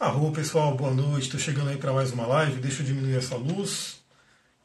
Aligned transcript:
Arro, 0.00 0.30
pessoal, 0.30 0.76
boa 0.76 0.92
noite. 0.94 1.24
Estou 1.24 1.40
chegando 1.40 1.70
aí 1.70 1.76
para 1.76 1.92
mais 1.92 2.12
uma 2.12 2.24
live. 2.24 2.60
Deixa 2.60 2.82
eu 2.82 2.86
diminuir 2.86 3.16
essa 3.16 3.34
luz. 3.34 3.96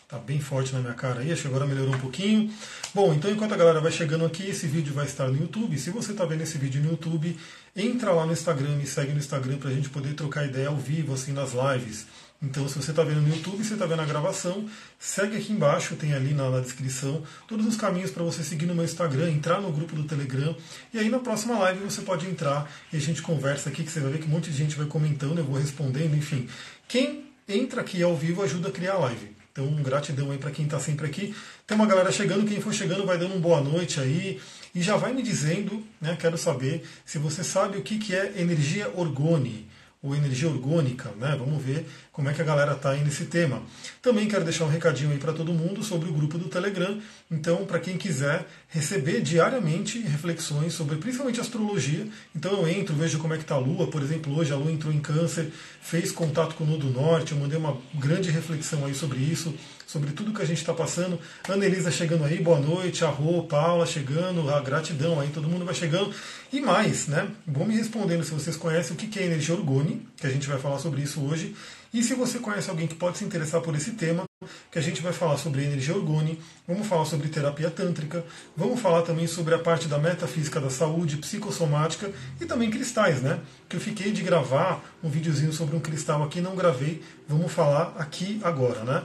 Tá 0.07 0.19
bem 0.19 0.39
forte 0.39 0.71
na 0.71 0.79
minha 0.79 0.93
cara 0.93 1.21
aí, 1.21 1.31
acho 1.31 1.41
que 1.41 1.47
agora 1.47 1.65
melhorou 1.65 1.95
um 1.95 1.97
pouquinho. 1.97 2.53
Bom, 2.93 3.11
então 3.15 3.31
enquanto 3.31 3.51
a 3.51 3.57
galera 3.57 3.81
vai 3.81 3.91
chegando 3.91 4.27
aqui, 4.27 4.47
esse 4.47 4.67
vídeo 4.67 4.93
vai 4.93 5.07
estar 5.07 5.27
no 5.27 5.35
YouTube. 5.35 5.75
Se 5.79 5.89
você 5.89 6.11
está 6.11 6.23
vendo 6.23 6.41
esse 6.41 6.59
vídeo 6.59 6.83
no 6.83 6.91
YouTube, 6.91 7.35
entra 7.75 8.11
lá 8.11 8.27
no 8.27 8.31
Instagram, 8.31 8.75
me 8.75 8.85
segue 8.85 9.11
no 9.11 9.17
Instagram 9.17 9.57
para 9.57 9.71
a 9.71 9.73
gente 9.73 9.89
poder 9.89 10.13
trocar 10.13 10.45
ideia 10.45 10.67
ao 10.67 10.77
vivo, 10.77 11.15
assim, 11.15 11.33
nas 11.33 11.53
lives. 11.53 12.05
Então, 12.43 12.67
se 12.67 12.75
você 12.75 12.91
está 12.91 13.03
vendo 13.03 13.21
no 13.21 13.29
YouTube, 13.29 13.63
você 13.63 13.73
está 13.73 13.85
vendo 13.85 14.01
a 14.01 14.05
gravação, 14.05 14.69
segue 14.99 15.37
aqui 15.37 15.53
embaixo, 15.53 15.95
tem 15.95 16.13
ali 16.13 16.33
na, 16.33 16.49
na 16.49 16.59
descrição 16.59 17.23
todos 17.47 17.65
os 17.65 17.77
caminhos 17.77 18.11
para 18.11 18.21
você 18.21 18.43
seguir 18.43 18.65
no 18.65 18.75
meu 18.75 18.83
Instagram, 18.83 19.31
entrar 19.31 19.61
no 19.61 19.71
grupo 19.71 19.95
do 19.95 20.03
Telegram. 20.03 20.53
E 20.93 20.99
aí 20.99 21.07
na 21.07 21.19
próxima 21.19 21.57
live 21.57 21.85
você 21.85 22.01
pode 22.01 22.27
entrar 22.27 22.69
e 22.91 22.97
a 22.97 22.99
gente 22.99 23.21
conversa 23.21 23.69
aqui, 23.69 23.81
que 23.85 23.89
você 23.89 24.01
vai 24.01 24.11
ver 24.11 24.19
que 24.19 24.25
um 24.25 24.29
monte 24.29 24.51
de 24.51 24.57
gente 24.57 24.75
vai 24.75 24.85
comentando, 24.85 25.37
eu 25.37 25.45
vou 25.45 25.57
respondendo, 25.57 26.17
enfim. 26.17 26.49
Quem 26.85 27.23
entra 27.47 27.79
aqui 27.79 28.03
ao 28.03 28.15
vivo 28.15 28.43
ajuda 28.43 28.67
a 28.67 28.71
criar 28.71 28.95
a 28.95 28.99
live. 28.99 29.33
Então, 29.53 29.67
gratidão 29.81 30.31
aí 30.31 30.37
para 30.37 30.51
quem 30.51 30.65
está 30.65 30.79
sempre 30.81 31.05
aqui. 31.05 31.33
Tem 31.65 31.77
uma 31.77 31.85
galera 31.85 32.11
chegando, 32.11 32.45
quem 32.45 32.59
for 32.59 32.73
chegando 32.73 33.05
vai 33.05 33.17
dando 33.17 33.35
uma 33.35 33.39
boa 33.39 33.61
noite 33.61 34.01
aí. 34.01 34.41
E 34.75 34.81
já 34.81 34.97
vai 34.97 35.13
me 35.13 35.21
dizendo, 35.21 35.81
né, 36.01 36.17
quero 36.19 36.37
saber 36.37 36.83
se 37.05 37.17
você 37.19 37.41
sabe 37.41 37.77
o 37.77 37.83
que, 37.83 37.99
que 37.99 38.13
é 38.13 38.33
energia 38.35 38.91
orgone 38.95 39.69
ou 40.03 40.13
energia 40.13 40.49
orgânica, 40.49 41.09
né? 41.17 41.33
Vamos 41.39 41.63
ver 41.63 41.87
como 42.11 42.29
é 42.29 42.33
que 42.33 42.41
a 42.41 42.45
galera 42.45 42.73
está 42.73 42.91
aí 42.91 43.01
nesse 43.01 43.25
tema. 43.25 43.63
Também 44.01 44.27
quero 44.27 44.43
deixar 44.43 44.65
um 44.65 44.69
recadinho 44.69 45.11
aí 45.11 45.17
para 45.17 45.31
todo 45.31 45.53
mundo 45.53 45.81
sobre 45.81 46.09
o 46.09 46.13
grupo 46.13 46.37
do 46.37 46.49
Telegram. 46.49 46.99
Então, 47.31 47.65
para 47.65 47.79
quem 47.79 47.97
quiser 47.97 48.45
receber 48.67 49.21
diariamente 49.21 49.99
reflexões 49.99 50.73
sobre 50.73 50.97
principalmente 50.97 51.39
astrologia, 51.39 52.05
então 52.35 52.51
eu 52.51 52.67
entro, 52.67 52.93
vejo 52.93 53.17
como 53.17 53.33
é 53.33 53.37
que 53.37 53.43
está 53.43 53.55
a 53.55 53.59
Lua, 53.59 53.87
por 53.87 54.01
exemplo, 54.01 54.35
hoje 54.37 54.51
a 54.51 54.57
Lua 54.57 54.71
entrou 54.71 54.93
em 54.93 54.99
câncer, 54.99 55.51
fez 55.81 56.11
contato 56.11 56.55
com 56.55 56.65
o 56.65 56.67
Nodo 56.67 56.89
Norte, 56.89 57.31
eu 57.31 57.37
mandei 57.37 57.57
uma 57.57 57.77
grande 57.93 58.29
reflexão 58.29 58.85
aí 58.85 58.93
sobre 58.93 59.19
isso, 59.19 59.55
sobre 59.93 60.11
tudo 60.11 60.33
que 60.33 60.41
a 60.41 60.45
gente 60.45 60.57
está 60.57 60.73
passando. 60.73 61.19
Ana 61.47 61.67
Elisa 61.67 61.91
chegando 61.91 62.23
aí, 62.25 62.41
boa 62.41 62.59
noite, 62.59 63.05
a 63.05 63.09
Rô, 63.09 63.43
Paula 63.43 63.85
chegando, 63.85 64.49
a 64.49 64.59
gratidão 64.59 65.19
aí, 65.19 65.29
todo 65.29 65.47
mundo 65.47 65.63
vai 65.63 65.75
chegando. 65.75 66.11
E 66.51 66.59
mais, 66.59 67.07
né? 67.07 67.29
Vão 67.45 67.67
me 67.67 67.75
respondendo 67.75 68.23
se 68.23 68.31
vocês 68.31 68.57
conhecem 68.57 68.95
o 68.95 68.99
que 68.99 69.19
é 69.19 69.25
energia 69.25 69.53
orgone, 69.53 70.07
que 70.17 70.25
a 70.25 70.31
gente 70.31 70.47
vai 70.47 70.57
falar 70.57 70.79
sobre 70.79 71.03
isso 71.03 71.23
hoje. 71.23 71.55
E 71.93 72.01
se 72.01 72.15
você 72.15 72.39
conhece 72.39 72.71
alguém 72.71 72.87
que 72.87 72.95
pode 72.95 73.19
se 73.19 73.23
interessar 73.23 73.61
por 73.61 73.75
esse 73.75 73.91
tema, 73.91 74.23
que 74.71 74.79
a 74.79 74.81
gente 74.81 74.99
vai 74.99 75.13
falar 75.13 75.37
sobre 75.37 75.63
energia 75.63 75.95
orgone, 75.95 76.39
vamos 76.67 76.87
falar 76.87 77.05
sobre 77.05 77.29
terapia 77.29 77.69
tântrica, 77.69 78.25
vamos 78.57 78.79
falar 78.79 79.03
também 79.03 79.27
sobre 79.27 79.53
a 79.53 79.59
parte 79.59 79.87
da 79.87 79.99
metafísica 79.99 80.59
da 80.59 80.71
saúde, 80.71 81.17
psicossomática 81.17 82.11
e 82.41 82.45
também 82.47 82.71
cristais, 82.71 83.21
né? 83.21 83.39
Que 83.69 83.75
eu 83.75 83.79
fiquei 83.79 84.11
de 84.11 84.23
gravar 84.23 84.83
um 85.03 85.09
videozinho 85.09 85.53
sobre 85.53 85.75
um 85.75 85.79
cristal 85.79 86.23
aqui, 86.23 86.41
não 86.41 86.55
gravei, 86.55 87.03
vamos 87.27 87.51
falar 87.51 87.93
aqui 87.95 88.41
agora, 88.43 88.83
né? 88.83 89.03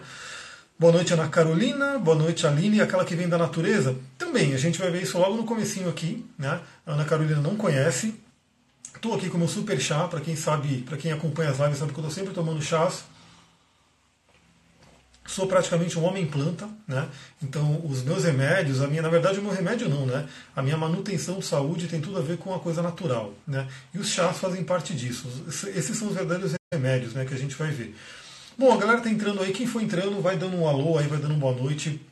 Boa 0.80 0.92
noite, 0.92 1.12
Ana 1.12 1.26
Carolina. 1.26 1.98
Boa 1.98 2.16
noite, 2.16 2.46
Aline. 2.46 2.80
Aquela 2.80 3.04
que 3.04 3.16
vem 3.16 3.28
da 3.28 3.36
natureza. 3.36 3.96
Também, 4.16 4.54
a 4.54 4.56
gente 4.56 4.78
vai 4.78 4.92
ver 4.92 5.02
isso 5.02 5.18
logo 5.18 5.36
no 5.36 5.42
comecinho 5.42 5.88
aqui. 5.88 6.24
Né? 6.38 6.60
A 6.86 6.92
Ana 6.92 7.04
Carolina 7.04 7.40
não 7.40 7.56
conhece. 7.56 8.14
Estou 8.94 9.12
aqui 9.12 9.28
com 9.28 9.36
meu 9.36 9.48
super 9.48 9.80
chá. 9.80 10.06
Para 10.06 10.20
quem 10.20 10.36
sabe, 10.36 10.82
para 10.82 10.96
quem 10.96 11.10
acompanha 11.10 11.50
as 11.50 11.58
lives, 11.58 11.78
sabe 11.78 11.92
que 11.92 11.98
eu 11.98 12.04
estou 12.04 12.14
sempre 12.14 12.32
tomando 12.32 12.62
chás. 12.62 13.02
Sou 15.26 15.48
praticamente 15.48 15.98
um 15.98 16.04
homem 16.04 16.24
planta, 16.26 16.68
né? 16.86 17.08
Então, 17.42 17.84
os 17.84 18.04
meus 18.04 18.22
remédios, 18.22 18.80
a 18.80 18.86
minha, 18.86 19.02
na 19.02 19.08
verdade, 19.08 19.40
o 19.40 19.42
meu 19.42 19.52
remédio 19.52 19.88
não, 19.88 20.06
né? 20.06 20.28
A 20.54 20.62
minha 20.62 20.76
manutenção 20.76 21.40
de 21.40 21.44
saúde 21.44 21.88
tem 21.88 22.00
tudo 22.00 22.18
a 22.18 22.22
ver 22.22 22.38
com 22.38 22.54
a 22.54 22.60
coisa 22.60 22.80
natural, 22.82 23.34
né? 23.44 23.66
E 23.92 23.98
os 23.98 24.08
chás 24.10 24.38
fazem 24.38 24.62
parte 24.62 24.94
disso. 24.94 25.26
Esses 25.74 25.98
são 25.98 26.06
os 26.06 26.14
verdadeiros 26.14 26.54
remédios, 26.72 27.14
né? 27.14 27.24
Que 27.24 27.34
a 27.34 27.38
gente 27.38 27.56
vai 27.56 27.72
ver. 27.72 27.96
Bom, 28.58 28.72
a 28.72 28.76
galera 28.76 29.00
tá 29.00 29.08
entrando 29.08 29.40
aí. 29.40 29.52
Quem 29.52 29.68
for 29.68 29.80
entrando, 29.80 30.20
vai 30.20 30.36
dando 30.36 30.56
um 30.56 30.66
alô 30.66 30.98
aí, 30.98 31.06
vai 31.06 31.20
dando 31.20 31.30
uma 31.30 31.38
boa 31.38 31.54
noite. 31.54 32.04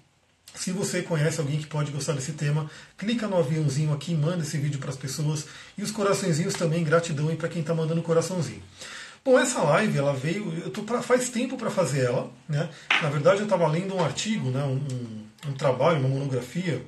Se 0.55 0.71
você 0.71 1.03
conhece 1.03 1.41
alguém 1.41 1.59
que 1.59 1.67
pode 1.67 1.91
gostar 1.91 2.13
desse 2.13 2.35
tema, 2.35 2.71
clica 2.97 3.27
no 3.27 3.37
aviãozinho 3.37 3.93
aqui, 3.93 4.15
manda 4.15 4.45
esse 4.45 4.57
vídeo 4.57 4.79
para 4.79 4.91
as 4.91 4.97
pessoas. 4.97 5.45
E 5.77 5.83
os 5.83 5.91
coraçõezinhos 5.91 6.55
também, 6.55 6.85
gratidão 6.85 7.31
aí 7.31 7.37
para 7.37 7.49
quem 7.49 7.63
está 7.63 7.75
mandando 7.75 8.01
coraçãozinho. 8.01 8.63
Bom, 9.25 9.37
essa 9.37 9.61
live 9.61 9.99
ela 9.99 10.15
veio, 10.15 10.57
eu 10.65 10.71
tô 10.71 10.85
pra, 10.85 11.03
faz 11.03 11.31
tempo 11.31 11.57
para 11.57 11.69
fazer 11.69 12.05
ela, 12.05 12.31
né? 12.49 12.71
Na 13.03 13.11
verdade, 13.11 13.41
eu 13.41 13.45
estava 13.47 13.67
lendo 13.67 13.97
um 13.97 14.05
artigo, 14.05 14.49
né, 14.51 14.63
um, 14.63 15.51
um, 15.51 15.53
trabalho, 15.55 15.99
uma 15.99 16.09
monografia, 16.09 16.81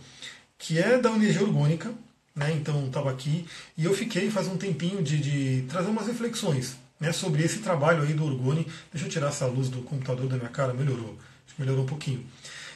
que 0.57 0.79
é 0.79 0.99
da 0.99 1.11
energia 1.11 1.43
orgânica, 1.43 1.93
né? 2.33 2.53
Então 2.53 2.87
estava 2.87 3.11
aqui 3.11 3.45
e 3.77 3.85
eu 3.85 3.93
fiquei 3.93 4.31
faz 4.31 4.47
um 4.47 4.57
tempinho 4.57 5.03
de, 5.03 5.19
de 5.19 5.67
trazer 5.69 5.89
umas 5.91 6.07
reflexões 6.07 6.77
né, 7.01 7.13
sobre 7.13 7.43
esse 7.43 7.59
trabalho 7.59 8.03
aí 8.03 8.15
do 8.15 8.25
Orgone. 8.25 8.67
Deixa 8.93 9.07
eu 9.07 9.11
tirar 9.11 9.29
essa 9.29 9.47
luz 9.47 9.69
do 9.69 9.83
computador 9.83 10.27
da 10.27 10.37
minha 10.37 10.49
cara, 10.49 10.73
melhorou. 10.75 11.17
Acho 11.47 11.55
que 11.55 11.61
melhorou 11.61 11.85
um 11.85 11.89
pouquinho. 11.89 12.25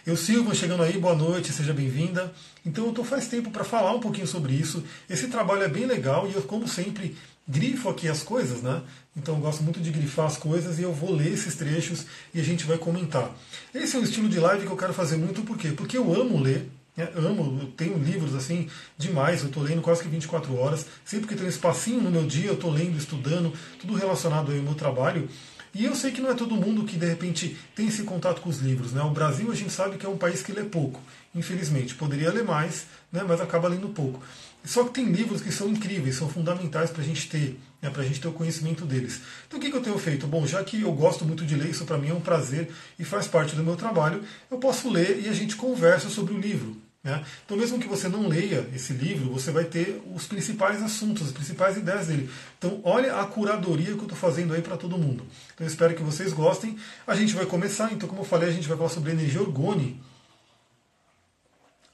Eu 0.04 0.16
Silva 0.16 0.52
chegando 0.52 0.82
aí, 0.82 0.98
boa 0.98 1.14
noite, 1.14 1.52
seja 1.52 1.72
bem-vinda. 1.72 2.32
Então 2.66 2.84
eu 2.84 2.90
estou 2.90 3.04
faz 3.04 3.28
tempo 3.28 3.50
para 3.50 3.62
falar 3.62 3.94
um 3.94 4.00
pouquinho 4.00 4.26
sobre 4.26 4.52
isso. 4.52 4.82
Esse 5.08 5.28
trabalho 5.28 5.62
é 5.62 5.68
bem 5.68 5.86
legal 5.86 6.28
e 6.28 6.34
eu, 6.34 6.42
como 6.42 6.66
sempre, 6.66 7.16
grifo 7.46 7.88
aqui 7.88 8.08
as 8.08 8.22
coisas, 8.22 8.62
né? 8.62 8.82
Então 9.16 9.36
eu 9.36 9.40
gosto 9.40 9.62
muito 9.62 9.80
de 9.80 9.90
grifar 9.90 10.26
as 10.26 10.36
coisas 10.36 10.78
e 10.78 10.82
eu 10.82 10.92
vou 10.92 11.12
ler 11.12 11.32
esses 11.32 11.54
trechos 11.54 12.06
e 12.34 12.40
a 12.40 12.42
gente 12.42 12.64
vai 12.64 12.78
comentar. 12.78 13.30
Esse 13.72 13.94
é 13.94 13.98
um 14.00 14.02
estilo 14.02 14.28
de 14.28 14.40
live 14.40 14.66
que 14.66 14.72
eu 14.72 14.76
quero 14.76 14.92
fazer 14.92 15.16
muito, 15.16 15.42
por 15.42 15.56
quê? 15.56 15.68
Porque 15.70 15.96
eu 15.96 16.12
amo 16.12 16.40
ler, 16.40 16.68
é, 16.96 17.04
amo, 17.16 17.58
eu 17.62 17.68
tenho 17.68 17.96
livros 17.96 18.34
assim 18.34 18.68
demais, 18.98 19.40
eu 19.40 19.46
estou 19.48 19.62
lendo 19.62 19.80
quase 19.80 20.02
que 20.02 20.08
24 20.08 20.54
horas. 20.56 20.86
Sempre 21.04 21.28
que 21.28 21.34
tem 21.34 21.46
um 21.46 21.48
espacinho 21.48 22.02
no 22.02 22.10
meu 22.10 22.26
dia, 22.26 22.48
eu 22.48 22.54
estou 22.54 22.70
lendo, 22.70 22.98
estudando, 22.98 23.52
tudo 23.80 23.94
relacionado 23.94 24.52
ao 24.52 24.58
meu 24.58 24.74
trabalho. 24.74 25.28
E 25.74 25.86
eu 25.86 25.94
sei 25.94 26.12
que 26.12 26.20
não 26.20 26.30
é 26.30 26.34
todo 26.34 26.54
mundo 26.54 26.84
que 26.84 26.98
de 26.98 27.06
repente 27.06 27.56
tem 27.74 27.88
esse 27.88 28.02
contato 28.02 28.42
com 28.42 28.50
os 28.50 28.58
livros. 28.58 28.92
Né? 28.92 29.02
O 29.02 29.10
Brasil 29.10 29.50
a 29.50 29.54
gente 29.54 29.72
sabe 29.72 29.96
que 29.96 30.04
é 30.04 30.08
um 30.08 30.18
país 30.18 30.42
que 30.42 30.52
lê 30.52 30.64
pouco, 30.64 31.00
infelizmente. 31.34 31.94
Poderia 31.94 32.30
ler 32.30 32.44
mais, 32.44 32.86
né? 33.10 33.24
mas 33.26 33.40
acaba 33.40 33.68
lendo 33.68 33.88
pouco. 33.88 34.22
Só 34.64 34.84
que 34.84 34.90
tem 34.90 35.06
livros 35.06 35.40
que 35.40 35.50
são 35.50 35.68
incríveis, 35.68 36.16
são 36.16 36.28
fundamentais 36.28 36.90
para 36.90 37.02
a 37.02 37.04
gente 37.04 37.28
ter, 37.28 37.58
né, 37.80 37.90
para 37.90 38.02
a 38.02 38.04
gente 38.04 38.20
ter 38.20 38.28
o 38.28 38.32
conhecimento 38.32 38.84
deles. 38.84 39.20
Então 39.48 39.58
o 39.58 39.62
que, 39.62 39.70
que 39.70 39.76
eu 39.76 39.82
tenho 39.82 39.98
feito? 39.98 40.26
Bom, 40.26 40.46
já 40.46 40.62
que 40.62 40.80
eu 40.80 40.92
gosto 40.92 41.24
muito 41.24 41.44
de 41.44 41.56
ler, 41.56 41.70
isso 41.70 41.84
para 41.84 41.98
mim 41.98 42.10
é 42.10 42.14
um 42.14 42.20
prazer 42.20 42.70
e 42.96 43.04
faz 43.04 43.26
parte 43.26 43.56
do 43.56 43.64
meu 43.64 43.74
trabalho, 43.74 44.22
eu 44.50 44.58
posso 44.58 44.88
ler 44.88 45.20
e 45.24 45.28
a 45.28 45.32
gente 45.32 45.56
conversa 45.56 46.08
sobre 46.08 46.32
o 46.32 46.38
livro. 46.38 46.76
Né? 47.02 47.24
Então, 47.44 47.56
mesmo 47.56 47.80
que 47.80 47.88
você 47.88 48.08
não 48.08 48.28
leia 48.28 48.68
esse 48.74 48.92
livro, 48.92 49.32
você 49.32 49.50
vai 49.50 49.64
ter 49.64 50.00
os 50.14 50.26
principais 50.26 50.80
assuntos, 50.82 51.26
as 51.26 51.32
principais 51.32 51.76
ideias 51.76 52.06
dele. 52.06 52.30
Então, 52.58 52.80
olha 52.84 53.20
a 53.20 53.26
curadoria 53.26 53.94
que 53.94 53.98
eu 53.98 54.02
estou 54.02 54.16
fazendo 54.16 54.54
aí 54.54 54.62
para 54.62 54.76
todo 54.76 54.96
mundo. 54.96 55.26
Então, 55.52 55.66
eu 55.66 55.66
espero 55.66 55.94
que 55.94 56.02
vocês 56.02 56.32
gostem. 56.32 56.76
A 57.06 57.16
gente 57.16 57.34
vai 57.34 57.44
começar, 57.44 57.92
então, 57.92 58.08
como 58.08 58.20
eu 58.20 58.26
falei, 58.26 58.48
a 58.48 58.52
gente 58.52 58.68
vai 58.68 58.76
falar 58.76 58.90
sobre 58.90 59.10
energia 59.10 59.40
orgone. 59.40 60.00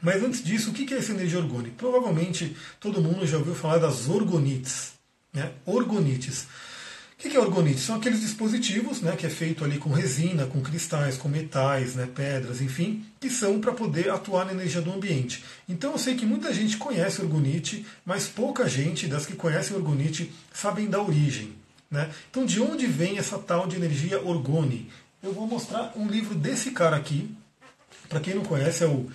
Mas 0.01 0.23
antes 0.23 0.45
disso, 0.45 0.71
o 0.71 0.75
que 0.75 0.93
é 0.93 0.99
essa 0.99 1.13
energia 1.13 1.39
orgone? 1.39 1.71
Provavelmente 1.71 2.57
todo 2.79 3.01
mundo 3.01 3.27
já 3.27 3.39
ouviu 3.39 3.55
falar 3.55 3.79
das 3.79 4.09
orgonites. 4.09 4.93
Né? 5.33 5.53
Orgonites. 5.65 6.47
O 7.19 7.21
que 7.29 7.37
é 7.37 7.41
orgonite? 7.41 7.81
São 7.81 7.97
aqueles 7.97 8.21
dispositivos 8.21 9.01
né, 9.01 9.17
que 9.17 9.27
é 9.27 9.29
feito 9.29 9.65
ali 9.65 9.77
com 9.77 9.91
resina, 9.91 10.47
com 10.47 10.63
cristais, 10.63 11.17
com 11.19 11.29
metais, 11.29 11.97
né, 11.97 12.07
pedras, 12.15 12.61
enfim, 12.61 13.05
que 13.19 13.29
são 13.29 13.61
para 13.61 13.73
poder 13.73 14.09
atuar 14.09 14.47
na 14.47 14.53
energia 14.53 14.81
do 14.81 14.93
ambiente. 14.93 15.43
Então 15.69 15.91
eu 15.91 15.99
sei 15.99 16.15
que 16.15 16.25
muita 16.25 16.55
gente 16.55 16.77
conhece 16.77 17.21
orgonite, 17.21 17.85
mas 18.07 18.29
pouca 18.29 18.69
gente 18.69 19.09
das 19.09 19.27
que 19.27 19.35
conhecem 19.35 19.77
orgonite 19.77 20.33
sabem 20.53 20.87
da 20.87 21.03
origem. 21.03 21.57
Né? 21.91 22.09
Então 22.31 22.47
de 22.47 22.61
onde 22.61 22.87
vem 22.87 23.19
essa 23.19 23.37
tal 23.37 23.67
de 23.67 23.75
energia 23.75 24.25
orgone? 24.25 24.89
Eu 25.21 25.33
vou 25.33 25.49
mostrar 25.49 25.93
um 25.97 26.07
livro 26.07 26.37
desse 26.37 26.71
cara 26.71 26.95
aqui. 26.95 27.35
Para 28.09 28.21
quem 28.21 28.37
não 28.37 28.45
conhece, 28.45 28.85
é 28.85 28.87
o 28.87 29.11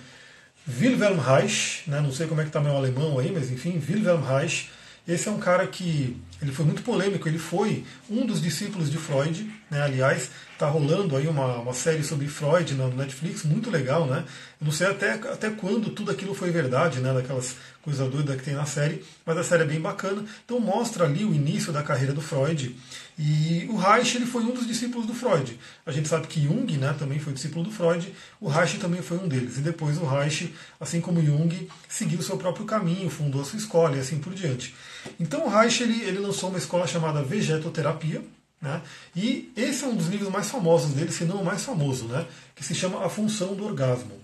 Wilhelm 0.68 1.18
Reich, 1.18 1.88
né? 1.88 2.02
não 2.02 2.12
sei 2.12 2.26
como 2.26 2.42
é 2.42 2.44
que 2.44 2.50
está 2.50 2.60
meu 2.60 2.76
alemão 2.76 3.18
aí, 3.18 3.32
mas 3.32 3.50
enfim, 3.50 3.82
Wilhelm 3.88 4.20
Reich. 4.20 4.68
Esse 5.08 5.28
é 5.28 5.30
um 5.30 5.38
cara 5.38 5.66
que 5.66 6.16
ele 6.42 6.52
foi 6.52 6.64
muito 6.64 6.82
polêmico, 6.82 7.28
ele 7.28 7.38
foi 7.38 7.84
um 8.08 8.26
dos 8.26 8.40
discípulos 8.40 8.90
de 8.90 8.98
Freud, 8.98 9.50
né? 9.70 9.82
aliás, 9.82 10.30
está 10.52 10.68
rolando 10.68 11.16
aí 11.16 11.26
uma, 11.26 11.58
uma 11.58 11.72
série 11.72 12.02
sobre 12.04 12.26
Freud 12.28 12.74
no 12.74 12.88
Netflix, 12.94 13.44
muito 13.44 13.70
legal, 13.70 14.06
né? 14.06 14.24
Eu 14.60 14.64
não 14.66 14.72
sei 14.72 14.86
até, 14.86 15.12
até 15.12 15.50
quando 15.50 15.90
tudo 15.90 16.10
aquilo 16.10 16.34
foi 16.34 16.50
verdade, 16.50 17.00
né? 17.00 17.12
Daquelas 17.12 17.56
coisas 17.82 18.08
doidas 18.10 18.36
que 18.36 18.44
tem 18.44 18.54
na 18.54 18.64
série, 18.64 19.04
mas 19.26 19.36
a 19.36 19.44
série 19.44 19.62
é 19.62 19.66
bem 19.66 19.80
bacana. 19.80 20.24
Então 20.44 20.58
mostra 20.60 21.04
ali 21.04 21.24
o 21.24 21.34
início 21.34 21.72
da 21.72 21.82
carreira 21.82 22.12
do 22.12 22.20
Freud. 22.20 22.74
E 23.18 23.66
o 23.70 23.76
Reich 23.76 24.16
ele 24.16 24.26
foi 24.26 24.42
um 24.42 24.52
dos 24.52 24.66
discípulos 24.66 25.06
do 25.06 25.14
Freud. 25.14 25.58
A 25.84 25.92
gente 25.92 26.08
sabe 26.08 26.26
que 26.26 26.42
Jung 26.42 26.76
né, 26.76 26.94
também 26.98 27.18
foi 27.18 27.32
discípulo 27.32 27.64
do 27.64 27.70
Freud, 27.70 28.12
o 28.40 28.48
Reich 28.48 28.78
também 28.78 29.02
foi 29.02 29.18
um 29.18 29.28
deles. 29.28 29.58
E 29.58 29.60
depois 29.60 29.98
o 29.98 30.06
Reich, 30.06 30.54
assim 30.80 31.00
como 31.00 31.24
Jung, 31.24 31.68
seguiu 31.88 32.22
seu 32.22 32.36
próprio 32.36 32.64
caminho, 32.64 33.10
fundou 33.10 33.42
a 33.42 33.44
sua 33.44 33.58
escola 33.58 33.96
e 33.96 34.00
assim 34.00 34.18
por 34.18 34.32
diante. 34.32 34.74
Então 35.18 35.46
o 35.46 35.48
Reich 35.48 35.82
ele, 35.82 36.02
ele 36.02 36.18
lançou 36.18 36.48
uma 36.48 36.58
escola 36.58 36.86
chamada 36.86 37.22
Vegetoterapia, 37.22 38.22
né? 38.60 38.80
E 39.14 39.52
esse 39.56 39.84
é 39.84 39.86
um 39.86 39.94
dos 39.94 40.08
livros 40.08 40.30
mais 40.30 40.50
famosos 40.50 40.94
dele, 40.94 41.12
se 41.12 41.24
não 41.24 41.42
o 41.42 41.44
mais 41.44 41.62
famoso, 41.62 42.06
né? 42.06 42.26
que 42.54 42.64
se 42.64 42.74
chama 42.74 43.04
A 43.04 43.08
Função 43.08 43.54
do 43.54 43.64
Orgasmo. 43.64 44.18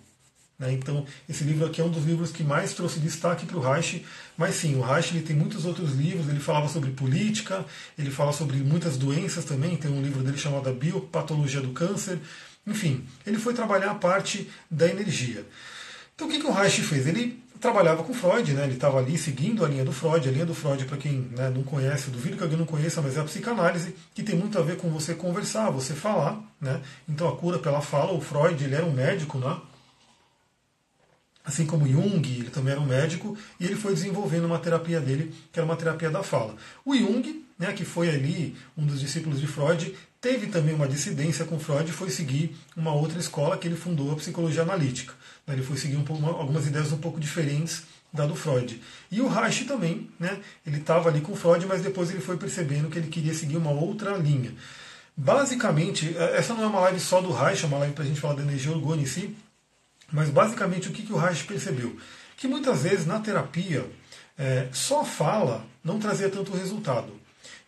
Né? 0.58 0.72
Então, 0.72 1.06
esse 1.28 1.44
livro 1.44 1.66
aqui 1.66 1.80
é 1.80 1.84
um 1.84 1.90
dos 1.90 2.04
livros 2.04 2.30
que 2.30 2.44
mais 2.44 2.74
trouxe 2.74 3.00
destaque 3.00 3.46
para 3.46 3.56
o 3.56 3.60
Reich. 3.60 4.04
Mas 4.36 4.54
sim, 4.54 4.76
o 4.76 4.80
Reich 4.80 5.14
ele 5.14 5.24
tem 5.24 5.34
muitos 5.34 5.64
outros 5.64 5.92
livros. 5.92 6.28
Ele 6.28 6.38
falava 6.38 6.68
sobre 6.68 6.90
política, 6.90 7.64
ele 7.98 8.10
fala 8.10 8.32
sobre 8.32 8.58
muitas 8.58 8.96
doenças 8.96 9.44
também. 9.44 9.76
Tem 9.76 9.90
um 9.90 10.02
livro 10.02 10.22
dele 10.22 10.38
chamado 10.38 10.68
A 10.68 10.72
Biopatologia 10.72 11.60
do 11.60 11.70
Câncer. 11.70 12.18
Enfim, 12.66 13.04
ele 13.26 13.38
foi 13.38 13.54
trabalhar 13.54 13.90
a 13.90 13.94
parte 13.94 14.50
da 14.70 14.86
energia. 14.86 15.46
Então, 16.14 16.28
o 16.28 16.30
que, 16.30 16.38
que 16.38 16.46
o 16.46 16.52
Reich 16.52 16.82
fez? 16.82 17.06
Ele 17.06 17.42
trabalhava 17.60 18.02
com 18.02 18.14
Freud, 18.14 18.52
né? 18.54 18.64
ele 18.64 18.74
estava 18.74 18.98
ali 18.98 19.18
seguindo 19.18 19.64
a 19.64 19.68
linha 19.68 19.84
do 19.84 19.92
Freud. 19.92 20.26
A 20.28 20.32
linha 20.32 20.46
do 20.46 20.54
Freud, 20.54 20.84
para 20.86 20.96
quem 20.96 21.30
né, 21.36 21.50
não 21.50 21.62
conhece, 21.62 22.10
duvido 22.10 22.36
que 22.36 22.42
alguém 22.42 22.58
não 22.58 22.66
conheça, 22.66 23.02
mas 23.02 23.16
é 23.16 23.20
a 23.20 23.24
psicanálise, 23.24 23.94
que 24.14 24.22
tem 24.22 24.34
muito 24.34 24.58
a 24.58 24.62
ver 24.62 24.76
com 24.76 24.88
você 24.88 25.14
conversar, 25.14 25.70
você 25.70 25.94
falar. 25.94 26.42
Né? 26.60 26.80
Então, 27.08 27.28
a 27.28 27.36
cura 27.36 27.58
pela 27.58 27.80
fala, 27.80 28.12
o 28.12 28.20
Freud 28.20 28.62
ele 28.64 28.74
era 28.74 28.84
um 28.84 28.92
médico, 28.92 29.38
né? 29.38 29.56
assim 31.44 31.66
como 31.66 31.86
Jung, 31.86 32.26
ele 32.28 32.50
também 32.50 32.72
era 32.72 32.80
um 32.80 32.86
médico, 32.86 33.36
e 33.58 33.64
ele 33.64 33.74
foi 33.74 33.92
desenvolvendo 33.92 34.44
uma 34.44 34.58
terapia 34.58 35.00
dele, 35.00 35.34
que 35.52 35.58
era 35.58 35.66
uma 35.66 35.76
terapia 35.76 36.10
da 36.10 36.22
fala. 36.22 36.54
O 36.84 36.96
Jung, 36.96 37.44
né, 37.58 37.72
que 37.72 37.84
foi 37.84 38.08
ali 38.08 38.56
um 38.76 38.86
dos 38.86 39.00
discípulos 39.00 39.40
de 39.40 39.46
Freud, 39.46 39.94
teve 40.20 40.48
também 40.48 40.74
uma 40.74 40.86
dissidência 40.86 41.44
com 41.44 41.58
Freud 41.58 41.88
e 41.88 41.92
foi 41.92 42.10
seguir 42.10 42.54
uma 42.76 42.92
outra 42.92 43.18
escola 43.18 43.56
que 43.56 43.66
ele 43.66 43.76
fundou, 43.76 44.12
a 44.12 44.16
psicologia 44.16 44.62
analítica. 44.62 45.14
Né, 45.46 45.54
ele 45.54 45.62
foi 45.62 45.76
seguir 45.76 45.96
um 45.96 46.04
pouco, 46.04 46.24
algumas 46.26 46.66
ideias 46.66 46.92
um 46.92 46.98
pouco 46.98 47.18
diferentes 47.18 47.84
da 48.12 48.26
do 48.26 48.34
Freud. 48.34 48.80
E 49.10 49.20
o 49.20 49.28
Reich 49.28 49.64
também, 49.64 50.10
né, 50.18 50.38
ele 50.66 50.78
estava 50.78 51.08
ali 51.08 51.20
com 51.20 51.34
Freud, 51.34 51.64
mas 51.66 51.82
depois 51.82 52.10
ele 52.10 52.20
foi 52.20 52.36
percebendo 52.36 52.88
que 52.88 52.98
ele 52.98 53.08
queria 53.08 53.32
seguir 53.32 53.56
uma 53.56 53.70
outra 53.70 54.16
linha. 54.16 54.52
Basicamente, 55.16 56.14
é, 56.16 56.36
essa 56.36 56.54
não 56.54 56.64
é 56.64 56.66
uma 56.66 56.80
live 56.80 57.00
só 57.00 57.20
do 57.20 57.32
Reich, 57.32 57.64
é 57.64 57.66
uma 57.66 57.78
live 57.78 57.94
para 57.94 58.04
a 58.04 58.06
gente 58.06 58.20
falar 58.20 58.34
da 58.34 58.42
energia 58.42 58.72
orgânica 58.72 59.02
em 59.02 59.06
si, 59.06 59.36
mas 60.12 60.28
basicamente 60.28 60.88
o 60.88 60.92
que, 60.92 61.02
que 61.02 61.12
o 61.12 61.16
Reich 61.16 61.44
percebeu? 61.44 61.96
Que 62.36 62.48
muitas 62.48 62.82
vezes 62.82 63.06
na 63.06 63.20
terapia 63.20 63.88
é, 64.36 64.68
só 64.72 65.04
fala 65.04 65.64
não 65.84 65.98
trazia 65.98 66.28
tanto 66.28 66.52
resultado. 66.52 67.19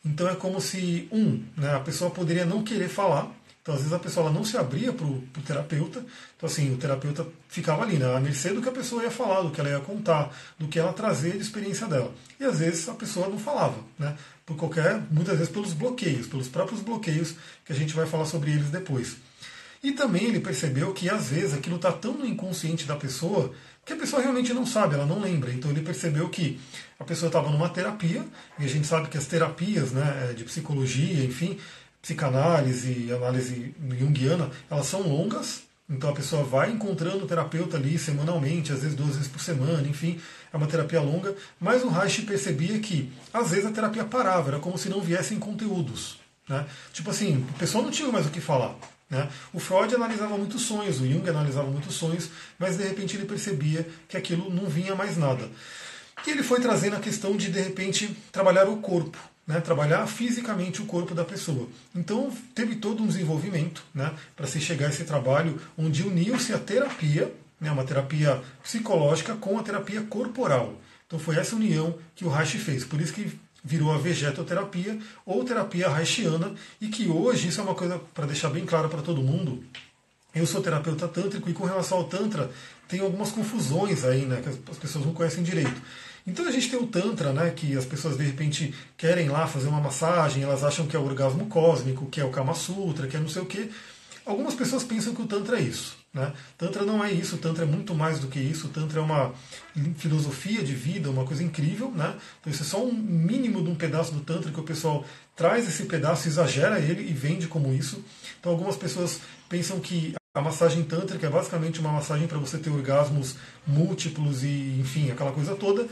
Então 0.04 0.28
é 0.28 0.34
como 0.34 0.60
se, 0.60 1.08
um, 1.12 1.42
né, 1.56 1.74
a 1.74 1.80
pessoa 1.80 2.10
poderia 2.10 2.44
não 2.44 2.62
querer 2.62 2.88
falar, 2.88 3.32
então, 3.62 3.74
às 3.74 3.80
vezes, 3.80 3.92
a 3.92 3.98
pessoa 4.00 4.28
não 4.28 4.44
se 4.44 4.56
abria 4.56 4.92
para 4.92 5.06
o 5.06 5.22
terapeuta. 5.46 6.04
Então, 6.36 6.48
assim, 6.48 6.74
o 6.74 6.76
terapeuta 6.76 7.24
ficava 7.48 7.84
ali, 7.84 7.96
né, 7.96 8.12
à 8.12 8.18
mercê 8.18 8.52
do 8.52 8.60
que 8.60 8.68
a 8.68 8.72
pessoa 8.72 9.04
ia 9.04 9.10
falar, 9.10 9.42
do 9.42 9.52
que 9.52 9.60
ela 9.60 9.70
ia 9.70 9.78
contar, 9.78 10.36
do 10.58 10.66
que 10.66 10.80
ela 10.80 10.92
trazia 10.92 11.30
de 11.30 11.38
experiência 11.38 11.86
dela. 11.86 12.12
E, 12.40 12.44
às 12.44 12.58
vezes, 12.58 12.88
a 12.88 12.94
pessoa 12.94 13.28
não 13.28 13.38
falava, 13.38 13.76
né? 13.96 14.16
Por 14.44 14.56
qualquer, 14.56 15.00
muitas 15.12 15.38
vezes 15.38 15.52
pelos 15.52 15.72
bloqueios, 15.72 16.26
pelos 16.26 16.48
próprios 16.48 16.80
bloqueios, 16.80 17.36
que 17.64 17.72
a 17.72 17.76
gente 17.76 17.94
vai 17.94 18.04
falar 18.04 18.24
sobre 18.24 18.50
eles 18.50 18.68
depois. 18.68 19.16
E 19.80 19.92
também 19.92 20.24
ele 20.24 20.40
percebeu 20.40 20.92
que 20.92 21.08
às 21.08 21.28
vezes 21.28 21.54
aquilo 21.54 21.76
está 21.76 21.92
tão 21.92 22.14
no 22.14 22.26
inconsciente 22.26 22.84
da 22.84 22.96
pessoa 22.96 23.52
que 23.84 23.92
a 23.92 23.96
pessoa 23.96 24.22
realmente 24.22 24.52
não 24.52 24.64
sabe, 24.64 24.94
ela 24.94 25.06
não 25.06 25.20
lembra. 25.20 25.52
Então 25.52 25.70
ele 25.70 25.82
percebeu 25.82 26.28
que 26.28 26.60
a 26.98 27.04
pessoa 27.04 27.28
estava 27.28 27.50
numa 27.50 27.68
terapia, 27.68 28.24
e 28.58 28.64
a 28.64 28.68
gente 28.68 28.86
sabe 28.86 29.08
que 29.08 29.18
as 29.18 29.26
terapias 29.26 29.92
né, 29.92 30.28
é, 30.30 30.32
de 30.32 30.44
psicologia, 30.44 31.24
enfim, 31.24 31.58
psicanálise 32.00 33.12
análise 33.12 33.74
junguiana, 33.98 34.50
elas 34.70 34.86
são 34.86 35.02
longas, 35.02 35.62
então 35.90 36.10
a 36.10 36.14
pessoa 36.14 36.42
vai 36.42 36.70
encontrando 36.70 37.24
o 37.24 37.26
terapeuta 37.26 37.76
ali 37.76 37.98
semanalmente, 37.98 38.72
às 38.72 38.82
vezes 38.82 38.96
duas 38.96 39.16
vezes 39.16 39.28
por 39.28 39.40
semana, 39.40 39.86
enfim, 39.86 40.20
é 40.52 40.56
uma 40.56 40.66
terapia 40.66 41.00
longa. 41.00 41.34
Mas 41.60 41.82
o 41.82 41.88
Reich 41.88 42.22
percebia 42.22 42.78
que 42.78 43.12
às 43.32 43.50
vezes 43.50 43.66
a 43.66 43.72
terapia 43.72 44.04
parava, 44.04 44.50
era 44.50 44.58
como 44.58 44.78
se 44.78 44.88
não 44.88 45.00
viessem 45.00 45.38
conteúdos. 45.38 46.18
Né? 46.48 46.66
Tipo 46.92 47.10
assim, 47.10 47.46
a 47.54 47.58
pessoa 47.58 47.84
não 47.84 47.90
tinha 47.90 48.10
mais 48.10 48.26
o 48.26 48.30
que 48.30 48.40
falar. 48.40 48.74
Né? 49.12 49.28
O 49.52 49.60
Freud 49.60 49.94
analisava 49.94 50.38
muitos 50.38 50.62
sonhos, 50.62 50.98
o 50.98 51.06
Jung 51.06 51.28
analisava 51.28 51.68
muitos 51.68 51.94
sonhos, 51.94 52.30
mas 52.58 52.78
de 52.78 52.84
repente 52.84 53.14
ele 53.14 53.26
percebia 53.26 53.86
que 54.08 54.16
aquilo 54.16 54.48
não 54.48 54.70
vinha 54.70 54.94
mais 54.94 55.18
nada. 55.18 55.50
E 56.26 56.30
ele 56.30 56.42
foi 56.42 56.60
trazendo 56.60 56.96
a 56.96 57.00
questão 57.00 57.36
de, 57.36 57.50
de 57.50 57.60
repente, 57.60 58.16
trabalhar 58.32 58.70
o 58.70 58.78
corpo, 58.78 59.18
né? 59.46 59.60
trabalhar 59.60 60.06
fisicamente 60.06 60.80
o 60.80 60.86
corpo 60.86 61.14
da 61.14 61.26
pessoa. 61.26 61.68
Então 61.94 62.32
teve 62.54 62.76
todo 62.76 63.02
um 63.02 63.06
desenvolvimento 63.06 63.84
né? 63.94 64.14
para 64.34 64.46
se 64.46 64.58
chegar 64.58 64.86
a 64.86 64.88
esse 64.88 65.04
trabalho 65.04 65.60
onde 65.76 66.02
uniu-se 66.04 66.54
a 66.54 66.58
terapia, 66.58 67.30
né? 67.60 67.70
uma 67.70 67.84
terapia 67.84 68.40
psicológica, 68.62 69.34
com 69.34 69.58
a 69.58 69.62
terapia 69.62 70.00
corporal. 70.00 70.80
Então 71.06 71.18
foi 71.18 71.36
essa 71.36 71.54
união 71.54 71.98
que 72.16 72.24
o 72.24 72.30
Reich 72.30 72.56
fez. 72.56 72.82
Por 72.82 72.98
isso 72.98 73.12
que 73.12 73.38
virou 73.64 73.92
a 73.92 73.98
vegetoterapia 73.98 74.98
ou 75.24 75.44
terapia 75.44 75.88
haitiana 75.88 76.52
e 76.80 76.88
que 76.88 77.08
hoje, 77.08 77.48
isso 77.48 77.60
é 77.60 77.64
uma 77.64 77.74
coisa 77.74 78.00
para 78.12 78.26
deixar 78.26 78.50
bem 78.50 78.66
claro 78.66 78.88
para 78.88 79.02
todo 79.02 79.22
mundo, 79.22 79.62
eu 80.34 80.46
sou 80.46 80.62
terapeuta 80.62 81.06
tântrico 81.06 81.48
e 81.48 81.52
com 81.52 81.64
relação 81.64 81.98
ao 81.98 82.04
Tantra 82.04 82.50
tem 82.88 83.00
algumas 83.00 83.30
confusões 83.30 84.04
aí, 84.04 84.24
né, 84.24 84.40
que 84.42 84.48
as 84.48 84.78
pessoas 84.78 85.04
não 85.04 85.14
conhecem 85.14 85.42
direito. 85.42 85.80
Então 86.26 86.46
a 86.46 86.50
gente 86.50 86.70
tem 86.70 86.78
o 86.78 86.86
Tantra, 86.86 87.32
né, 87.32 87.50
que 87.50 87.76
as 87.76 87.84
pessoas 87.84 88.16
de 88.16 88.24
repente 88.24 88.74
querem 88.96 89.28
lá 89.28 89.46
fazer 89.46 89.68
uma 89.68 89.80
massagem, 89.80 90.42
elas 90.42 90.64
acham 90.64 90.86
que 90.86 90.96
é 90.96 90.98
o 90.98 91.04
orgasmo 91.04 91.46
cósmico, 91.46 92.06
que 92.06 92.20
é 92.20 92.24
o 92.24 92.30
Kama 92.30 92.54
Sutra, 92.54 93.06
que 93.06 93.16
é 93.16 93.20
não 93.20 93.28
sei 93.28 93.42
o 93.42 93.46
quê. 93.46 93.68
Algumas 94.24 94.54
pessoas 94.54 94.84
pensam 94.84 95.14
que 95.14 95.22
o 95.22 95.26
Tantra 95.26 95.58
é 95.58 95.62
isso. 95.62 96.01
Né? 96.12 96.30
Tantra 96.58 96.84
não 96.84 97.02
é 97.02 97.10
isso, 97.10 97.38
Tantra 97.38 97.64
é 97.64 97.66
muito 97.66 97.94
mais 97.94 98.18
do 98.18 98.28
que 98.28 98.38
isso. 98.38 98.68
Tantra 98.68 99.00
é 99.00 99.02
uma 99.02 99.32
filosofia 99.96 100.62
de 100.62 100.74
vida, 100.74 101.10
uma 101.10 101.24
coisa 101.24 101.42
incrível. 101.42 101.90
Né? 101.90 102.14
Então, 102.40 102.52
isso 102.52 102.62
é 102.62 102.66
só 102.66 102.84
um 102.84 102.92
mínimo 102.92 103.62
de 103.62 103.70
um 103.70 103.74
pedaço 103.74 104.12
do 104.12 104.20
Tantra 104.20 104.52
que 104.52 104.60
o 104.60 104.64
pessoal 104.64 105.04
traz 105.34 105.66
esse 105.66 105.84
pedaço, 105.84 106.28
exagera 106.28 106.78
ele 106.78 107.08
e 107.08 107.12
vende 107.12 107.46
como 107.46 107.72
isso. 107.72 108.04
Então, 108.38 108.52
algumas 108.52 108.76
pessoas 108.76 109.20
pensam 109.48 109.80
que 109.80 110.14
a 110.34 110.40
massagem 110.40 110.82
tântrica 110.82 111.26
é 111.26 111.30
basicamente 111.30 111.80
uma 111.80 111.92
massagem 111.92 112.26
para 112.26 112.38
você 112.38 112.58
ter 112.58 112.70
orgasmos 112.70 113.36
múltiplos 113.66 114.42
e, 114.42 114.78
enfim, 114.80 115.10
aquela 115.10 115.32
coisa 115.32 115.54
toda. 115.54 115.86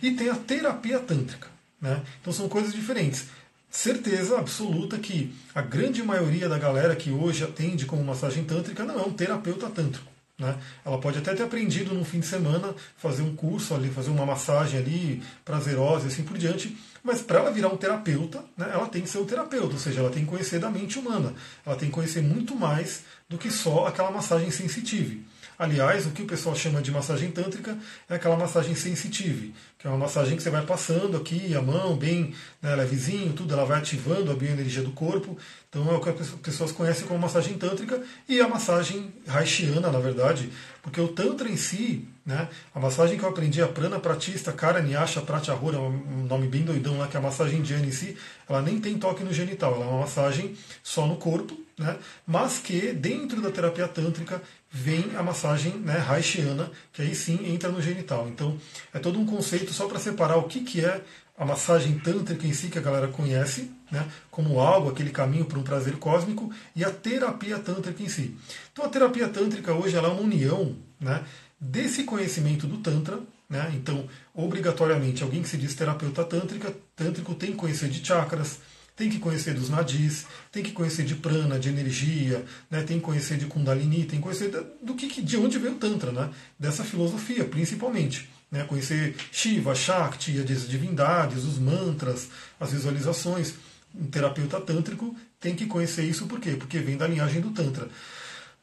E 0.00 0.12
tem 0.12 0.30
a 0.30 0.34
terapia 0.34 0.98
tântrica. 0.98 1.48
Né? 1.80 2.02
Então, 2.20 2.32
são 2.32 2.48
coisas 2.48 2.72
diferentes 2.72 3.26
certeza 3.70 4.38
absoluta 4.38 4.98
que 4.98 5.34
a 5.54 5.60
grande 5.60 6.02
maioria 6.02 6.48
da 6.48 6.58
galera 6.58 6.96
que 6.96 7.10
hoje 7.10 7.44
atende 7.44 7.86
como 7.86 8.02
massagem 8.04 8.44
tântrica 8.44 8.84
não 8.84 8.98
é 8.98 9.02
um 9.02 9.12
terapeuta 9.12 9.68
tântrico. 9.68 10.08
Né? 10.38 10.56
Ela 10.84 10.98
pode 10.98 11.18
até 11.18 11.34
ter 11.34 11.42
aprendido 11.42 11.92
num 11.92 12.04
fim 12.04 12.20
de 12.20 12.26
semana 12.26 12.72
fazer 12.96 13.22
um 13.22 13.34
curso 13.34 13.74
ali, 13.74 13.90
fazer 13.90 14.10
uma 14.10 14.24
massagem 14.24 14.78
ali 14.78 15.22
prazerosa 15.44 16.04
e 16.04 16.08
assim 16.08 16.22
por 16.22 16.38
diante, 16.38 16.76
mas 17.02 17.20
para 17.20 17.40
ela 17.40 17.50
virar 17.50 17.68
um 17.68 17.76
terapeuta, 17.76 18.44
né, 18.56 18.70
ela 18.72 18.86
tem 18.86 19.02
que 19.02 19.08
ser 19.08 19.18
um 19.18 19.24
terapeuta, 19.24 19.74
ou 19.74 19.78
seja, 19.78 20.00
ela 20.00 20.10
tem 20.10 20.24
que 20.24 20.30
conhecer 20.30 20.60
da 20.60 20.70
mente 20.70 20.98
humana, 20.98 21.34
ela 21.66 21.74
tem 21.74 21.88
que 21.88 21.94
conhecer 21.94 22.22
muito 22.22 22.54
mais 22.54 23.02
do 23.28 23.36
que 23.36 23.50
só 23.50 23.86
aquela 23.86 24.12
massagem 24.12 24.50
sensitiva. 24.50 25.16
Aliás, 25.58 26.06
o 26.06 26.10
que 26.10 26.22
o 26.22 26.26
pessoal 26.26 26.54
chama 26.54 26.80
de 26.80 26.92
massagem 26.92 27.32
tântrica 27.32 27.76
é 28.08 28.14
aquela 28.14 28.36
massagem 28.36 28.76
sensitive, 28.76 29.52
que 29.76 29.88
é 29.88 29.90
uma 29.90 29.98
massagem 29.98 30.36
que 30.36 30.42
você 30.42 30.50
vai 30.50 30.64
passando 30.64 31.16
aqui 31.16 31.52
a 31.56 31.60
mão, 31.60 31.96
bem 31.96 32.32
né, 32.62 32.76
levezinho, 32.76 33.32
tudo, 33.32 33.52
ela 33.52 33.64
vai 33.64 33.78
ativando 33.78 34.30
a 34.30 34.36
bioenergia 34.36 34.84
do 34.84 34.92
corpo. 34.92 35.36
Então 35.68 35.90
é 35.90 35.96
o 35.96 36.00
que 36.00 36.10
as 36.10 36.28
pessoas 36.30 36.70
conhecem 36.70 37.08
como 37.08 37.18
massagem 37.18 37.58
tântrica 37.58 38.00
e 38.28 38.40
a 38.40 38.46
massagem 38.46 39.12
haitiana, 39.26 39.90
na 39.90 39.98
verdade, 39.98 40.48
porque 40.80 41.00
o 41.00 41.08
tantra 41.08 41.48
em 41.48 41.56
si, 41.56 42.06
né, 42.28 42.46
a 42.74 42.78
massagem 42.78 43.16
que 43.16 43.24
eu 43.24 43.28
aprendi, 43.30 43.62
a 43.62 43.66
prana 43.66 43.98
pratista, 43.98 44.52
cara 44.52 44.82
nyasha 44.82 45.22
pratyahura, 45.22 45.78
é 45.78 45.80
um 45.80 46.26
nome 46.28 46.46
bem 46.46 46.60
doidão 46.60 46.98
lá, 46.98 47.08
que 47.08 47.16
é 47.16 47.20
a 47.20 47.22
massagem 47.22 47.60
indiana 47.60 47.86
em 47.86 47.90
si, 47.90 48.18
ela 48.46 48.60
nem 48.60 48.78
tem 48.78 48.98
toque 48.98 49.24
no 49.24 49.32
genital, 49.32 49.74
ela 49.76 49.86
é 49.86 49.88
uma 49.88 50.00
massagem 50.00 50.54
só 50.82 51.06
no 51.06 51.16
corpo, 51.16 51.58
né, 51.78 51.96
mas 52.26 52.58
que 52.58 52.92
dentro 52.92 53.40
da 53.40 53.50
terapia 53.50 53.88
tântrica 53.88 54.42
vem 54.70 55.06
a 55.16 55.22
massagem 55.22 55.72
né, 55.78 56.04
haitiana, 56.06 56.70
que 56.92 57.00
aí 57.00 57.14
sim 57.14 57.50
entra 57.50 57.70
no 57.70 57.80
genital. 57.80 58.28
Então 58.28 58.58
é 58.92 58.98
todo 58.98 59.18
um 59.18 59.24
conceito 59.24 59.72
só 59.72 59.88
para 59.88 59.98
separar 59.98 60.36
o 60.36 60.42
que, 60.42 60.60
que 60.60 60.84
é 60.84 61.00
a 61.38 61.46
massagem 61.46 61.98
tântrica 61.98 62.46
em 62.46 62.52
si, 62.52 62.68
que 62.68 62.78
a 62.78 62.82
galera 62.82 63.08
conhece, 63.08 63.70
né, 63.90 64.06
como 64.30 64.60
algo, 64.60 64.90
aquele 64.90 65.08
caminho 65.08 65.46
para 65.46 65.58
um 65.58 65.62
prazer 65.62 65.96
cósmico, 65.96 66.52
e 66.76 66.84
a 66.84 66.90
terapia 66.90 67.58
tântrica 67.58 68.02
em 68.02 68.08
si. 68.08 68.36
Então 68.70 68.84
a 68.84 68.88
terapia 68.90 69.28
tântrica 69.28 69.72
hoje 69.72 69.96
ela 69.96 70.08
é 70.08 70.10
uma 70.10 70.20
união 70.20 70.76
né, 71.00 71.22
desse 71.60 72.04
conhecimento 72.04 72.66
do 72.66 72.78
Tantra. 72.78 73.20
Né, 73.48 73.72
então, 73.74 74.06
obrigatoriamente, 74.34 75.22
alguém 75.22 75.42
que 75.42 75.48
se 75.48 75.56
diz 75.56 75.74
terapeuta 75.74 76.22
tântrica, 76.22 76.74
tântrico 76.94 77.34
tem 77.34 77.52
que 77.52 77.56
conhecer 77.56 77.88
de 77.88 78.04
chakras, 78.04 78.58
tem 78.98 79.08
que 79.08 79.20
conhecer 79.20 79.54
dos 79.54 79.70
nadis, 79.70 80.26
tem 80.50 80.60
que 80.60 80.72
conhecer 80.72 81.04
de 81.04 81.14
prana, 81.14 81.56
de 81.56 81.68
energia, 81.68 82.44
né? 82.68 82.82
tem 82.82 82.98
que 82.98 83.04
conhecer 83.04 83.38
de 83.38 83.46
kundalini, 83.46 84.04
tem 84.04 84.18
que 84.18 84.22
conhecer 84.24 84.50
do 84.82 84.94
que, 84.96 85.22
de 85.22 85.36
onde 85.36 85.56
veio 85.56 85.74
o 85.74 85.78
Tantra, 85.78 86.10
né? 86.10 86.28
dessa 86.58 86.82
filosofia, 86.82 87.44
principalmente. 87.44 88.28
Né? 88.50 88.64
Conhecer 88.64 89.14
Shiva, 89.30 89.72
Shakti, 89.72 90.36
as 90.40 90.68
divindades, 90.68 91.44
os 91.44 91.60
mantras, 91.60 92.28
as 92.58 92.72
visualizações. 92.72 93.54
Um 93.94 94.06
terapeuta 94.06 94.60
tântrico 94.60 95.16
tem 95.38 95.54
que 95.54 95.66
conhecer 95.66 96.02
isso 96.02 96.26
por 96.26 96.40
quê? 96.40 96.56
Porque 96.58 96.80
vem 96.80 96.96
da 96.96 97.06
linhagem 97.06 97.40
do 97.40 97.50
Tantra. 97.50 97.88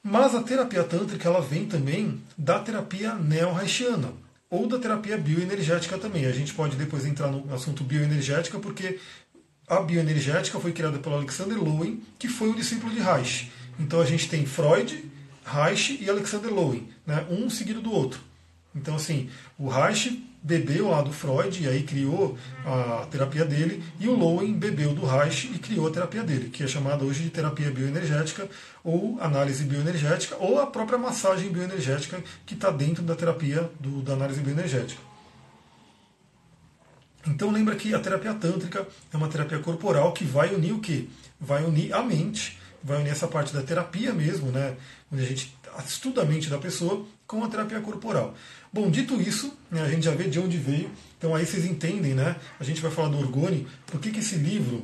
Mas 0.08 0.36
a 0.36 0.44
terapia 0.44 0.84
tântrica 0.84 1.28
ela 1.28 1.42
vem 1.42 1.66
também 1.66 2.22
da 2.38 2.60
terapia 2.60 3.16
neo-haitiana 3.16 4.14
ou 4.52 4.68
da 4.68 4.78
terapia 4.78 5.18
bioenergética 5.18 5.98
também. 5.98 6.28
A 6.28 6.32
gente 6.32 6.54
pode 6.54 6.76
depois 6.76 7.08
entrar 7.08 7.32
no 7.32 7.52
assunto 7.52 7.84
bioenergética 7.84 8.60
porque 8.60 9.00
a 9.68 9.80
bioenergética 9.80 10.60
foi 10.60 10.74
criada 10.74 11.00
pelo 11.00 11.16
Alexander 11.16 11.58
Lowen, 11.58 12.04
que 12.20 12.28
foi 12.28 12.50
o 12.50 12.56
discípulo 12.56 12.94
de 12.94 13.00
Reich. 13.00 13.52
Então 13.80 14.00
a 14.00 14.06
gente 14.06 14.30
tem 14.30 14.46
Freud, 14.46 15.04
Reich 15.44 15.98
e 16.00 16.08
Alexander 16.08 16.54
Lowen, 16.54 16.88
né? 17.04 17.26
um 17.28 17.50
seguido 17.50 17.82
do 17.82 17.92
outro. 17.92 18.20
Então, 18.76 18.98
assim, 18.98 19.28
o 19.58 19.68
Reich 19.68 20.24
bebeu 20.46 20.90
lá 20.90 21.02
do 21.02 21.12
Freud 21.12 21.64
e 21.64 21.68
aí 21.68 21.82
criou 21.82 22.38
a 22.64 23.08
terapia 23.10 23.44
dele, 23.44 23.84
e 24.00 24.08
o 24.08 24.16
Lowen 24.16 24.54
bebeu 24.54 24.94
do 24.94 25.04
Reich 25.04 25.52
e 25.52 25.58
criou 25.58 25.88
a 25.88 25.92
terapia 25.92 26.24
dele, 26.24 26.50
que 26.50 26.64
é 26.64 26.68
chamada 26.68 27.04
hoje 27.04 27.24
de 27.24 27.32
terapia 27.32 27.72
bioenergética, 27.72 28.48
ou 28.84 29.18
análise 29.20 29.64
bioenergética, 29.64 30.36
ou 30.40 30.60
a 30.60 30.68
própria 30.68 31.00
massagem 31.00 31.52
bioenergética 31.52 32.24
que 32.46 32.54
está 32.54 32.70
dentro 32.70 33.02
da 33.02 33.16
terapia 33.16 33.72
do, 33.80 34.04
da 34.04 34.14
análise 34.14 34.40
bioenergética. 34.40 35.02
Então 37.26 37.50
lembra 37.50 37.76
que 37.76 37.96
a 37.96 38.00
terapia 38.00 38.36
tântrica 38.36 38.88
é 39.12 39.18
uma 39.18 39.28
terapia 39.28 39.58
corporal 39.58 40.14
que 40.14 40.24
vai 40.24 40.54
unir 40.54 40.74
o 40.74 40.80
quê? 40.80 41.08
Vai 41.40 41.64
unir 41.64 41.92
a 41.92 42.04
mente, 42.04 42.60
vai 42.84 43.00
unir 43.02 43.10
essa 43.10 43.28
parte 43.28 43.52
da 43.52 43.64
terapia 43.64 44.14
mesmo, 44.14 44.52
né? 44.52 44.78
Onde 45.12 45.24
a 45.24 45.26
gente 45.26 45.55
estuda 45.84 46.22
a 46.22 46.26
mente 46.26 46.50
da 46.50 46.58
pessoa 46.58 47.06
com 47.26 47.44
a 47.44 47.48
terapia 47.48 47.80
corporal. 47.82 48.36
Bom, 48.72 48.90
dito 48.90 49.20
isso, 49.22 49.54
né, 49.72 49.82
a 49.82 49.90
gente 49.90 50.04
já 50.04 50.12
vê 50.12 50.26
de 50.26 50.40
onde 50.40 50.58
veio, 50.58 50.90
então 51.18 51.34
aí 51.34 51.46
vocês 51.46 51.66
entendem, 51.66 52.14
né? 52.14 52.36
A 52.60 52.64
gente 52.64 52.82
vai 52.82 52.92
falar 52.92 53.10
do 53.10 53.18
Orgone, 53.18 53.68
por 53.86 54.00
que, 54.00 54.12
que 54.12 54.20
esse 54.20 54.36
livro 54.36 54.84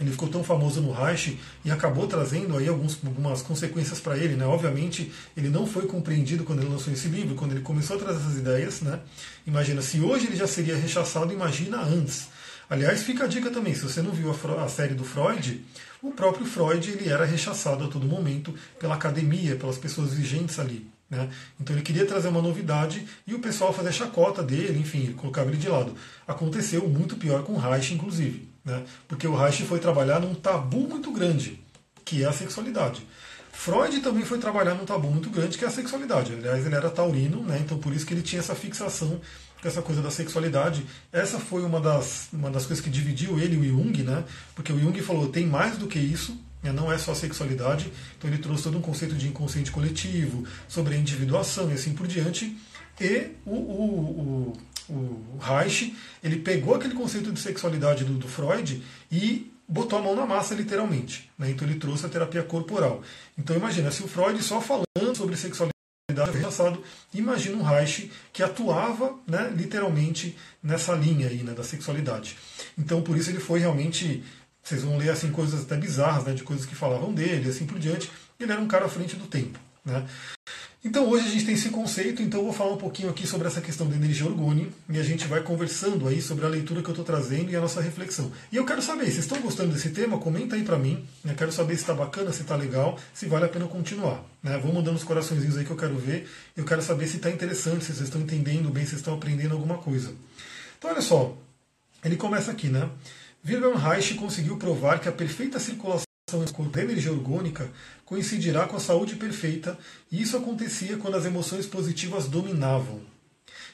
ele 0.00 0.10
ficou 0.10 0.28
tão 0.28 0.42
famoso 0.42 0.80
no 0.80 0.92
Reich 0.92 1.38
e 1.64 1.70
acabou 1.70 2.08
trazendo 2.08 2.56
aí 2.56 2.68
alguns, 2.68 2.98
algumas 3.04 3.42
consequências 3.42 4.00
para 4.00 4.16
ele, 4.18 4.34
né? 4.34 4.44
Obviamente, 4.44 5.12
ele 5.36 5.48
não 5.48 5.66
foi 5.66 5.86
compreendido 5.86 6.42
quando 6.42 6.62
ele 6.62 6.68
lançou 6.68 6.92
esse 6.92 7.06
livro, 7.06 7.36
quando 7.36 7.52
ele 7.52 7.60
começou 7.60 7.96
a 7.96 7.98
trazer 8.00 8.18
essas 8.18 8.36
ideias, 8.36 8.80
né? 8.80 8.98
Imagina, 9.46 9.80
se 9.82 10.00
hoje 10.00 10.26
ele 10.26 10.36
já 10.36 10.48
seria 10.48 10.76
rechaçado, 10.76 11.32
imagina 11.32 11.80
antes. 11.80 12.28
Aliás, 12.68 13.04
fica 13.04 13.24
a 13.24 13.26
dica 13.28 13.50
também, 13.50 13.74
se 13.74 13.82
você 13.82 14.02
não 14.02 14.10
viu 14.10 14.32
a, 14.32 14.64
a 14.64 14.68
série 14.68 14.94
do 14.94 15.04
Freud, 15.04 15.64
o 16.04 16.12
próprio 16.12 16.44
Freud 16.44 16.90
ele 16.90 17.08
era 17.08 17.24
rechaçado 17.24 17.84
a 17.84 17.88
todo 17.88 18.06
momento 18.06 18.54
pela 18.78 18.94
academia, 18.94 19.56
pelas 19.56 19.78
pessoas 19.78 20.12
vigentes 20.12 20.58
ali. 20.58 20.86
Né? 21.08 21.30
Então 21.58 21.74
ele 21.74 21.82
queria 21.82 22.04
trazer 22.04 22.28
uma 22.28 22.42
novidade 22.42 23.06
e 23.26 23.34
o 23.34 23.38
pessoal 23.38 23.72
fazia 23.72 23.90
chacota 23.90 24.42
dele, 24.42 24.78
enfim, 24.78 25.14
colocava 25.14 25.48
ele 25.48 25.56
de 25.56 25.68
lado. 25.68 25.94
Aconteceu 26.28 26.86
muito 26.86 27.16
pior 27.16 27.42
com 27.42 27.56
Reich, 27.56 27.94
inclusive. 27.94 28.46
Né? 28.62 28.84
Porque 29.08 29.26
o 29.26 29.34
Reich 29.34 29.62
foi 29.62 29.78
trabalhar 29.78 30.20
num 30.20 30.34
tabu 30.34 30.80
muito 30.80 31.10
grande, 31.10 31.58
que 32.04 32.22
é 32.22 32.26
a 32.26 32.32
sexualidade. 32.32 33.02
Freud 33.50 34.00
também 34.00 34.24
foi 34.24 34.38
trabalhar 34.38 34.74
num 34.74 34.84
tabu 34.84 35.08
muito 35.08 35.30
grande, 35.30 35.56
que 35.56 35.64
é 35.64 35.68
a 35.68 35.70
sexualidade. 35.70 36.34
Aliás, 36.34 36.66
ele 36.66 36.74
era 36.74 36.90
taurino, 36.90 37.42
né? 37.42 37.60
então 37.64 37.78
por 37.78 37.94
isso 37.94 38.04
que 38.04 38.12
ele 38.12 38.20
tinha 38.20 38.40
essa 38.40 38.54
fixação 38.54 39.20
essa 39.68 39.82
coisa 39.82 40.02
da 40.02 40.10
sexualidade. 40.10 40.84
Essa 41.12 41.38
foi 41.38 41.62
uma 41.62 41.80
das, 41.80 42.28
uma 42.32 42.50
das 42.50 42.66
coisas 42.66 42.84
que 42.84 42.90
dividiu 42.90 43.38
ele 43.38 43.56
e 43.56 43.58
o 43.58 43.64
Jung, 43.64 44.02
né? 44.02 44.24
porque 44.54 44.72
o 44.72 44.78
Jung 44.78 45.00
falou, 45.02 45.28
tem 45.28 45.46
mais 45.46 45.78
do 45.78 45.86
que 45.86 45.98
isso, 45.98 46.38
né? 46.62 46.72
não 46.72 46.92
é 46.92 46.98
só 46.98 47.14
sexualidade. 47.14 47.92
Então 48.18 48.30
ele 48.30 48.38
trouxe 48.38 48.64
todo 48.64 48.78
um 48.78 48.82
conceito 48.82 49.14
de 49.14 49.28
inconsciente 49.28 49.70
coletivo, 49.70 50.44
sobre 50.68 50.94
a 50.94 50.98
individuação 50.98 51.70
e 51.70 51.74
assim 51.74 51.92
por 51.92 52.06
diante. 52.06 52.56
E 53.00 53.28
o, 53.44 53.54
o, 53.54 54.52
o 54.52 54.58
o 54.88 55.38
Reich, 55.40 55.96
ele 56.22 56.36
pegou 56.36 56.74
aquele 56.74 56.94
conceito 56.94 57.32
de 57.32 57.40
sexualidade 57.40 58.04
do, 58.04 58.14
do 58.14 58.28
Freud 58.28 58.82
e 59.10 59.50
botou 59.66 59.98
a 59.98 60.02
mão 60.02 60.14
na 60.14 60.26
massa, 60.26 60.54
literalmente. 60.54 61.30
Né? 61.38 61.50
Então 61.50 61.66
ele 61.66 61.78
trouxe 61.78 62.04
a 62.04 62.08
terapia 62.08 62.42
corporal. 62.42 63.02
Então 63.38 63.56
imagina, 63.56 63.90
se 63.90 64.02
o 64.02 64.08
Freud 64.08 64.42
só 64.42 64.60
falando 64.60 65.16
sobre 65.16 65.36
sexualidade 65.36 65.73
passado, 66.42 66.82
imagina 67.14 67.56
um 67.56 67.62
Reich 67.62 68.12
que 68.30 68.42
atuava 68.42 69.14
né, 69.26 69.50
literalmente 69.56 70.36
nessa 70.62 70.92
linha 70.92 71.28
aí, 71.28 71.42
né, 71.42 71.52
da 71.52 71.64
sexualidade. 71.64 72.36
Então 72.76 73.00
por 73.00 73.16
isso 73.16 73.30
ele 73.30 73.40
foi 73.40 73.58
realmente, 73.58 74.22
vocês 74.62 74.82
vão 74.82 74.98
ler 74.98 75.08
assim 75.10 75.30
coisas 75.30 75.62
até 75.62 75.76
bizarras, 75.76 76.24
né, 76.24 76.34
de 76.34 76.42
coisas 76.42 76.66
que 76.66 76.74
falavam 76.74 77.12
dele, 77.12 77.48
assim 77.48 77.64
por 77.64 77.78
diante. 77.78 78.10
Ele 78.38 78.52
era 78.52 78.60
um 78.60 78.68
cara 78.68 78.84
à 78.84 78.88
frente 78.88 79.16
do 79.16 79.26
tempo. 79.26 79.58
Né? 79.84 80.06
Então 80.84 81.08
hoje 81.08 81.26
a 81.26 81.30
gente 81.30 81.46
tem 81.46 81.54
esse 81.54 81.70
conceito, 81.70 82.20
então 82.20 82.40
eu 82.40 82.44
vou 82.44 82.52
falar 82.52 82.74
um 82.74 82.76
pouquinho 82.76 83.08
aqui 83.08 83.26
sobre 83.26 83.46
essa 83.46 83.58
questão 83.58 83.88
da 83.88 83.96
energia 83.96 84.26
orgone 84.26 84.70
e 84.90 84.98
a 84.98 85.02
gente 85.02 85.26
vai 85.26 85.42
conversando 85.42 86.06
aí 86.06 86.20
sobre 86.20 86.44
a 86.44 86.48
leitura 86.48 86.82
que 86.82 86.88
eu 86.88 86.92
estou 86.92 87.04
trazendo 87.04 87.50
e 87.50 87.56
a 87.56 87.60
nossa 87.60 87.80
reflexão. 87.80 88.30
E 88.52 88.56
eu 88.56 88.66
quero 88.66 88.82
saber, 88.82 89.04
vocês 89.04 89.20
estão 89.20 89.40
gostando 89.40 89.72
desse 89.72 89.90
tema? 89.90 90.18
Comenta 90.18 90.56
aí 90.56 90.62
para 90.62 90.78
mim. 90.78 91.06
Eu 91.24 91.30
né? 91.30 91.34
quero 91.34 91.50
saber 91.50 91.74
se 91.76 91.80
está 91.80 91.94
bacana, 91.94 92.32
se 92.32 92.42
está 92.42 92.54
legal, 92.54 92.98
se 93.14 93.24
vale 93.24 93.46
a 93.46 93.48
pena 93.48 93.66
continuar. 93.66 94.22
Né? 94.42 94.58
Mandando 94.58 94.96
os 94.96 95.04
coraçõezinhos 95.04 95.56
aí 95.56 95.64
que 95.64 95.70
eu 95.70 95.76
quero 95.76 95.96
ver. 95.96 96.28
Eu 96.54 96.66
quero 96.66 96.82
saber 96.82 97.06
se 97.06 97.16
está 97.16 97.30
interessante, 97.30 97.82
se 97.82 97.94
vocês 97.94 98.08
estão 98.08 98.20
entendendo 98.20 98.68
bem, 98.68 98.84
se 98.84 98.90
vocês 98.90 99.00
estão 99.00 99.14
aprendendo 99.14 99.54
alguma 99.54 99.78
coisa. 99.78 100.12
Então 100.78 100.90
olha 100.90 101.00
só, 101.00 101.34
ele 102.04 102.16
começa 102.16 102.50
aqui, 102.50 102.68
né? 102.68 102.90
Wilhelm 103.46 103.76
Reich 103.76 104.14
conseguiu 104.14 104.58
provar 104.58 105.00
que 105.00 105.08
a 105.08 105.12
perfeita 105.12 105.58
circulação 105.58 106.04
da 106.38 106.82
energia 106.82 107.12
orgânica 107.12 107.70
coincidirá 108.04 108.66
com 108.66 108.76
a 108.76 108.80
saúde 108.80 109.16
perfeita, 109.16 109.78
e 110.10 110.22
isso 110.22 110.36
acontecia 110.36 110.96
quando 110.96 111.16
as 111.16 111.24
emoções 111.24 111.66
positivas 111.66 112.26
dominavam. 112.26 113.00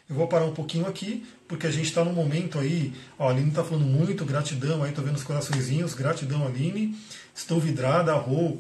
Eu 0.09 0.17
vou 0.17 0.27
parar 0.27 0.45
um 0.45 0.53
pouquinho 0.53 0.87
aqui, 0.87 1.25
porque 1.47 1.69
a 1.69 1.71
gente 1.71 1.87
está 1.87 2.05
num 2.05 2.13
momento 2.13 2.59
aí. 2.59 2.93
Ó, 3.17 3.29
a 3.29 3.31
Aline 3.31 3.51
está 3.51 3.63
falando 3.63 3.87
muito, 3.87 4.25
gratidão 4.25 4.83
aí, 4.83 4.91
estou 4.91 5.05
vendo 5.05 5.15
os 5.15 5.23
coraçõezinhos, 5.23 5.95
gratidão, 5.95 6.45
Aline. 6.45 6.97
Estou 7.33 7.61
vidrada, 7.61 8.13
Rô. 8.15 8.59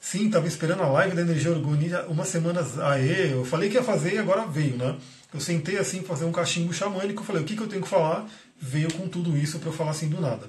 Sim, 0.00 0.26
estava 0.26 0.46
esperando 0.46 0.82
a 0.82 0.88
live 0.88 1.16
da 1.16 1.22
energia 1.22 1.50
orgânica 1.50 2.04
uma 2.08 2.24
semana. 2.24 2.60
Aê, 2.84 3.32
eu 3.32 3.44
falei 3.44 3.68
que 3.70 3.74
ia 3.74 3.82
fazer 3.82 4.14
e 4.14 4.18
agora 4.18 4.46
veio, 4.46 4.76
né? 4.76 4.96
Eu 5.32 5.40
sentei 5.40 5.78
assim, 5.78 6.02
fazer 6.02 6.26
um 6.26 6.32
cachimbo 6.32 6.72
xamânico, 6.72 7.24
falei, 7.24 7.42
o 7.42 7.44
que, 7.44 7.56
que 7.56 7.62
eu 7.62 7.66
tenho 7.66 7.82
que 7.82 7.88
falar? 7.88 8.28
Veio 8.60 8.92
com 8.92 9.08
tudo 9.08 9.36
isso 9.36 9.58
para 9.58 9.70
eu 9.70 9.72
falar 9.72 9.90
assim 9.90 10.08
do 10.08 10.20
nada. 10.20 10.48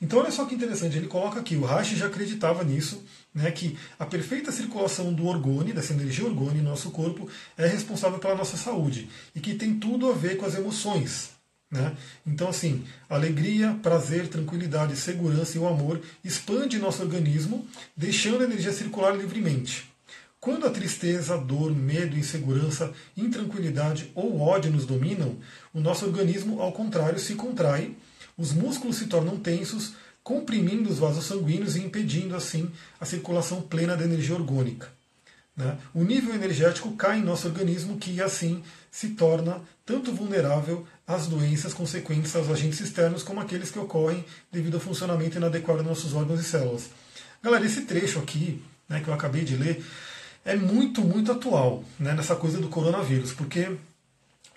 Então 0.00 0.18
olha 0.18 0.30
só 0.30 0.44
que 0.44 0.54
interessante, 0.54 0.96
ele 0.96 1.06
coloca 1.06 1.40
aqui, 1.40 1.56
o 1.56 1.64
Reich 1.64 1.96
já 1.96 2.06
acreditava 2.06 2.62
nisso, 2.64 3.02
né, 3.34 3.50
que 3.50 3.76
a 3.98 4.04
perfeita 4.04 4.52
circulação 4.52 5.12
do 5.12 5.26
orgone, 5.26 5.72
dessa 5.72 5.92
energia 5.92 6.24
orgone 6.24 6.60
no 6.60 6.70
nosso 6.70 6.90
corpo, 6.90 7.28
é 7.56 7.66
responsável 7.66 8.18
pela 8.18 8.34
nossa 8.34 8.56
saúde 8.56 9.08
e 9.34 9.40
que 9.40 9.54
tem 9.54 9.74
tudo 9.74 10.10
a 10.10 10.14
ver 10.14 10.36
com 10.36 10.46
as 10.46 10.54
emoções. 10.54 11.30
Né? 11.70 11.96
Então, 12.24 12.48
assim, 12.48 12.84
alegria, 13.08 13.76
prazer, 13.82 14.28
tranquilidade, 14.28 14.96
segurança 14.96 15.56
e 15.56 15.60
o 15.60 15.66
amor 15.66 16.00
expande 16.24 16.78
nosso 16.78 17.02
organismo, 17.02 17.66
deixando 17.96 18.42
a 18.42 18.44
energia 18.44 18.72
circular 18.72 19.16
livremente. 19.16 19.90
Quando 20.38 20.66
a 20.66 20.70
tristeza, 20.70 21.36
dor, 21.36 21.74
medo, 21.74 22.16
insegurança, 22.16 22.92
intranquilidade 23.16 24.12
ou 24.14 24.40
ódio 24.40 24.70
nos 24.70 24.86
dominam, 24.86 25.36
o 25.74 25.80
nosso 25.80 26.06
organismo, 26.06 26.62
ao 26.62 26.70
contrário, 26.70 27.18
se 27.18 27.34
contrai 27.34 27.96
os 28.36 28.52
músculos 28.52 28.96
se 28.96 29.06
tornam 29.06 29.36
tensos, 29.38 29.94
comprimindo 30.22 30.90
os 30.90 30.98
vasos 30.98 31.24
sanguíneos 31.24 31.76
e 31.76 31.80
impedindo, 31.80 32.34
assim, 32.34 32.70
a 33.00 33.04
circulação 33.04 33.62
plena 33.62 33.96
da 33.96 34.04
energia 34.04 34.34
orgânica. 34.34 34.88
Né? 35.56 35.78
O 35.94 36.04
nível 36.04 36.34
energético 36.34 36.92
cai 36.96 37.18
em 37.18 37.24
nosso 37.24 37.48
organismo, 37.48 37.96
que 37.96 38.20
assim 38.20 38.62
se 38.90 39.10
torna 39.10 39.62
tanto 39.86 40.12
vulnerável 40.12 40.86
às 41.06 41.26
doenças 41.26 41.72
consequentes 41.72 42.34
aos 42.36 42.50
agentes 42.50 42.80
externos, 42.80 43.22
como 43.22 43.40
aqueles 43.40 43.70
que 43.70 43.78
ocorrem 43.78 44.24
devido 44.52 44.74
ao 44.74 44.80
funcionamento 44.80 45.38
inadequado 45.38 45.78
dos 45.78 45.86
nossos 45.86 46.14
órgãos 46.14 46.40
e 46.40 46.44
células. 46.44 46.90
Galera, 47.42 47.64
esse 47.64 47.82
trecho 47.82 48.18
aqui, 48.18 48.62
né, 48.88 49.00
que 49.00 49.08
eu 49.08 49.14
acabei 49.14 49.44
de 49.44 49.56
ler, 49.56 49.82
é 50.44 50.54
muito, 50.56 51.00
muito 51.02 51.32
atual 51.32 51.84
né, 51.98 52.12
nessa 52.12 52.36
coisa 52.36 52.58
do 52.58 52.68
coronavírus, 52.68 53.32
porque 53.32 53.76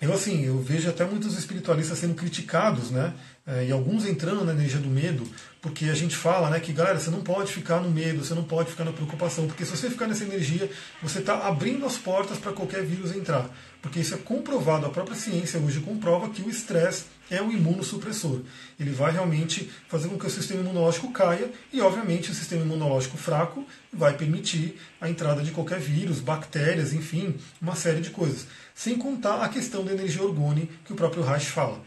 eu 0.00 0.12
assim, 0.12 0.44
eu 0.46 0.58
vejo 0.58 0.88
até 0.88 1.04
muitos 1.04 1.36
espiritualistas 1.38 1.98
sendo 1.98 2.14
criticados, 2.14 2.90
né? 2.90 3.12
É, 3.46 3.66
e 3.66 3.72
alguns 3.72 4.06
entrando 4.06 4.44
na 4.44 4.52
energia 4.52 4.78
do 4.78 4.88
medo, 4.88 5.26
porque 5.60 5.86
a 5.86 5.94
gente 5.94 6.14
fala, 6.16 6.48
né, 6.50 6.60
que 6.60 6.72
galera, 6.72 6.98
você 6.98 7.10
não 7.10 7.20
pode 7.20 7.52
ficar 7.52 7.80
no 7.80 7.90
medo, 7.90 8.24
você 8.24 8.34
não 8.34 8.44
pode 8.44 8.70
ficar 8.70 8.84
na 8.84 8.92
preocupação, 8.92 9.46
porque 9.46 9.64
se 9.64 9.76
você 9.76 9.90
ficar 9.90 10.06
nessa 10.06 10.24
energia, 10.24 10.70
você 11.02 11.18
está 11.18 11.46
abrindo 11.46 11.84
as 11.84 11.98
portas 11.98 12.38
para 12.38 12.52
qualquer 12.52 12.84
vírus 12.84 13.14
entrar. 13.14 13.50
Porque 13.82 14.00
isso 14.00 14.14
é 14.14 14.18
comprovado, 14.18 14.86
a 14.86 14.90
própria 14.90 15.16
ciência 15.16 15.58
hoje 15.58 15.80
comprova 15.80 16.28
que 16.28 16.42
o 16.42 16.50
estresse 16.50 17.04
é 17.30 17.40
um 17.40 17.50
imunossupressor. 17.50 18.40
Ele 18.78 18.90
vai 18.90 19.12
realmente 19.12 19.70
fazer 19.88 20.08
com 20.08 20.18
que 20.18 20.26
o 20.26 20.30
sistema 20.30 20.60
imunológico 20.60 21.12
caia 21.12 21.50
e, 21.72 21.80
obviamente, 21.80 22.30
o 22.30 22.34
sistema 22.34 22.62
imunológico 22.62 23.16
fraco 23.16 23.64
vai 23.92 24.14
permitir 24.14 24.78
a 25.00 25.08
entrada 25.08 25.42
de 25.42 25.52
qualquer 25.52 25.78
vírus, 25.78 26.20
bactérias, 26.20 26.92
enfim, 26.92 27.36
uma 27.62 27.76
série 27.76 28.00
de 28.00 28.10
coisas. 28.10 28.46
Sem 28.74 28.98
contar 28.98 29.42
a 29.42 29.48
questão 29.48 29.84
da 29.84 29.92
energia 29.92 30.22
orgone 30.22 30.70
que 30.84 30.92
o 30.92 30.96
próprio 30.96 31.22
Reich 31.22 31.46
fala. 31.46 31.80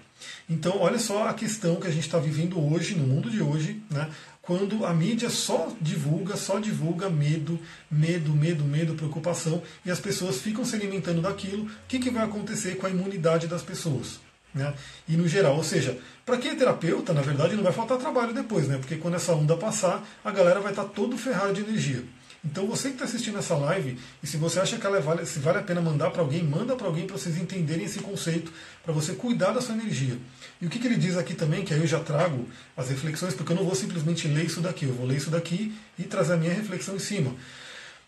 Então, 0.49 0.79
olha 0.79 0.99
só 0.99 1.27
a 1.27 1.33
questão 1.33 1.75
que 1.75 1.87
a 1.87 1.91
gente 1.91 2.05
está 2.05 2.17
vivendo 2.17 2.59
hoje, 2.59 2.95
no 2.95 3.05
mundo 3.05 3.29
de 3.29 3.41
hoje, 3.41 3.81
né? 3.89 4.09
quando 4.41 4.85
a 4.85 4.93
mídia 4.93 5.29
só 5.29 5.71
divulga, 5.79 6.35
só 6.35 6.59
divulga 6.59 7.09
medo, 7.09 7.57
medo, 7.89 8.33
medo, 8.33 8.63
medo, 8.65 8.93
preocupação, 8.93 9.63
e 9.85 9.91
as 9.91 9.99
pessoas 9.99 10.41
ficam 10.41 10.65
se 10.65 10.75
alimentando 10.75 11.21
daquilo, 11.21 11.65
o 11.65 11.69
que, 11.87 11.97
que 11.97 12.09
vai 12.09 12.23
acontecer 12.23 12.75
com 12.75 12.85
a 12.85 12.89
imunidade 12.89 13.47
das 13.47 13.61
pessoas? 13.61 14.19
Né? 14.53 14.73
E 15.07 15.17
no 15.17 15.27
geral, 15.27 15.55
ou 15.55 15.63
seja, 15.63 15.97
para 16.25 16.37
quem 16.37 16.51
é 16.51 16.55
terapeuta, 16.55 17.11
na 17.11 17.21
verdade, 17.21 17.55
não 17.55 17.63
vai 17.63 17.73
faltar 17.73 17.97
trabalho 17.97 18.33
depois, 18.33 18.67
né? 18.67 18.77
porque 18.77 18.97
quando 18.97 19.15
essa 19.15 19.33
onda 19.33 19.57
passar, 19.57 20.03
a 20.23 20.31
galera 20.31 20.59
vai 20.59 20.71
estar 20.71 20.83
tá 20.83 20.89
todo 20.89 21.17
ferrado 21.17 21.53
de 21.53 21.61
energia. 21.61 22.03
Então 22.45 22.67
você 22.67 22.89
que 22.89 22.95
está 22.95 23.05
assistindo 23.05 23.37
essa 23.37 23.55
live, 23.55 23.97
e 24.21 24.27
se 24.27 24.35
você 24.35 24.59
acha 24.59 24.77
que 24.77 24.85
ela 24.85 24.99
vale, 24.99 25.25
se 25.25 25.39
vale 25.39 25.59
a 25.59 25.63
pena 25.63 25.79
mandar 25.79 26.11
para 26.11 26.21
alguém, 26.21 26.43
manda 26.43 26.75
para 26.75 26.87
alguém 26.87 27.07
para 27.07 27.17
vocês 27.17 27.37
entenderem 27.37 27.85
esse 27.85 27.99
conceito, 27.99 28.51
para 28.83 28.93
você 28.93 29.13
cuidar 29.13 29.53
da 29.53 29.61
sua 29.61 29.75
energia. 29.75 30.17
E 30.61 30.65
o 30.65 30.69
que, 30.69 30.77
que 30.77 30.85
ele 30.85 30.97
diz 30.97 31.15
aqui 31.15 31.33
também, 31.33 31.63
que 31.63 31.73
aí 31.73 31.79
eu 31.79 31.87
já 31.87 32.01
trago 32.01 32.45
as 32.75 32.89
reflexões, 32.89 33.33
porque 33.33 33.53
eu 33.53 33.55
não 33.55 33.63
vou 33.63 33.75
simplesmente 33.75 34.27
ler 34.27 34.45
isso 34.45 34.59
daqui, 34.59 34.85
eu 34.85 34.93
vou 34.93 35.05
ler 35.05 35.17
isso 35.17 35.29
daqui 35.29 35.73
e 35.97 36.03
trazer 36.03 36.33
a 36.33 36.37
minha 36.37 36.53
reflexão 36.53 36.95
em 36.95 36.99
cima. 36.99 37.33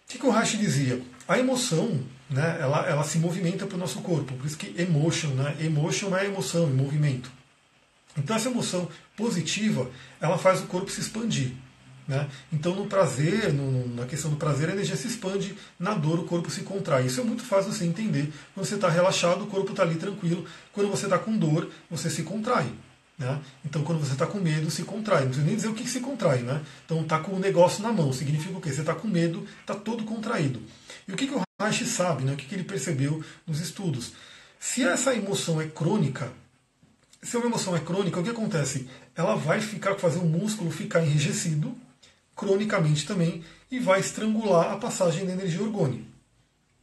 que, 0.06 0.20
que 0.20 0.26
o 0.26 0.32
Reich 0.32 0.58
dizia? 0.58 1.02
A 1.30 1.40
emoção, 1.40 2.02
né, 2.30 2.58
ela, 2.60 2.86
ela 2.88 3.04
se 3.04 3.18
movimenta 3.20 3.66
para 3.66 3.76
o 3.76 3.80
nosso 3.80 4.02
corpo, 4.02 4.34
por 4.34 4.46
isso 4.46 4.58
que 4.58 4.80
emotion, 4.82 5.30
né? 5.30 5.56
Emotion 5.60 6.16
é 6.16 6.26
emoção, 6.26 6.64
é 6.64 6.72
movimento. 6.72 7.32
Então 8.18 8.36
essa 8.36 8.50
emoção 8.50 8.90
positiva, 9.16 9.90
ela 10.20 10.38
faz 10.38 10.62
o 10.62 10.68
corpo 10.68 10.90
se 10.90 11.02
expandir. 11.02 11.52
Né? 12.08 12.28
Então, 12.54 12.76
no 12.76 12.86
prazer, 12.86 13.52
no, 13.52 13.96
na 13.96 14.06
questão 14.06 14.30
do 14.30 14.38
prazer, 14.38 14.70
a 14.70 14.74
energia 14.74 14.96
se 14.96 15.08
expande, 15.08 15.56
na 15.80 15.94
dor, 15.94 16.20
o 16.20 16.24
corpo 16.24 16.52
se 16.52 16.62
contrai. 16.62 17.08
Isso 17.08 17.20
é 17.20 17.24
muito 17.24 17.44
fácil 17.44 17.72
você 17.72 17.84
entender. 17.84 18.32
Quando 18.54 18.66
você 18.66 18.76
está 18.76 18.90
relaxado, 18.90 19.44
o 19.44 19.48
corpo 19.48 19.72
está 19.72 19.84
ali 19.84 19.96
tranquilo. 19.96 20.46
Quando 20.72 20.90
você 20.90 21.06
está 21.06 21.18
com 21.18 21.36
dor, 21.36 21.70
você 21.90 22.10
se 22.10 22.22
contrai. 22.22 22.68
Né? 23.18 23.40
Então, 23.66 23.84
quando 23.84 24.00
você 24.00 24.14
está 24.14 24.28
com 24.28 24.40
medo, 24.40 24.70
se 24.70 24.84
contrai. 24.84 25.22
Não 25.22 25.28
precisa 25.30 25.48
nem 25.48 25.56
dizer 25.56 25.68
o 25.70 25.74
que 25.74 25.90
se 25.90 26.00
contrai. 26.00 26.40
Né? 26.40 26.62
Então, 26.86 27.02
está 27.02 27.20
com 27.20 27.32
o 27.32 27.40
negócio 27.40 27.82
na 27.82 27.92
mão. 27.92 28.14
Significa 28.14 28.56
o 28.56 28.62
quê? 28.62 28.72
Você 28.72 28.82
está 28.82 28.94
com 28.94 29.08
medo, 29.08 29.48
está 29.62 29.74
todo 29.74 30.04
contraído. 30.04 30.62
E 31.08 31.12
o 31.12 31.16
que, 31.16 31.26
que 31.26 31.34
o 31.34 31.45
Reich 31.60 31.86
sabe? 31.86 32.24
Né? 32.24 32.34
O 32.34 32.36
que, 32.36 32.54
ele 32.54 32.64
percebeu 32.64 33.24
nos 33.48 33.60
estudos? 33.60 34.14
Se 34.60 34.84
essa 34.84 35.14
emoção 35.16 35.62
é 35.62 35.68
crônica, 35.68 36.32
se 37.22 37.38
uma 37.38 37.46
emoção 37.46 37.76
é 37.76 37.80
crônica, 37.80 38.20
o 38.20 38.24
que 38.24 38.30
acontece? 38.30 38.90
Ela 39.16 39.36
vai 39.36 39.62
ficar 39.62 39.96
fazer 39.96 40.20
o 40.20 40.26
músculo 40.26 40.70
ficar 40.70 41.04
enrijecido, 41.04 41.76
cronicamente 42.36 43.06
também 43.06 43.44
e 43.72 43.80
vai 43.80 44.00
estrangular 44.00 44.74
a 44.74 44.78
passagem 44.78 45.26
da 45.26 45.34
energia 45.34 45.62
orgônica. 45.62 46.04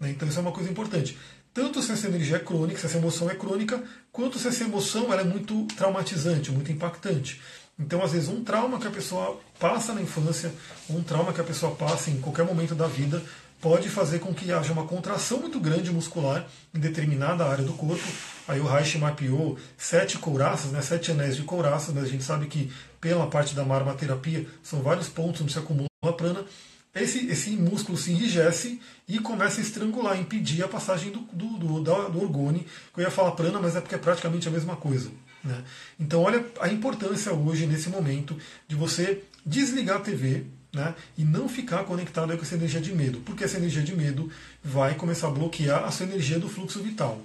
Né? 0.00 0.10
Então 0.10 0.26
isso 0.26 0.38
é 0.38 0.42
uma 0.42 0.52
coisa 0.52 0.70
importante. 0.70 1.18
Tanto 1.52 1.82
se 1.82 1.92
essa 1.92 2.06
energia 2.06 2.36
é 2.36 2.40
crônica, 2.40 2.80
se 2.80 2.86
essa 2.86 2.96
emoção 2.96 3.30
é 3.30 3.34
crônica, 3.34 3.82
quanto 4.10 4.38
se 4.38 4.48
essa 4.48 4.64
emoção 4.64 5.12
é 5.12 5.22
muito 5.22 5.66
traumatizante, 5.76 6.50
muito 6.50 6.72
impactante. 6.72 7.40
Então, 7.78 8.02
às 8.02 8.12
vezes, 8.12 8.28
um 8.28 8.44
trauma 8.44 8.78
que 8.78 8.86
a 8.86 8.90
pessoa 8.90 9.40
passa 9.58 9.92
na 9.92 10.00
infância, 10.00 10.52
um 10.88 11.02
trauma 11.02 11.32
que 11.32 11.40
a 11.40 11.44
pessoa 11.44 11.74
passa 11.74 12.10
em 12.10 12.20
qualquer 12.20 12.44
momento 12.44 12.74
da 12.74 12.86
vida, 12.86 13.22
pode 13.62 13.88
fazer 13.88 14.18
com 14.18 14.34
que 14.34 14.50
haja 14.50 14.72
uma 14.72 14.84
contração 14.84 15.38
muito 15.38 15.60
grande 15.60 15.92
muscular 15.92 16.44
em 16.74 16.80
determinada 16.80 17.46
área 17.46 17.64
do 17.64 17.72
corpo. 17.74 18.02
Aí 18.48 18.58
o 18.58 18.66
Reich 18.66 18.98
mapeou 18.98 19.56
sete 19.78 20.18
couraças, 20.18 20.72
né, 20.72 20.82
sete 20.82 21.12
anéis 21.12 21.36
de 21.36 21.44
couraças, 21.44 21.94
mas 21.94 22.04
a 22.04 22.08
gente 22.08 22.24
sabe 22.24 22.46
que 22.46 22.72
pela 23.00 23.28
parte 23.28 23.54
da 23.54 23.64
marmaterapia 23.64 24.44
são 24.64 24.82
vários 24.82 25.08
pontos 25.08 25.40
onde 25.40 25.52
se 25.52 25.60
acumula 25.60 25.86
a 26.02 26.12
prana. 26.12 26.44
Esse, 26.92 27.24
esse 27.28 27.50
músculo 27.50 27.96
se 27.96 28.10
enrijece 28.10 28.80
e 29.06 29.20
começa 29.20 29.60
a 29.60 29.64
estrangular, 29.64 30.18
impedir 30.18 30.64
a 30.64 30.68
passagem 30.68 31.12
do, 31.12 31.20
do, 31.32 31.56
do, 31.56 31.80
do 31.80 32.20
orgone, 32.20 32.66
eu 32.96 33.04
ia 33.04 33.10
falar 33.12 33.30
prana, 33.30 33.60
mas 33.60 33.76
é 33.76 33.80
porque 33.80 33.94
é 33.94 33.98
praticamente 33.98 34.48
a 34.48 34.50
mesma 34.50 34.74
coisa. 34.74 35.08
Né? 35.42 35.62
Então 35.98 36.20
olha 36.20 36.44
a 36.60 36.68
importância 36.68 37.32
hoje, 37.32 37.66
nesse 37.66 37.88
momento, 37.88 38.36
de 38.66 38.74
você 38.74 39.22
desligar 39.46 39.98
a 39.98 40.00
TV, 40.00 40.46
né, 40.72 40.94
e 41.18 41.24
não 41.24 41.48
ficar 41.48 41.84
conectado 41.84 42.36
com 42.36 42.42
essa 42.42 42.54
energia 42.54 42.80
de 42.80 42.94
medo, 42.94 43.20
porque 43.20 43.44
essa 43.44 43.58
energia 43.58 43.82
de 43.82 43.94
medo 43.94 44.30
vai 44.64 44.94
começar 44.94 45.28
a 45.28 45.30
bloquear 45.30 45.84
a 45.84 45.90
sua 45.90 46.06
energia 46.06 46.38
do 46.38 46.48
fluxo 46.48 46.82
vital. 46.82 47.20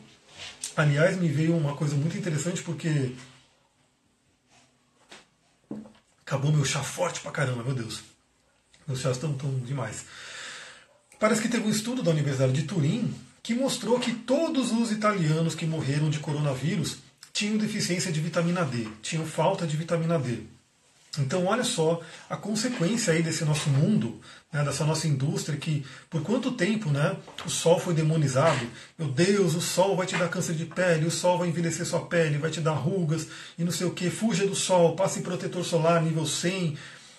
Aliás, 0.75 1.17
me 1.17 1.27
veio 1.27 1.55
uma 1.55 1.75
coisa 1.75 1.95
muito 1.95 2.17
interessante 2.17 2.61
porque 2.61 3.13
acabou 6.21 6.51
meu 6.51 6.65
chá 6.65 6.83
forte 6.83 7.21
pra 7.21 7.31
caramba, 7.31 7.63
meu 7.63 7.73
Deus. 7.73 8.03
Meus 8.87 8.99
chás 8.99 9.15
estão 9.15 9.33
tão 9.33 9.51
demais. 9.59 10.05
Parece 11.19 11.41
que 11.41 11.49
teve 11.49 11.65
um 11.65 11.71
estudo 11.71 12.03
da 12.03 12.11
Universidade 12.11 12.53
de 12.53 12.63
Turim 12.63 13.13
que 13.41 13.55
mostrou 13.55 13.99
que 13.99 14.13
todos 14.13 14.71
os 14.71 14.91
italianos 14.91 15.55
que 15.55 15.65
morreram 15.65 16.09
de 16.09 16.19
coronavírus 16.19 16.97
tinham 17.33 17.57
deficiência 17.57 18.11
de 18.11 18.19
vitamina 18.19 18.65
D, 18.65 18.87
tinham 19.01 19.25
falta 19.25 19.65
de 19.65 19.77
vitamina 19.77 20.19
D. 20.19 20.43
Então, 21.19 21.45
olha 21.45 21.63
só 21.63 22.01
a 22.29 22.37
consequência 22.37 23.13
aí 23.13 23.21
desse 23.21 23.43
nosso 23.43 23.69
mundo, 23.69 24.19
né, 24.51 24.63
dessa 24.63 24.85
nossa 24.85 25.07
indústria, 25.07 25.57
que 25.57 25.85
por 26.09 26.21
quanto 26.21 26.51
tempo 26.51 26.89
né, 26.89 27.15
o 27.45 27.49
sol 27.49 27.79
foi 27.79 27.93
demonizado? 27.93 28.65
Meu 28.97 29.07
Deus, 29.07 29.55
o 29.55 29.61
sol 29.61 29.95
vai 29.95 30.05
te 30.05 30.15
dar 30.17 30.29
câncer 30.29 30.55
de 30.55 30.65
pele, 30.65 31.05
o 31.05 31.11
sol 31.11 31.37
vai 31.37 31.49
envelhecer 31.49 31.85
sua 31.85 32.05
pele, 32.05 32.37
vai 32.37 32.51
te 32.51 32.61
dar 32.61 32.73
rugas 32.73 33.27
e 33.57 33.63
não 33.63 33.71
sei 33.71 33.87
o 33.87 33.91
que, 33.91 34.09
fuja 34.09 34.45
do 34.45 34.55
sol, 34.55 34.95
passe 34.95 35.21
protetor 35.21 35.63
solar 35.63 36.01
nível 36.01 36.25
100. 36.25 36.77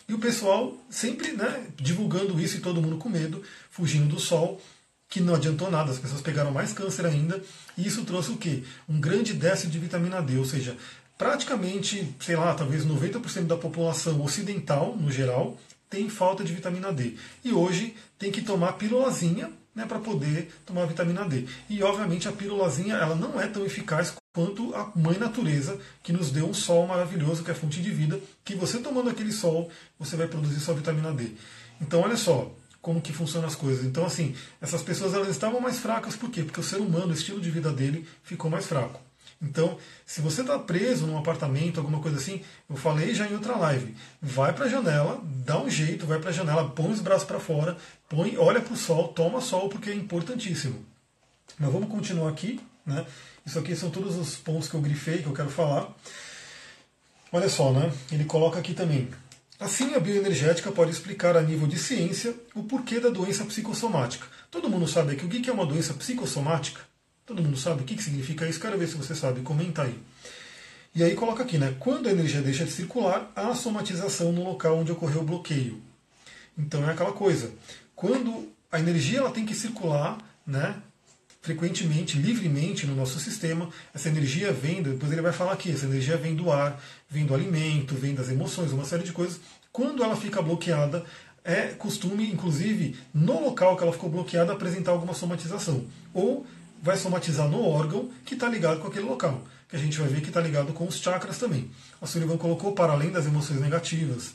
E 0.09 0.15
o 0.15 0.19
pessoal 0.19 0.75
sempre 0.89 1.33
né, 1.33 1.67
divulgando 1.77 2.41
isso 2.41 2.57
e 2.57 2.61
todo 2.61 2.81
mundo 2.81 2.97
com 2.97 3.09
medo, 3.09 3.43
fugindo 3.71 4.15
do 4.15 4.21
sol, 4.21 4.61
que 5.09 5.21
não 5.21 5.35
adiantou 5.35 5.71
nada, 5.71 5.91
as 5.91 5.99
pessoas 5.99 6.21
pegaram 6.21 6.51
mais 6.51 6.73
câncer 6.73 7.07
ainda, 7.07 7.43
e 7.77 7.87
isso 7.87 8.05
trouxe 8.05 8.31
o 8.31 8.37
quê? 8.37 8.63
Um 8.89 9.01
grande 9.01 9.33
déficit 9.33 9.71
de 9.71 9.79
vitamina 9.79 10.21
D, 10.21 10.37
ou 10.37 10.45
seja, 10.45 10.77
praticamente, 11.19 12.15
sei 12.21 12.37
lá, 12.37 12.55
talvez 12.55 12.87
90% 12.87 13.47
da 13.47 13.57
população 13.57 14.23
ocidental, 14.23 14.97
no 14.97 15.11
geral, 15.11 15.59
tem 15.91 16.09
falta 16.09 16.45
de 16.45 16.55
vitamina 16.55 16.93
D. 16.93 17.17
E 17.45 17.53
hoje 17.53 17.97
tem 18.17 18.31
que 18.31 18.41
tomar 18.41 18.75
pílulazinha 18.75 19.51
né, 19.75 19.85
para 19.85 19.99
poder 19.99 20.51
tomar 20.65 20.87
vitamina 20.87 21.25
D. 21.25 21.47
E 21.69 21.83
obviamente 21.83 22.29
a 22.29 22.33
pílulazinha 22.33 22.95
ela 22.95 23.17
não 23.17 23.41
é 23.41 23.49
tão 23.49 23.65
eficaz 23.67 24.15
quanto 24.33 24.75
a 24.75 24.93
mãe 24.95 25.19
natureza 25.19 25.79
que 26.03 26.13
nos 26.13 26.31
deu 26.31 26.49
um 26.49 26.55
sol 26.55 26.87
maravilhoso, 26.87 27.43
que 27.43 27.51
é 27.51 27.55
fonte 27.55 27.83
de 27.83 27.91
vida, 27.91 28.21
que 28.45 28.55
você 28.55 28.79
tomando 28.79 29.11
aquele 29.11 29.33
sol, 29.33 29.71
você 29.99 30.17
vai 30.17 30.29
produzir 30.29 30.61
sua 30.61 30.75
vitamina 30.75 31.13
D. 31.13 31.33
Então 31.81 32.01
olha 32.01 32.17
só 32.17 32.53
como 32.81 33.01
que 33.01 33.13
funcionam 33.13 33.49
as 33.49 33.57
coisas. 33.57 33.85
Então 33.85 34.05
assim, 34.05 34.35
essas 34.61 34.83
pessoas 34.83 35.15
elas 35.15 35.29
estavam 35.29 35.61
mais 35.61 35.79
fracas 35.79 36.15
por 36.15 36.31
quê? 36.31 36.43
Porque 36.43 36.61
o 36.61 36.65
ser 36.65 36.77
humano, 36.77 37.09
o 37.09 37.15
estilo 37.15 37.41
de 37.41 37.51
vida 37.51 37.73
dele 37.73 38.07
ficou 38.23 38.51
mais 38.51 38.67
fraco. 38.67 39.08
Então, 39.41 39.79
se 40.05 40.21
você 40.21 40.41
está 40.41 40.59
preso 40.59 41.07
num 41.07 41.17
apartamento, 41.17 41.79
alguma 41.79 42.01
coisa 42.01 42.17
assim, 42.17 42.43
eu 42.69 42.77
falei 42.77 43.15
já 43.15 43.27
em 43.27 43.35
outra 43.35 43.57
live, 43.57 43.95
vai 44.21 44.53
para 44.53 44.65
a 44.65 44.69
janela, 44.69 45.23
dá 45.25 45.61
um 45.61 45.71
jeito, 45.71 46.07
vai 46.07 46.19
para 46.19 46.31
a 46.31 46.33
janela, 46.33 46.69
põe 46.71 46.91
os 46.91 47.01
braços 47.01 47.27
para 47.27 47.39
fora, 47.39 47.77
põe, 48.09 48.37
olha 48.37 48.61
para 48.61 48.75
o 48.75 48.77
sol, 48.77 49.09
toma 49.09 49.41
sol, 49.41 49.69
porque 49.69 49.91
é 49.91 49.95
importantíssimo. 49.95 50.85
Mas 51.59 51.73
vamos 51.73 51.89
continuar 51.89 52.31
aqui. 52.31 52.61
Né? 52.85 53.07
Isso 53.47 53.59
aqui 53.59 53.77
são 53.77 53.91
todos 53.91 54.17
os 54.17 54.37
pontos 54.37 54.69
que 54.69 54.75
eu 54.75 54.81
grifei, 54.81 55.23
que 55.23 55.27
eu 55.27 55.33
quero 55.33 55.51
falar. 55.51 55.95
Olha 57.31 57.49
só, 57.49 57.73
né? 57.73 57.93
ele 58.11 58.25
coloca 58.25 58.59
aqui 58.59 58.75
também. 58.75 59.09
Assim, 59.61 59.95
a 59.95 60.01
bioenergética 60.01 60.71
pode 60.71 60.91
explicar 60.91 61.37
a 61.37 61.43
nível 61.43 61.67
de 61.67 61.79
ciência 61.79 62.35
o 62.55 62.63
porquê 62.63 63.01
da 63.01 63.09
doença 63.09 63.45
psicossomática. 63.45 64.27
Todo 64.51 64.71
mundo 64.71 64.87
sabe 64.87 65.13
aqui 65.13 65.25
o 65.25 65.29
que 65.29 65.51
é 65.51 65.53
uma 65.53 65.67
doença 65.67 65.95
psicossomática? 65.95 66.81
Todo 67.29 67.43
mundo 67.43 67.59
sabe 67.59 67.83
o 67.83 67.85
que, 67.85 68.03
significa 68.03 68.49
isso? 68.49 68.59
Quero 68.59 68.79
ver 68.79 68.89
se 68.89 68.97
você 68.97 69.15
sabe. 69.15 69.43
Comenta 69.43 69.83
aí. 69.83 69.95
E 70.95 71.05
aí 71.05 71.15
coloca 71.15 71.43
aqui, 71.43 71.59
né? 71.59 71.77
Quando 71.79 72.09
a 72.09 72.11
energia 72.11 72.41
deixa 72.41 72.65
de 72.65 72.71
circular, 72.71 73.31
há 73.37 73.55
somatização 73.55 74.33
no 74.33 74.43
local 74.43 74.79
onde 74.79 74.91
ocorreu 74.91 75.21
o 75.21 75.25
bloqueio. 75.25 75.79
Então 76.57 76.89
é 76.89 76.93
aquela 76.93 77.13
coisa. 77.13 77.53
Quando 77.95 78.51
a 78.73 78.81
energia 78.81 79.19
ela 79.19 79.31
tem 79.31 79.45
que 79.45 79.55
circular, 79.55 80.17
né? 80.47 80.77
frequentemente, 81.43 82.19
livremente 82.19 82.87
no 82.87 82.95
nosso 82.95 83.21
sistema. 83.21 83.69
Essa 83.95 84.09
energia 84.09 84.51
vem, 84.51 84.83
depois 84.83 85.13
ele 85.13 85.23
vai 85.23 85.33
falar 85.33 85.53
aqui, 85.53 85.71
essa 85.71 85.85
energia 85.85 86.17
vem 86.17 86.35
do 86.35 86.51
ar, 86.51 86.83
vem 87.11 87.27
do 87.27 87.35
alimento, 87.35 87.95
vem 87.95 88.15
das 88.15 88.29
emoções, 88.31 88.73
uma 88.73 88.85
série 88.85 89.05
de 89.05 89.13
coisas. 89.13 89.39
Quando 89.71 90.03
ela 90.03 90.17
fica 90.17 90.43
bloqueada, 90.43 91.05
é 91.45 91.69
costume, 91.69 92.31
inclusive, 92.31 92.97
no 93.15 93.41
local 93.41 93.77
que 93.77 93.83
ela 93.83 93.93
ficou 93.93 94.11
bloqueada, 94.11 94.53
apresentar 94.53 94.93
alguma 94.93 95.15
somatização. 95.15 95.85
Ou 96.13 96.47
vai 96.83 96.97
somatizar 96.97 97.49
no 97.49 97.65
órgão 97.65 98.11
que 98.25 98.35
está 98.35 98.49
ligado 98.49 98.81
com 98.81 98.89
aquele 98.89 99.07
local, 99.07 99.45
que 99.69 99.77
a 99.77 99.79
gente 99.79 99.99
vai 99.99 100.09
ver 100.09 100.21
que 100.21 100.29
está 100.29 100.41
ligado 100.41 100.73
com 100.73 100.87
os 100.87 100.97
chakras 100.97 101.39
também. 101.39 101.71
A 102.01 102.07
Sullivan 102.07 102.37
colocou 102.37 102.73
para 102.73 102.93
além 102.93 103.11
das 103.11 103.27
emoções 103.27 103.61
negativas. 103.61 104.33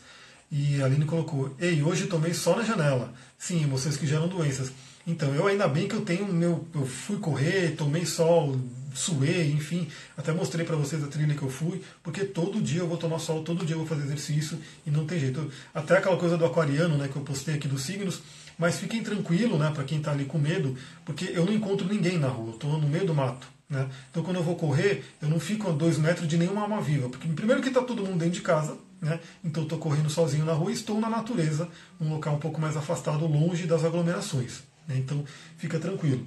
E 0.52 0.80
a 0.82 0.86
Aline 0.86 1.06
colocou, 1.06 1.56
ei, 1.60 1.82
hoje 1.82 2.06
tomei 2.06 2.34
só 2.34 2.56
na 2.56 2.64
janela. 2.64 3.12
Sim, 3.40 3.64
emoções 3.64 3.98
que 3.98 4.06
geram 4.06 4.28
doenças. 4.28 4.72
Então, 5.06 5.34
eu 5.34 5.48
ainda 5.48 5.68
bem 5.68 5.88
que 5.88 5.96
eu 5.96 6.02
tenho 6.02 6.32
meu. 6.32 6.68
Eu 6.76 6.86
fui 6.86 7.18
correr, 7.18 7.76
tomei 7.76 8.06
sol, 8.06 8.56
suei, 8.94 9.52
enfim. 9.52 9.88
Até 10.16 10.32
mostrei 10.32 10.66
para 10.66 10.76
vocês 10.76 11.04
a 11.04 11.08
trilha 11.08 11.34
que 11.34 11.42
eu 11.42 11.50
fui, 11.50 11.82
porque 12.04 12.24
todo 12.24 12.62
dia 12.62 12.82
eu 12.82 12.88
vou 12.88 12.98
tomar 12.98 13.20
sol, 13.20 13.44
todo 13.44 13.66
dia 13.66 13.76
eu 13.76 13.80
vou 13.80 13.88
fazer 13.88 14.04
exercício 14.04 14.60
e 14.86 14.92
não 14.92 15.06
tem 15.06 15.20
jeito. 15.20 15.52
Até 15.74 15.98
aquela 15.98 16.18
coisa 16.18 16.38
do 16.38 16.46
aquariano, 16.46 16.98
né, 16.98 17.08
que 17.08 17.16
eu 17.16 17.24
postei 17.24 17.56
aqui 17.56 17.68
dos 17.68 17.82
signos 17.82 18.22
mas 18.58 18.80
fiquem 18.80 19.04
tranquilos, 19.04 19.60
né, 19.60 19.72
para 19.74 19.84
quem 19.84 19.98
está 19.98 20.12
ali 20.12 20.26
com 20.26 20.38
medo, 20.38 20.78
porque 21.06 21.26
eu 21.34 21.46
não 21.46 21.54
encontro 21.54 21.88
ninguém 21.88 22.18
na 22.18 22.28
rua, 22.28 22.52
estou 22.52 22.78
no 22.78 22.88
meio 22.88 23.06
do 23.06 23.14
mato. 23.14 23.48
Né? 23.70 23.90
Então 24.12 24.24
quando 24.24 24.38
eu 24.38 24.44
vou 24.44 24.56
correr, 24.56 25.04
eu 25.22 25.30
não 25.30 25.40
fico 25.40 25.70
a 25.70 25.72
dois 25.72 25.98
metros 25.98 26.28
de 26.28 26.38
nenhuma 26.38 26.62
alma 26.62 26.82
viva, 26.82 27.10
porque 27.10 27.28
primeiro 27.30 27.62
que 27.62 27.70
está 27.70 27.82
todo 27.82 28.04
mundo 28.04 28.20
dentro 28.20 28.36
de 28.36 28.42
casa, 28.42 28.78
né? 29.02 29.20
então 29.44 29.64
estou 29.64 29.80
correndo 29.80 30.10
sozinho 30.10 30.46
na 30.46 30.54
rua 30.54 30.72
e 30.72 30.76
estou 30.76 31.00
na 31.00 31.10
natureza, 31.10 31.68
um 32.00 32.10
local 32.10 32.36
um 32.36 32.40
pouco 32.40 32.62
mais 32.62 32.78
afastado, 32.78 33.26
longe 33.26 33.66
das 33.66 33.84
aglomerações. 33.84 34.62
Né? 34.88 34.98
Então 34.98 35.26
fica 35.58 35.80
tranquilo. 35.80 36.26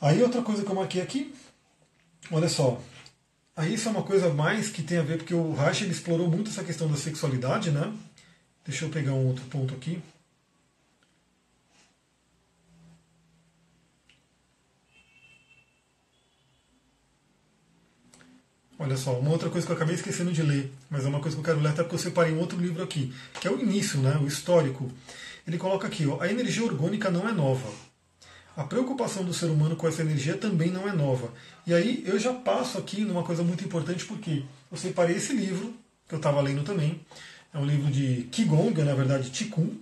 Aí 0.00 0.22
outra 0.22 0.42
coisa 0.42 0.62
que 0.62 0.70
eu 0.70 0.74
marquei 0.74 1.00
aqui, 1.00 1.34
olha 2.30 2.48
só, 2.48 2.80
aí 3.56 3.74
isso 3.74 3.88
é 3.88 3.92
uma 3.92 4.02
coisa 4.02 4.32
mais 4.32 4.68
que 4.68 4.82
tem 4.82 4.98
a 4.98 5.02
ver, 5.02 5.18
porque 5.18 5.34
o 5.34 5.54
Reich 5.54 5.88
explorou 5.88 6.28
muito 6.28 6.50
essa 6.50 6.64
questão 6.64 6.88
da 6.88 6.96
sexualidade, 6.96 7.70
né? 7.70 7.92
Deixa 8.64 8.84
eu 8.84 8.90
pegar 8.90 9.12
um 9.12 9.26
outro 9.28 9.44
ponto 9.46 9.74
aqui. 9.74 10.02
Olha 18.78 18.96
só, 18.96 19.18
uma 19.18 19.30
outra 19.30 19.48
coisa 19.48 19.66
que 19.66 19.72
eu 19.72 19.76
acabei 19.76 19.94
esquecendo 19.94 20.30
de 20.30 20.42
ler, 20.42 20.70
mas 20.90 21.06
é 21.06 21.08
uma 21.08 21.20
coisa 21.20 21.34
que 21.34 21.40
eu 21.40 21.44
quero 21.44 21.60
ler 21.60 21.70
até 21.70 21.82
porque 21.82 21.94
eu 21.94 21.98
separei 21.98 22.34
um 22.34 22.40
outro 22.40 22.60
livro 22.60 22.82
aqui, 22.82 23.12
que 23.40 23.48
é 23.48 23.50
o 23.50 23.58
início, 23.58 23.98
né, 24.00 24.18
o 24.22 24.26
histórico. 24.26 24.90
ele 25.46 25.56
coloca 25.56 25.86
aqui, 25.86 26.06
ó, 26.06 26.20
a 26.20 26.30
energia 26.30 26.62
orgânica 26.62 27.10
não 27.10 27.26
é 27.26 27.32
nova. 27.32 27.68
A 28.54 28.64
preocupação 28.64 29.24
do 29.24 29.32
ser 29.32 29.46
humano 29.46 29.76
com 29.76 29.88
essa 29.88 30.02
energia 30.02 30.36
também 30.36 30.70
não 30.70 30.88
é 30.88 30.92
nova. 30.92 31.32
E 31.66 31.72
aí 31.72 32.02
eu 32.06 32.18
já 32.18 32.34
passo 32.34 32.76
aqui 32.78 33.02
numa 33.02 33.22
coisa 33.22 33.42
muito 33.42 33.64
importante, 33.64 34.04
porque 34.04 34.42
eu 34.70 34.76
separei 34.76 35.16
esse 35.16 35.32
livro, 35.32 35.74
que 36.06 36.14
eu 36.14 36.18
estava 36.18 36.40
lendo 36.40 36.62
também. 36.62 37.00
É 37.54 37.58
um 37.58 37.64
livro 37.64 37.90
de 37.90 38.28
Qigong, 38.30 38.82
na 38.82 38.94
verdade, 38.94 39.30
Qigong, 39.30 39.80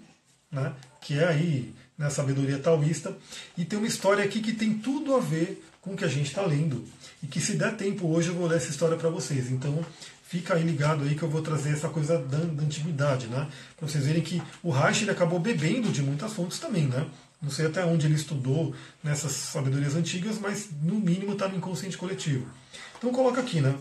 né, 0.52 0.72
que 1.00 1.18
é 1.18 1.26
aí 1.26 1.74
na 1.98 2.06
né, 2.06 2.10
sabedoria 2.10 2.58
taoísta. 2.58 3.16
E 3.56 3.64
tem 3.64 3.78
uma 3.78 3.88
história 3.88 4.24
aqui 4.24 4.40
que 4.40 4.52
tem 4.52 4.74
tudo 4.74 5.14
a 5.14 5.20
ver 5.20 5.64
com 5.84 5.92
o 5.92 5.96
que 5.96 6.04
a 6.04 6.08
gente 6.08 6.28
está 6.28 6.42
lendo. 6.42 6.82
E 7.22 7.26
que 7.26 7.40
se 7.40 7.56
der 7.56 7.76
tempo 7.76 8.08
hoje 8.08 8.28
eu 8.28 8.34
vou 8.34 8.46
ler 8.46 8.56
essa 8.56 8.70
história 8.70 8.96
para 8.96 9.10
vocês. 9.10 9.50
Então 9.50 9.84
fica 10.26 10.54
aí 10.54 10.62
ligado 10.62 11.04
aí 11.04 11.14
que 11.14 11.22
eu 11.22 11.28
vou 11.28 11.42
trazer 11.42 11.70
essa 11.70 11.90
coisa 11.90 12.18
da, 12.18 12.38
da 12.38 12.62
antiguidade, 12.62 13.26
né? 13.26 13.46
Para 13.76 13.86
vocês 13.86 14.06
verem 14.06 14.22
que 14.22 14.42
o 14.62 14.70
Reich 14.70 15.02
ele 15.02 15.10
acabou 15.10 15.38
bebendo 15.38 15.92
de 15.92 16.02
muitas 16.02 16.32
fontes 16.32 16.58
também, 16.58 16.86
né? 16.86 17.06
Não 17.40 17.50
sei 17.50 17.66
até 17.66 17.84
onde 17.84 18.06
ele 18.06 18.14
estudou 18.14 18.74
nessas 19.02 19.32
sabedorias 19.32 19.94
antigas, 19.94 20.38
mas 20.38 20.70
no 20.82 20.94
mínimo 20.94 21.34
está 21.34 21.46
no 21.46 21.56
inconsciente 21.56 21.98
coletivo. 21.98 22.46
Então 22.96 23.12
coloca 23.12 23.42
aqui, 23.42 23.60
né? 23.60 23.74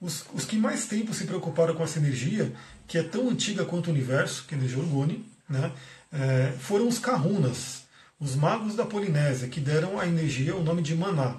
Os, 0.00 0.24
os, 0.32 0.46
que 0.46 0.56
mais 0.56 0.86
tempo 0.86 1.12
se 1.12 1.24
preocuparam 1.24 1.74
com 1.74 1.84
essa 1.84 1.98
energia, 1.98 2.50
que 2.88 2.96
é 2.96 3.02
tão 3.02 3.28
antiga 3.28 3.66
quanto 3.66 3.88
o 3.88 3.90
universo, 3.90 4.46
que 4.48 4.54
é 4.54 4.58
energia 4.58 4.78
Orgone, 4.78 5.26
né? 5.46 5.70
É, 6.10 6.54
foram 6.58 6.88
os 6.88 6.98
Kahunas, 6.98 7.82
os 8.18 8.34
magos 8.34 8.74
da 8.74 8.86
Polinésia, 8.86 9.48
que 9.48 9.60
deram 9.60 10.00
à 10.00 10.06
energia 10.06 10.56
o 10.56 10.64
nome 10.64 10.80
de 10.80 10.96
Maná. 10.96 11.36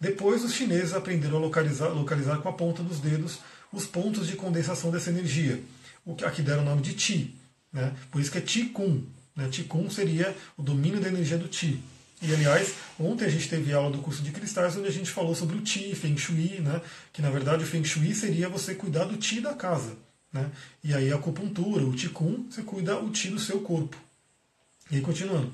Depois, 0.00 0.42
os 0.42 0.54
chineses 0.54 0.94
aprenderam 0.94 1.36
a 1.36 1.40
localizar, 1.40 1.88
localizar 1.88 2.38
com 2.38 2.48
a 2.48 2.52
ponta 2.52 2.82
dos 2.82 3.00
dedos 3.00 3.38
os 3.72 3.86
pontos 3.86 4.26
de 4.26 4.34
condensação 4.34 4.90
dessa 4.90 5.10
energia, 5.10 5.62
o 6.04 6.14
que 6.14 6.24
aqui 6.24 6.42
deram 6.42 6.62
o 6.62 6.64
nome 6.64 6.82
de 6.82 6.94
Ti. 6.94 7.36
Né? 7.72 7.94
Por 8.10 8.20
isso 8.20 8.30
que 8.30 8.38
é 8.38 8.40
Qigong. 8.40 9.06
Né? 9.36 9.48
Qigong 9.48 9.92
seria 9.92 10.34
o 10.56 10.62
domínio 10.62 11.00
da 11.00 11.08
energia 11.08 11.38
do 11.38 11.46
Ti. 11.46 11.80
E 12.22 12.34
aliás, 12.34 12.74
ontem 12.98 13.24
a 13.24 13.28
gente 13.28 13.48
teve 13.48 13.72
aula 13.72 13.90
do 13.90 13.98
curso 13.98 14.22
de 14.22 14.30
cristais 14.30 14.76
onde 14.76 14.88
a 14.88 14.92
gente 14.92 15.10
falou 15.10 15.34
sobre 15.34 15.56
o 15.56 15.60
Ti, 15.60 15.94
Feng 15.94 16.16
Shui, 16.18 16.60
né? 16.60 16.80
que 17.12 17.22
na 17.22 17.30
verdade 17.30 17.62
o 17.62 17.66
Feng 17.66 17.84
Shui 17.84 18.14
seria 18.14 18.48
você 18.48 18.74
cuidar 18.74 19.04
do 19.04 19.16
Ti 19.16 19.40
da 19.40 19.54
casa. 19.54 19.96
Né? 20.32 20.50
E 20.82 20.94
aí 20.94 21.12
a 21.12 21.16
acupuntura, 21.16 21.84
o 21.84 21.92
Qigong, 21.92 22.46
você 22.50 22.62
cuida 22.62 22.98
o 22.98 23.10
Ti 23.10 23.30
do 23.30 23.38
seu 23.38 23.60
corpo. 23.60 23.96
E 24.90 24.96
aí, 24.96 25.02
continuando. 25.02 25.52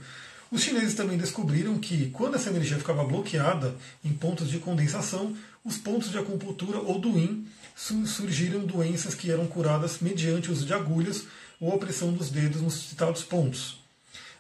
Os 0.51 0.63
chineses 0.63 0.95
também 0.95 1.19
descobriram 1.19 1.77
que 1.79 2.11
quando 2.11 2.37
essa 2.37 2.51
energia 2.51 2.79
ficava 2.79 3.05
bloqueada 3.05 3.75
em 4.05 4.13
pontos 4.13 4.49
de 4.49 4.59
condensação, 4.59 5.37
os 5.65 5.77
pontos 5.77 6.11
de 6.11 6.19
acupuntura 6.19 6.79
ou 6.79 7.01
do 7.01 7.19
yin 7.19 7.47
surgiram 7.75 8.61
doenças 8.65 9.15
que 9.15 9.31
eram 9.31 9.47
curadas 9.47 9.99
mediante 10.01 10.49
o 10.49 10.53
uso 10.53 10.65
de 10.65 10.73
agulhas 10.73 11.25
ou 11.61 11.75
a 11.75 11.79
pressão 11.79 12.13
dos 12.13 12.31
dedos 12.31 12.63
nos 12.63 12.75
citados 12.75 13.25
pontos. 13.25 13.81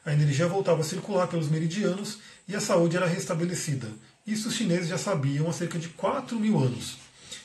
A 0.04 0.12
energia 0.12 0.46
voltava 0.46 0.82
a 0.82 0.84
circular 0.84 1.26
pelos 1.26 1.48
meridianos 1.48 2.18
e 2.46 2.54
a 2.54 2.60
saúde 2.60 2.96
era 2.96 3.06
restabelecida. 3.06 3.88
Isso 4.24 4.48
os 4.48 4.54
chineses 4.54 4.88
já 4.88 4.98
sabiam 4.98 5.48
há 5.48 5.52
cerca 5.52 5.78
de 5.78 5.88
4 5.88 6.38
mil 6.38 6.58
anos. 6.60 6.96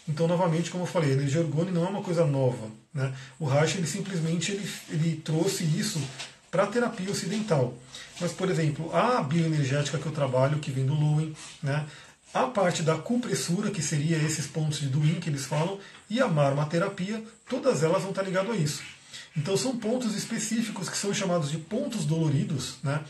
Então, 0.07 0.27
novamente, 0.27 0.69
como 0.69 0.83
eu 0.83 0.87
falei, 0.87 1.11
a 1.11 1.13
energia 1.13 1.41
orgânica 1.41 1.71
não 1.71 1.85
é 1.85 1.89
uma 1.89 2.03
coisa 2.03 2.25
nova. 2.25 2.69
Né? 2.93 3.13
O 3.39 3.45
Reich 3.45 3.77
ele 3.77 3.87
simplesmente 3.87 4.51
ele, 4.51 4.69
ele 4.89 5.15
trouxe 5.23 5.63
isso 5.63 5.99
para 6.51 6.63
a 6.63 6.67
terapia 6.67 7.09
ocidental. 7.09 7.73
Mas, 8.19 8.33
por 8.33 8.49
exemplo, 8.49 8.93
a 8.93 9.23
bioenergética 9.23 9.97
que 9.97 10.05
eu 10.05 10.11
trabalho, 10.11 10.59
que 10.59 10.69
vem 10.69 10.85
do 10.85 10.93
Lewin, 10.93 11.33
né, 11.63 11.87
a 12.33 12.43
parte 12.43 12.83
da 12.83 12.97
cupressura, 12.97 13.71
que 13.71 13.81
seria 13.81 14.17
esses 14.17 14.45
pontos 14.45 14.79
de 14.79 14.87
Duin 14.87 15.19
que 15.19 15.29
eles 15.29 15.45
falam, 15.45 15.79
e 16.09 16.19
a 16.21 16.27
marmaterapia, 16.27 17.23
todas 17.49 17.83
elas 17.83 18.01
vão 18.01 18.11
estar 18.11 18.23
ligadas 18.23 18.51
a 18.51 18.55
isso. 18.55 18.83
Então 19.35 19.55
são 19.55 19.77
pontos 19.77 20.13
específicos 20.13 20.89
que 20.89 20.97
são 20.97 21.13
chamados 21.13 21.49
de 21.49 21.57
pontos 21.57 22.05
doloridos, 22.05 22.75
né? 22.83 23.01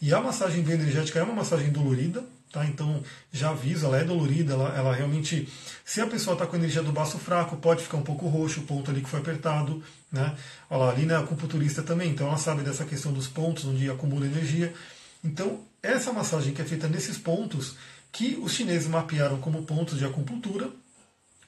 E 0.00 0.12
a 0.12 0.20
massagem 0.20 0.62
bioenergética 0.62 1.18
é 1.18 1.22
uma 1.22 1.34
massagem 1.34 1.70
dolorida, 1.70 2.24
tá? 2.50 2.64
Então 2.66 3.02
já 3.32 3.50
aviso, 3.50 3.86
ela 3.86 3.98
é 3.98 4.04
dolorida, 4.04 4.54
ela, 4.54 4.76
ela 4.76 4.94
realmente, 4.94 5.48
se 5.84 6.00
a 6.00 6.06
pessoa 6.06 6.34
está 6.34 6.46
com 6.46 6.56
energia 6.56 6.82
do 6.82 6.92
baço 6.92 7.18
fraco, 7.18 7.56
pode 7.56 7.82
ficar 7.82 7.96
um 7.96 8.02
pouco 8.02 8.28
roxo 8.28 8.60
o 8.60 8.64
ponto 8.64 8.90
ali 8.90 9.00
que 9.00 9.08
foi 9.08 9.20
apertado, 9.20 9.82
né? 10.10 10.36
Olha 10.68 10.84
lá, 10.84 10.90
ali 10.90 11.12
a 11.12 11.18
acupunturista 11.20 11.82
também, 11.82 12.10
então 12.10 12.26
ela 12.26 12.38
sabe 12.38 12.62
dessa 12.62 12.84
questão 12.84 13.12
dos 13.12 13.28
pontos 13.28 13.64
onde 13.64 13.88
acumula 13.90 14.26
energia. 14.26 14.74
Então 15.24 15.60
essa 15.82 16.12
massagem 16.12 16.52
que 16.52 16.60
é 16.60 16.64
feita 16.64 16.88
nesses 16.88 17.16
pontos, 17.16 17.76
que 18.12 18.38
os 18.42 18.52
chineses 18.52 18.88
mapearam 18.88 19.38
como 19.40 19.62
pontos 19.62 19.98
de 19.98 20.04
acupuntura, 20.04 20.68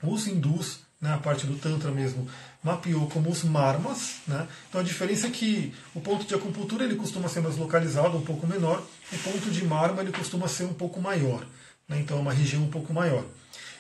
os 0.03 0.27
hindus, 0.27 0.81
né, 1.01 1.13
a 1.13 1.19
parte 1.19 1.47
do 1.47 1.57
Tantra 1.57 1.91
mesmo, 1.91 2.29
mapeou 2.63 3.09
como 3.09 3.31
os 3.31 3.43
marmas. 3.43 4.21
Né? 4.27 4.47
Então 4.69 4.81
a 4.81 4.85
diferença 4.85 5.27
é 5.27 5.31
que 5.31 5.75
o 5.95 6.01
ponto 6.01 6.25
de 6.25 6.35
acupuntura 6.35 6.85
ele 6.85 6.97
costuma 6.97 7.29
ser 7.29 7.41
mais 7.41 7.57
localizado, 7.57 8.17
um 8.17 8.23
pouco 8.23 8.47
menor, 8.47 8.83
o 9.13 9.19
ponto 9.19 9.51
de 9.51 9.65
marma 9.65 10.03
ele 10.03 10.13
costuma 10.13 10.49
ser 10.49 10.65
um 10.65 10.75
pouco 10.75 11.01
maior. 11.01 11.45
Né? 11.89 12.01
Então 12.01 12.19
é 12.19 12.21
uma 12.21 12.33
região 12.33 12.63
um 12.63 12.71
pouco 12.71 12.93
maior. 12.93 13.25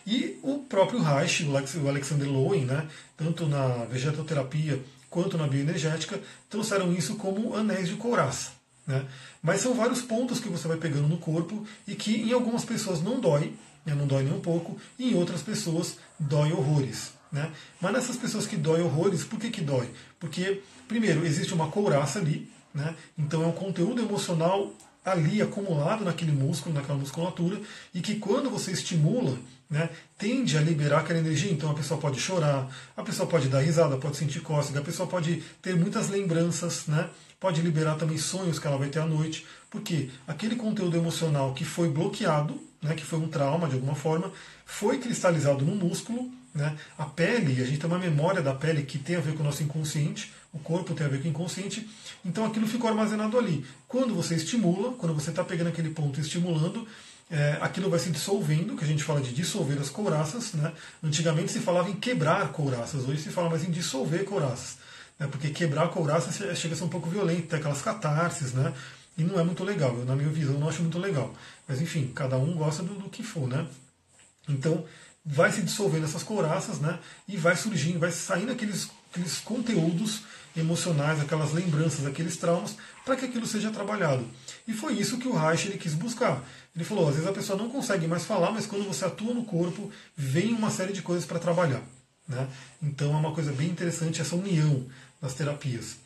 E 0.06 0.38
o 0.42 0.58
próprio 0.58 1.00
Reich, 1.00 1.44
o 1.44 1.88
Alexander 1.88 2.28
Lowen, 2.28 2.64
né, 2.64 2.88
tanto 3.16 3.46
na 3.46 3.84
vegetoterapia 3.84 4.82
quanto 5.08 5.38
na 5.38 5.46
bioenergética, 5.46 6.20
trouxeram 6.50 6.92
isso 6.92 7.14
como 7.16 7.54
anéis 7.54 7.88
de 7.88 7.94
couraça. 7.94 8.50
Né? 8.86 9.06
Mas 9.40 9.60
são 9.60 9.74
vários 9.74 10.02
pontos 10.02 10.40
que 10.40 10.48
você 10.48 10.66
vai 10.66 10.76
pegando 10.76 11.06
no 11.06 11.18
corpo 11.18 11.64
e 11.86 11.94
que 11.94 12.16
em 12.16 12.32
algumas 12.32 12.64
pessoas 12.64 13.00
não 13.00 13.20
dói, 13.20 13.54
né? 13.86 13.94
não 13.94 14.06
dói 14.06 14.24
nem 14.24 14.32
um 14.32 14.40
pouco, 14.40 14.76
e 14.98 15.12
em 15.12 15.14
outras 15.14 15.42
pessoas 15.42 15.98
dói 16.18 16.52
horrores. 16.52 17.12
Né? 17.32 17.50
Mas 17.80 17.92
nessas 17.92 18.16
pessoas 18.16 18.46
que 18.46 18.56
dói 18.56 18.82
horrores, 18.82 19.24
por 19.24 19.40
que, 19.40 19.50
que 19.50 19.62
dói? 19.62 19.88
Porque, 20.20 20.60
primeiro, 20.86 21.24
existe 21.24 21.54
uma 21.54 21.68
couraça 21.68 22.18
ali, 22.18 22.50
né? 22.74 22.94
então 23.18 23.42
é 23.42 23.46
um 23.46 23.52
conteúdo 23.52 24.02
emocional 24.02 24.72
ali 25.04 25.42
acumulado 25.42 26.04
naquele 26.04 26.30
músculo, 26.30 26.74
naquela 26.74 26.98
musculatura, 26.98 27.60
e 27.92 28.00
que 28.00 28.16
quando 28.16 28.48
você 28.48 28.70
estimula, 28.70 29.36
né, 29.68 29.88
tende 30.18 30.56
a 30.56 30.60
liberar 30.60 31.00
aquela 31.00 31.18
energia. 31.18 31.50
Então 31.50 31.70
a 31.70 31.74
pessoa 31.74 31.98
pode 31.98 32.20
chorar, 32.20 32.68
a 32.96 33.02
pessoa 33.02 33.28
pode 33.28 33.48
dar 33.48 33.60
risada, 33.60 33.96
pode 33.96 34.16
sentir 34.16 34.40
cócega, 34.40 34.80
a 34.80 34.82
pessoa 34.82 35.08
pode 35.08 35.42
ter 35.60 35.74
muitas 35.74 36.08
lembranças, 36.08 36.86
né, 36.86 37.08
pode 37.40 37.60
liberar 37.62 37.96
também 37.96 38.18
sonhos 38.18 38.58
que 38.58 38.66
ela 38.66 38.76
vai 38.76 38.88
ter 38.88 39.00
à 39.00 39.06
noite, 39.06 39.44
porque 39.70 40.10
aquele 40.28 40.54
conteúdo 40.54 40.96
emocional 40.96 41.54
que 41.54 41.64
foi 41.64 41.88
bloqueado, 41.88 42.60
né, 42.80 42.94
que 42.94 43.04
foi 43.04 43.18
um 43.18 43.28
trauma 43.28 43.66
de 43.66 43.74
alguma 43.74 43.94
forma, 43.94 44.30
foi 44.64 44.98
cristalizado 44.98 45.64
no 45.64 45.74
músculo. 45.74 46.30
Né? 46.54 46.76
A 46.98 47.04
pele, 47.04 47.62
a 47.62 47.64
gente 47.64 47.78
tem 47.78 47.88
uma 47.88 47.98
memória 47.98 48.42
da 48.42 48.54
pele 48.54 48.82
que 48.82 48.98
tem 48.98 49.16
a 49.16 49.20
ver 49.20 49.34
com 49.34 49.40
o 49.40 49.46
nosso 49.46 49.62
inconsciente, 49.62 50.32
o 50.52 50.58
corpo 50.58 50.94
tem 50.94 51.06
a 51.06 51.08
ver 51.08 51.20
com 51.20 51.26
o 51.26 51.30
inconsciente, 51.30 51.88
então 52.24 52.44
aquilo 52.44 52.66
ficou 52.66 52.90
armazenado 52.90 53.38
ali. 53.38 53.64
Quando 53.88 54.14
você 54.14 54.34
estimula, 54.34 54.92
quando 54.92 55.14
você 55.14 55.30
está 55.30 55.42
pegando 55.42 55.68
aquele 55.68 55.90
ponto 55.90 56.18
e 56.18 56.22
estimulando, 56.22 56.86
é, 57.30 57.56
aquilo 57.62 57.88
vai 57.88 57.98
se 57.98 58.10
dissolvendo, 58.10 58.76
que 58.76 58.84
a 58.84 58.86
gente 58.86 59.02
fala 59.02 59.22
de 59.22 59.32
dissolver 59.32 59.78
as 59.78 59.88
couraças. 59.88 60.52
Né? 60.52 60.70
Antigamente 61.02 61.50
se 61.50 61.60
falava 61.60 61.88
em 61.88 61.94
quebrar 61.94 62.52
couraças, 62.52 63.08
hoje 63.08 63.22
se 63.22 63.30
fala 63.30 63.48
mais 63.48 63.64
em 63.64 63.70
dissolver 63.70 64.24
couraças. 64.24 64.76
Né? 65.18 65.26
Porque 65.26 65.48
quebrar 65.48 65.88
couraças 65.88 66.36
chega 66.58 66.74
a 66.74 66.76
ser 66.76 66.84
um 66.84 66.88
pouco 66.88 67.08
violento, 67.08 67.48
tem 67.48 67.58
aquelas 67.58 67.80
catarses, 67.80 68.52
né? 68.52 68.74
e 69.16 69.22
não 69.22 69.40
é 69.40 69.44
muito 69.44 69.64
legal. 69.64 69.96
Eu, 69.96 70.04
na 70.04 70.14
minha 70.14 70.28
visão, 70.28 70.58
não 70.58 70.68
acho 70.68 70.82
muito 70.82 70.98
legal. 70.98 71.34
Mas 71.66 71.80
enfim, 71.80 72.12
cada 72.14 72.36
um 72.36 72.54
gosta 72.54 72.82
do, 72.82 72.94
do 72.94 73.08
que 73.08 73.22
for. 73.22 73.48
Né? 73.48 73.66
Então, 74.46 74.84
vai 75.24 75.52
se 75.52 75.62
dissolvendo 75.62 76.04
essas 76.04 76.22
couraças 76.22 76.78
né? 76.78 76.98
e 77.28 77.36
vai 77.36 77.56
surgindo, 77.56 77.98
vai 77.98 78.10
saindo 78.10 78.52
aqueles, 78.52 78.90
aqueles 79.10 79.38
conteúdos 79.38 80.22
emocionais, 80.56 81.20
aquelas 81.20 81.52
lembranças, 81.52 82.06
aqueles 82.06 82.36
traumas, 82.36 82.76
para 83.04 83.16
que 83.16 83.24
aquilo 83.24 83.46
seja 83.46 83.70
trabalhado. 83.70 84.26
E 84.66 84.72
foi 84.72 84.94
isso 84.94 85.18
que 85.18 85.28
o 85.28 85.36
Reich 85.36 85.66
ele 85.66 85.78
quis 85.78 85.94
buscar. 85.94 86.42
Ele 86.74 86.84
falou: 86.84 87.08
às 87.08 87.14
vezes 87.14 87.28
a 87.28 87.32
pessoa 87.32 87.58
não 87.58 87.68
consegue 87.68 88.06
mais 88.06 88.24
falar, 88.24 88.50
mas 88.50 88.66
quando 88.66 88.86
você 88.86 89.04
atua 89.04 89.32
no 89.32 89.44
corpo, 89.44 89.90
vem 90.16 90.52
uma 90.52 90.70
série 90.70 90.92
de 90.92 91.02
coisas 91.02 91.24
para 91.24 91.38
trabalhar. 91.38 91.82
Né? 92.28 92.48
Então 92.82 93.12
é 93.14 93.16
uma 93.16 93.32
coisa 93.32 93.52
bem 93.52 93.68
interessante 93.68 94.20
essa 94.20 94.36
união 94.36 94.86
das 95.20 95.34
terapias. 95.34 95.96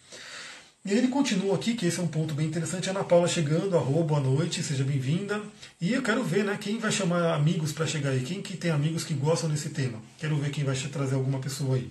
E 0.86 0.92
ele 0.92 1.08
continua 1.08 1.56
aqui, 1.56 1.74
que 1.74 1.84
esse 1.84 1.98
é 1.98 2.02
um 2.02 2.06
ponto 2.06 2.32
bem 2.32 2.46
interessante. 2.46 2.88
Ana 2.88 3.02
Paula 3.02 3.26
chegando, 3.26 3.76
arroba, 3.76 4.04
boa 4.04 4.20
noite, 4.20 4.62
seja 4.62 4.84
bem-vinda. 4.84 5.42
E 5.80 5.92
eu 5.92 6.00
quero 6.00 6.22
ver 6.22 6.44
né, 6.44 6.56
quem 6.60 6.78
vai 6.78 6.92
chamar 6.92 7.34
amigos 7.34 7.72
para 7.72 7.88
chegar 7.88 8.10
aí, 8.10 8.20
quem 8.20 8.40
que 8.40 8.56
tem 8.56 8.70
amigos 8.70 9.02
que 9.02 9.12
gostam 9.12 9.50
desse 9.50 9.70
tema. 9.70 10.00
Quero 10.16 10.36
ver 10.36 10.52
quem 10.52 10.62
vai 10.62 10.76
trazer 10.76 11.16
alguma 11.16 11.40
pessoa 11.40 11.74
aí. 11.74 11.90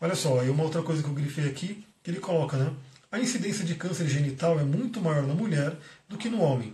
Olha 0.00 0.14
só, 0.14 0.40
aí 0.40 0.48
uma 0.48 0.62
outra 0.62 0.80
coisa 0.80 1.02
que 1.02 1.10
eu 1.10 1.14
grifei 1.14 1.46
aqui, 1.46 1.84
que 2.02 2.10
ele 2.10 2.20
coloca, 2.20 2.56
né? 2.56 2.72
A 3.10 3.20
incidência 3.20 3.66
de 3.66 3.74
câncer 3.74 4.08
genital 4.08 4.58
é 4.58 4.64
muito 4.64 4.98
maior 4.98 5.26
na 5.26 5.34
mulher 5.34 5.76
do 6.08 6.16
que 6.16 6.30
no 6.30 6.40
homem. 6.40 6.72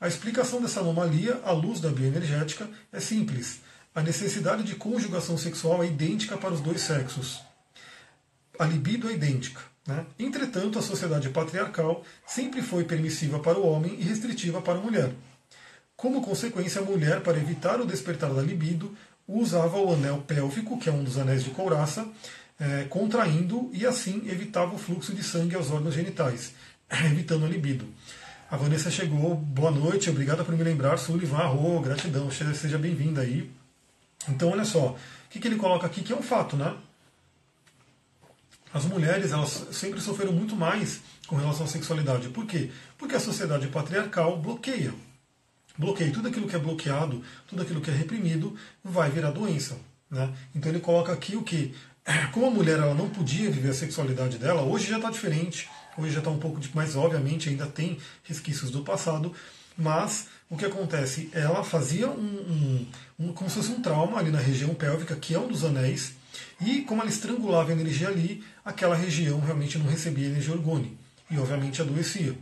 A 0.00 0.08
explicação 0.08 0.60
dessa 0.60 0.80
anomalia, 0.80 1.40
à 1.44 1.52
luz 1.52 1.78
da 1.78 1.88
bioenergética, 1.88 2.68
é 2.92 2.98
simples. 2.98 3.60
A 3.94 4.02
necessidade 4.02 4.64
de 4.64 4.74
conjugação 4.74 5.38
sexual 5.38 5.84
é 5.84 5.86
idêntica 5.86 6.36
para 6.36 6.52
os 6.52 6.60
dois 6.60 6.80
sexos. 6.80 7.40
A 8.58 8.64
libido 8.64 9.08
é 9.08 9.12
idêntica. 9.12 9.75
Né? 9.86 10.04
Entretanto, 10.18 10.78
a 10.78 10.82
sociedade 10.82 11.28
patriarcal 11.28 12.04
sempre 12.26 12.62
foi 12.62 12.84
permissiva 12.84 13.38
para 13.38 13.58
o 13.58 13.66
homem 13.66 13.94
e 13.98 14.02
restritiva 14.02 14.60
para 14.60 14.78
a 14.78 14.82
mulher. 14.82 15.12
Como 15.96 16.20
consequência, 16.20 16.80
a 16.80 16.84
mulher, 16.84 17.20
para 17.20 17.38
evitar 17.38 17.80
o 17.80 17.86
despertar 17.86 18.32
da 18.32 18.42
libido, 18.42 18.94
usava 19.26 19.78
o 19.78 19.94
anel 19.94 20.18
pélvico, 20.26 20.78
que 20.78 20.88
é 20.88 20.92
um 20.92 21.04
dos 21.04 21.16
anéis 21.16 21.42
de 21.42 21.50
couraça, 21.50 22.06
é, 22.58 22.84
contraindo 22.84 23.70
e 23.72 23.86
assim 23.86 24.22
evitava 24.26 24.74
o 24.74 24.78
fluxo 24.78 25.14
de 25.14 25.22
sangue 25.22 25.54
aos 25.54 25.70
órgãos 25.70 25.94
genitais. 25.94 26.52
evitando 27.04 27.44
a 27.44 27.48
libido. 27.48 27.86
A 28.50 28.56
Vanessa 28.56 28.90
chegou, 28.90 29.34
boa 29.34 29.70
noite, 29.70 30.08
obrigada 30.08 30.44
por 30.44 30.56
me 30.56 30.62
lembrar, 30.62 30.96
Sullivan, 30.98 31.38
arro, 31.38 31.80
gratidão, 31.80 32.30
seja 32.30 32.78
bem-vinda 32.78 33.22
aí. 33.22 33.50
Então, 34.28 34.50
olha 34.50 34.64
só, 34.64 34.90
o 34.90 34.96
que, 35.28 35.40
que 35.40 35.48
ele 35.48 35.56
coloca 35.56 35.86
aqui, 35.86 36.02
que 36.02 36.12
é 36.12 36.16
um 36.16 36.22
fato, 36.22 36.56
né? 36.56 36.74
As 38.72 38.84
mulheres, 38.84 39.32
elas 39.32 39.68
sempre 39.72 40.00
sofreram 40.00 40.32
muito 40.32 40.54
mais 40.56 41.00
com 41.26 41.36
relação 41.36 41.66
à 41.66 41.68
sexualidade. 41.68 42.28
Por 42.28 42.46
quê? 42.46 42.70
Porque 42.98 43.14
a 43.14 43.20
sociedade 43.20 43.68
patriarcal 43.68 44.38
bloqueia. 44.38 44.92
Bloqueia. 45.78 46.12
Tudo 46.12 46.28
aquilo 46.28 46.48
que 46.48 46.56
é 46.56 46.58
bloqueado, 46.58 47.22
tudo 47.46 47.62
aquilo 47.62 47.80
que 47.80 47.90
é 47.90 47.94
reprimido, 47.94 48.56
vai 48.82 49.10
virar 49.10 49.30
doença. 49.30 49.78
Né? 50.10 50.32
Então 50.54 50.70
ele 50.70 50.80
coloca 50.80 51.12
aqui 51.12 51.36
o 51.36 51.42
que? 51.42 51.74
Como 52.32 52.46
a 52.46 52.50
mulher 52.50 52.78
ela 52.78 52.94
não 52.94 53.08
podia 53.08 53.50
viver 53.50 53.70
a 53.70 53.74
sexualidade 53.74 54.38
dela, 54.38 54.62
hoje 54.62 54.88
já 54.88 54.96
está 54.96 55.10
diferente. 55.10 55.68
Hoje 55.98 56.12
já 56.12 56.18
está 56.18 56.30
um 56.30 56.38
pouco 56.38 56.60
mais, 56.74 56.94
obviamente, 56.94 57.48
ainda 57.48 57.66
tem 57.66 57.98
resquícios 58.22 58.70
do 58.70 58.82
passado, 58.82 59.32
mas 59.76 60.28
o 60.48 60.56
que 60.56 60.64
acontece? 60.64 61.30
Ela 61.32 61.64
fazia 61.64 62.08
um, 62.08 62.20
um, 62.20 62.86
um, 63.18 63.32
como 63.32 63.48
se 63.48 63.56
fosse 63.56 63.70
um 63.70 63.80
trauma 63.80 64.18
ali 64.18 64.30
na 64.30 64.38
região 64.38 64.74
pélvica, 64.74 65.16
que 65.16 65.34
é 65.34 65.38
um 65.38 65.48
dos 65.48 65.64
anéis, 65.64 66.12
e 66.60 66.82
como 66.82 67.02
ela 67.02 67.10
estrangulava 67.10 67.70
a 67.70 67.72
energia 67.72 68.08
ali, 68.08 68.42
aquela 68.64 68.96
região 68.96 69.40
realmente 69.40 69.78
não 69.78 69.86
recebia 69.86 70.26
energia 70.26 70.54
orgônica 70.54 70.94
e 71.30 71.38
obviamente 71.38 71.82
adoecia. 71.82 72.36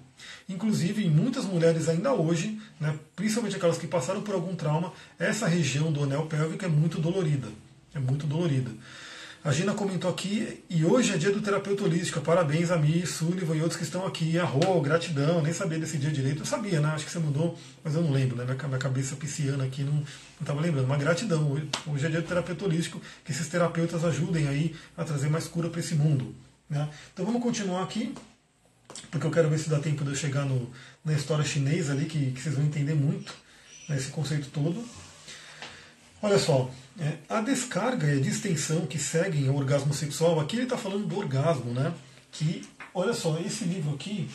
Inclusive, 0.48 1.04
em 1.04 1.10
muitas 1.10 1.44
mulheres 1.44 1.88
ainda 1.88 2.12
hoje, 2.12 2.60
né, 2.78 2.96
principalmente 3.16 3.56
aquelas 3.56 3.78
que 3.78 3.86
passaram 3.86 4.22
por 4.22 4.34
algum 4.34 4.54
trauma, 4.54 4.92
essa 5.18 5.46
região 5.46 5.90
do 5.90 6.04
anel 6.04 6.26
pélvico 6.26 6.64
é 6.64 6.68
muito 6.68 7.00
dolorida. 7.00 7.48
É 7.94 7.98
muito 7.98 8.26
dolorida. 8.26 8.70
A 9.44 9.52
Gina 9.52 9.74
comentou 9.74 10.10
aqui, 10.10 10.64
e 10.70 10.86
hoje 10.86 11.12
é 11.12 11.18
dia 11.18 11.30
do 11.30 11.38
terapeuta 11.38 11.84
holístico. 11.84 12.18
Parabéns 12.22 12.70
a 12.70 12.78
mim, 12.78 13.04
Sullivan 13.04 13.54
e 13.54 13.60
outros 13.60 13.76
que 13.76 13.82
estão 13.82 14.06
aqui. 14.06 14.38
Arro, 14.38 14.80
gratidão, 14.80 15.42
nem 15.42 15.52
sabia 15.52 15.78
desse 15.78 15.98
dia 15.98 16.10
direito. 16.10 16.38
Eu 16.38 16.46
sabia, 16.46 16.80
né? 16.80 16.88
Acho 16.88 17.04
que 17.04 17.10
você 17.10 17.18
mudou, 17.18 17.54
mas 17.84 17.94
eu 17.94 18.00
não 18.00 18.10
lembro, 18.10 18.36
né? 18.36 18.46
Minha 18.46 18.78
cabeça 18.78 19.14
pisciana 19.16 19.64
aqui 19.64 19.84
não 19.84 20.02
estava 20.40 20.62
lembrando. 20.62 20.88
Mas 20.88 20.98
gratidão, 20.98 21.60
hoje 21.86 22.06
é 22.06 22.08
dia 22.08 22.22
do 22.22 22.26
terapeuta 22.26 22.64
holístico. 22.64 23.02
Que 23.22 23.32
esses 23.32 23.46
terapeutas 23.46 24.02
ajudem 24.02 24.48
aí 24.48 24.74
a 24.96 25.04
trazer 25.04 25.28
mais 25.28 25.46
cura 25.46 25.68
para 25.68 25.80
esse 25.80 25.94
mundo. 25.94 26.34
Né? 26.70 26.88
Então 27.12 27.26
vamos 27.26 27.42
continuar 27.42 27.82
aqui 27.82 28.14
porque 29.10 29.26
eu 29.26 29.30
quero 29.30 29.50
ver 29.50 29.58
se 29.58 29.68
dá 29.68 29.78
tempo 29.78 30.04
de 30.04 30.10
eu 30.10 30.16
chegar 30.16 30.46
no, 30.46 30.70
na 31.04 31.12
história 31.12 31.44
chinesa 31.44 31.92
ali, 31.92 32.06
que, 32.06 32.30
que 32.30 32.40
vocês 32.40 32.54
vão 32.54 32.64
entender 32.64 32.94
muito 32.94 33.34
né, 33.90 33.96
esse 33.96 34.08
conceito 34.08 34.48
todo. 34.48 34.82
Olha 36.22 36.38
só, 36.38 36.70
é, 36.98 37.16
a 37.28 37.40
descarga 37.40 38.06
e 38.06 38.18
a 38.18 38.22
distensão 38.22 38.86
que 38.86 38.98
seguem 38.98 39.48
o 39.48 39.56
orgasmo 39.56 39.92
sexual, 39.92 40.38
aqui 40.38 40.56
ele 40.56 40.64
está 40.64 40.76
falando 40.76 41.06
do 41.06 41.18
orgasmo, 41.18 41.72
né? 41.72 41.92
Que, 42.30 42.62
olha 42.92 43.12
só, 43.12 43.38
esse 43.38 43.64
livro 43.64 43.94
aqui, 43.94 44.28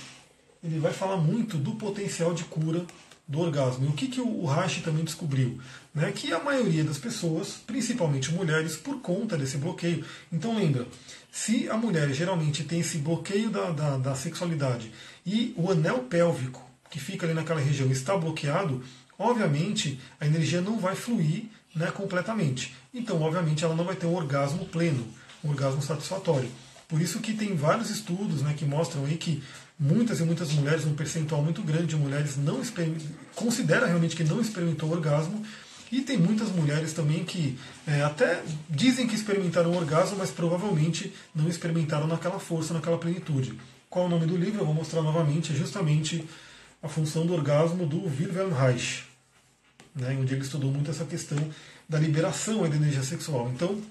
ele 0.63 0.79
vai 0.79 0.91
falar 0.91 1.17
muito 1.17 1.57
do 1.57 1.75
potencial 1.75 2.33
de 2.33 2.43
cura 2.43 2.85
do 3.27 3.39
orgasmo. 3.39 3.85
E 3.85 3.89
o 3.89 3.93
que, 3.93 4.07
que 4.07 4.19
o 4.19 4.43
Rashi 4.45 4.81
também 4.81 5.05
descobriu? 5.05 5.59
Né? 5.93 6.11
Que 6.11 6.33
a 6.33 6.39
maioria 6.39 6.83
das 6.83 6.97
pessoas, 6.97 7.61
principalmente 7.65 8.33
mulheres, 8.33 8.75
por 8.75 8.99
conta 9.01 9.37
desse 9.37 9.57
bloqueio. 9.57 10.03
Então 10.31 10.57
lembra, 10.57 10.87
se 11.31 11.69
a 11.69 11.77
mulher 11.77 12.11
geralmente 12.11 12.63
tem 12.63 12.79
esse 12.79 12.97
bloqueio 12.97 13.51
da, 13.51 13.69
da, 13.69 13.97
da 13.97 14.15
sexualidade 14.15 14.91
e 15.25 15.53
o 15.55 15.71
anel 15.71 15.99
pélvico, 15.99 16.67
que 16.89 16.99
fica 16.99 17.25
ali 17.25 17.35
naquela 17.35 17.61
região, 17.61 17.91
está 17.91 18.17
bloqueado, 18.17 18.83
obviamente 19.17 19.99
a 20.19 20.25
energia 20.25 20.59
não 20.59 20.79
vai 20.79 20.95
fluir 20.95 21.45
né, 21.79 21.89
completamente. 21.91 22.75
Então, 22.93 23.21
obviamente, 23.21 23.63
ela 23.63 23.73
não 23.73 23.85
vai 23.85 23.95
ter 23.95 24.05
um 24.05 24.13
orgasmo 24.13 24.65
pleno, 24.65 25.07
um 25.43 25.49
orgasmo 25.49 25.81
satisfatório. 25.81 26.51
Por 26.89 27.01
isso 27.01 27.19
que 27.19 27.33
tem 27.33 27.55
vários 27.55 27.89
estudos 27.89 28.41
né, 28.41 28.53
que 28.55 28.65
mostram 28.65 29.05
aí 29.05 29.15
que 29.15 29.41
muitas 29.79 30.19
e 30.19 30.23
muitas 30.23 30.51
mulheres, 30.51 30.85
um 30.85 30.93
percentual 30.93 31.41
muito 31.41 31.61
grande 31.63 31.87
de 31.87 31.95
mulheres, 31.95 32.35
não 32.35 32.61
considera 33.33 33.87
realmente 33.87 34.15
que 34.15 34.25
não 34.25 34.41
experimentou 34.41 34.91
orgasmo 34.91 35.41
e 35.89 36.01
tem 36.01 36.17
muitas 36.17 36.49
mulheres 36.49 36.93
também 36.93 37.23
que 37.23 37.57
é, 37.87 38.03
até 38.03 38.43
dizem 38.69 39.07
que 39.07 39.15
experimentaram 39.15 39.75
orgasmo, 39.75 40.17
mas 40.17 40.29
provavelmente 40.29 41.13
não 41.33 41.47
experimentaram 41.47 42.05
naquela 42.07 42.39
força, 42.39 42.73
naquela 42.73 42.97
plenitude. 42.97 43.57
Qual 43.89 44.05
é 44.05 44.07
o 44.07 44.11
nome 44.11 44.27
do 44.27 44.37
livro? 44.37 44.61
Eu 44.61 44.65
vou 44.65 44.75
mostrar 44.75 45.01
novamente. 45.01 45.51
É 45.51 45.55
justamente 45.55 46.27
a 46.83 46.87
função 46.87 47.25
do 47.25 47.33
orgasmo 47.33 47.87
do 47.87 48.03
Wilhelm 48.05 48.51
Reich, 48.51 49.08
né, 49.95 50.17
onde 50.19 50.33
ele 50.33 50.43
estudou 50.43 50.71
muito 50.71 50.91
essa 50.91 51.05
questão 51.05 51.37
da 51.87 51.99
liberação 51.99 52.67
da 52.69 52.75
energia 52.75 53.03
sexual. 53.03 53.51
Então, 53.53 53.81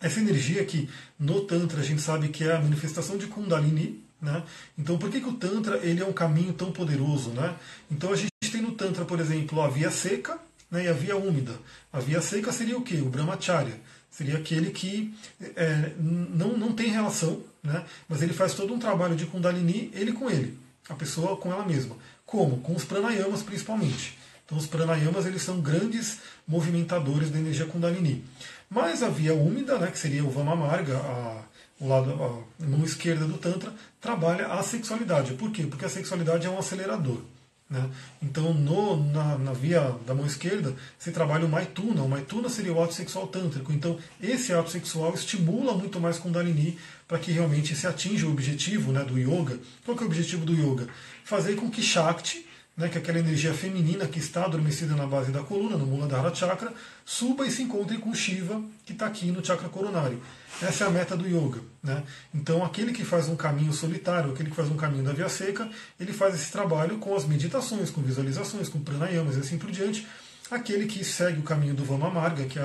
essa 0.00 0.20
energia 0.20 0.64
que 0.64 0.88
no 1.18 1.42
Tantra 1.42 1.80
a 1.80 1.84
gente 1.84 2.02
sabe 2.02 2.28
que 2.28 2.44
é 2.44 2.54
a 2.54 2.60
manifestação 2.60 3.16
de 3.16 3.26
Kundalini, 3.26 4.02
né? 4.20 4.42
Então, 4.78 4.98
por 4.98 5.10
que, 5.10 5.20
que 5.20 5.28
o 5.28 5.34
Tantra 5.34 5.78
ele 5.78 6.00
é 6.00 6.06
um 6.06 6.12
caminho 6.12 6.52
tão 6.52 6.70
poderoso? 6.70 7.30
Né? 7.30 7.54
Então, 7.90 8.12
a 8.12 8.16
gente 8.16 8.30
tem 8.50 8.62
no 8.62 8.72
Tantra, 8.72 9.04
por 9.04 9.18
exemplo, 9.18 9.60
a 9.60 9.68
via 9.68 9.90
seca, 9.90 10.38
né, 10.70 10.84
e 10.84 10.88
a 10.88 10.92
via 10.92 11.16
úmida. 11.16 11.52
A 11.92 12.00
via 12.00 12.22
seca 12.22 12.52
seria 12.52 12.78
o 12.78 12.82
quê? 12.82 12.96
O 12.96 13.10
brahmacharya. 13.10 13.78
Seria 14.10 14.36
aquele 14.36 14.70
que 14.70 15.14
é, 15.56 15.92
não, 15.98 16.56
não 16.56 16.72
tem 16.72 16.90
relação, 16.90 17.42
né, 17.62 17.84
mas 18.08 18.22
ele 18.22 18.32
faz 18.32 18.54
todo 18.54 18.72
um 18.72 18.78
trabalho 18.78 19.16
de 19.16 19.26
kundalini, 19.26 19.90
ele 19.94 20.12
com 20.12 20.30
ele, 20.30 20.58
a 20.88 20.94
pessoa 20.94 21.36
com 21.36 21.50
ela 21.50 21.64
mesma. 21.64 21.96
Como? 22.26 22.58
Com 22.58 22.74
os 22.74 22.84
pranayamas 22.84 23.42
principalmente. 23.42 24.18
Então 24.52 24.60
os 24.60 24.66
pranayamas 24.66 25.24
eles 25.24 25.40
são 25.40 25.62
grandes 25.62 26.18
movimentadores 26.46 27.30
da 27.30 27.38
energia 27.38 27.64
kundalini. 27.64 28.22
Mas 28.68 29.02
a 29.02 29.08
via 29.08 29.32
úmida, 29.32 29.78
né, 29.78 29.90
que 29.90 29.98
seria 29.98 30.22
o 30.22 30.30
Vamamarga, 30.30 30.98
a, 30.98 31.42
o 31.80 31.88
lado, 31.88 32.12
a 32.12 32.64
mão 32.66 32.84
esquerda 32.84 33.24
do 33.24 33.38
Tantra, 33.38 33.72
trabalha 33.98 34.48
a 34.48 34.62
sexualidade. 34.62 35.32
Por 35.34 35.50
quê? 35.50 35.62
Porque 35.62 35.86
a 35.86 35.88
sexualidade 35.88 36.46
é 36.46 36.50
um 36.50 36.58
acelerador. 36.58 37.22
Né? 37.70 37.88
Então, 38.20 38.52
no, 38.52 39.02
na, 39.10 39.38
na, 39.38 39.52
via 39.54 39.96
da 40.06 40.14
mão 40.14 40.26
esquerda, 40.26 40.76
se 40.98 41.12
trabalha 41.12 41.46
o 41.46 41.48
Maituna. 41.48 42.02
O 42.02 42.08
Maituna 42.08 42.50
seria 42.50 42.74
o 42.74 42.82
ato 42.82 42.92
sexual 42.92 43.28
tântrico. 43.28 43.72
Então, 43.72 43.98
esse 44.20 44.52
ato 44.52 44.68
sexual 44.68 45.14
estimula 45.14 45.72
muito 45.72 45.98
mais 45.98 46.18
Kundalini 46.18 46.76
para 47.08 47.18
que 47.18 47.32
realmente 47.32 47.74
se 47.74 47.86
atinja 47.86 48.26
o 48.26 48.32
objetivo 48.32 48.92
né, 48.92 49.02
do 49.02 49.18
yoga. 49.18 49.58
Qual 49.82 49.96
é 49.96 50.02
o 50.02 50.04
objetivo 50.04 50.44
do 50.44 50.52
yoga? 50.52 50.88
Fazer 51.24 51.56
com 51.56 51.70
que 51.70 51.80
Shakti, 51.80 52.51
né, 52.76 52.88
que 52.88 52.96
aquela 52.96 53.18
energia 53.18 53.52
feminina 53.52 54.06
que 54.06 54.18
está 54.18 54.44
adormecida 54.44 54.94
na 54.94 55.06
base 55.06 55.30
da 55.30 55.42
coluna, 55.42 55.76
no 55.76 55.86
Muladhara 55.86 56.34
Chakra, 56.34 56.72
suba 57.04 57.46
e 57.46 57.50
se 57.50 57.62
encontre 57.62 57.98
com 57.98 58.14
Shiva, 58.14 58.62
que 58.86 58.92
está 58.92 59.06
aqui 59.06 59.30
no 59.30 59.44
chakra 59.44 59.68
coronário. 59.68 60.20
Essa 60.60 60.84
é 60.84 60.86
a 60.86 60.90
meta 60.90 61.16
do 61.16 61.26
yoga. 61.26 61.60
Né? 61.82 62.02
Então, 62.34 62.64
aquele 62.64 62.92
que 62.92 63.04
faz 63.04 63.28
um 63.28 63.36
caminho 63.36 63.72
solitário, 63.72 64.32
aquele 64.32 64.50
que 64.50 64.56
faz 64.56 64.70
um 64.70 64.76
caminho 64.76 65.04
da 65.04 65.12
via 65.12 65.28
seca, 65.28 65.68
ele 66.00 66.12
faz 66.12 66.34
esse 66.34 66.50
trabalho 66.50 66.98
com 66.98 67.14
as 67.14 67.26
meditações, 67.26 67.90
com 67.90 68.00
visualizações, 68.00 68.68
com 68.68 68.80
pranayamas 68.80 69.36
e 69.36 69.40
assim 69.40 69.58
por 69.58 69.70
diante. 69.70 70.06
Aquele 70.50 70.86
que 70.86 71.02
segue 71.04 71.40
o 71.40 71.42
caminho 71.42 71.74
do 71.74 71.84
Vama 71.84 72.10
Marga, 72.10 72.44
que 72.44 72.58
é 72.58 72.62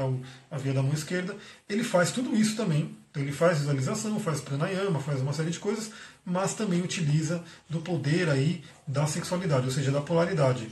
a 0.52 0.58
via 0.58 0.74
da 0.74 0.84
mão 0.84 0.94
esquerda, 0.94 1.36
ele 1.70 1.84
faz 1.84 2.12
tudo 2.12 2.36
isso 2.36 2.56
também. 2.56 2.96
Então, 3.12 3.24
ele 3.24 3.32
faz 3.32 3.60
visualização, 3.60 4.20
faz 4.20 4.42
pranayama, 4.42 5.00
faz 5.00 5.22
uma 5.22 5.34
série 5.34 5.52
de 5.52 5.60
coisas, 5.60 5.92
mas 6.30 6.54
também 6.54 6.82
utiliza 6.82 7.42
do 7.70 7.80
poder 7.80 8.30
aí 8.30 8.62
da 8.86 9.08
sexualidade, 9.08 9.66
ou 9.66 9.72
seja, 9.72 9.92
da 9.92 10.02
polaridade. 10.02 10.70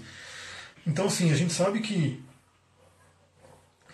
Então, 0.86 1.06
assim, 1.06 1.32
a 1.32 1.36
gente 1.36 1.54
sabe 1.54 1.80
que 1.80 2.22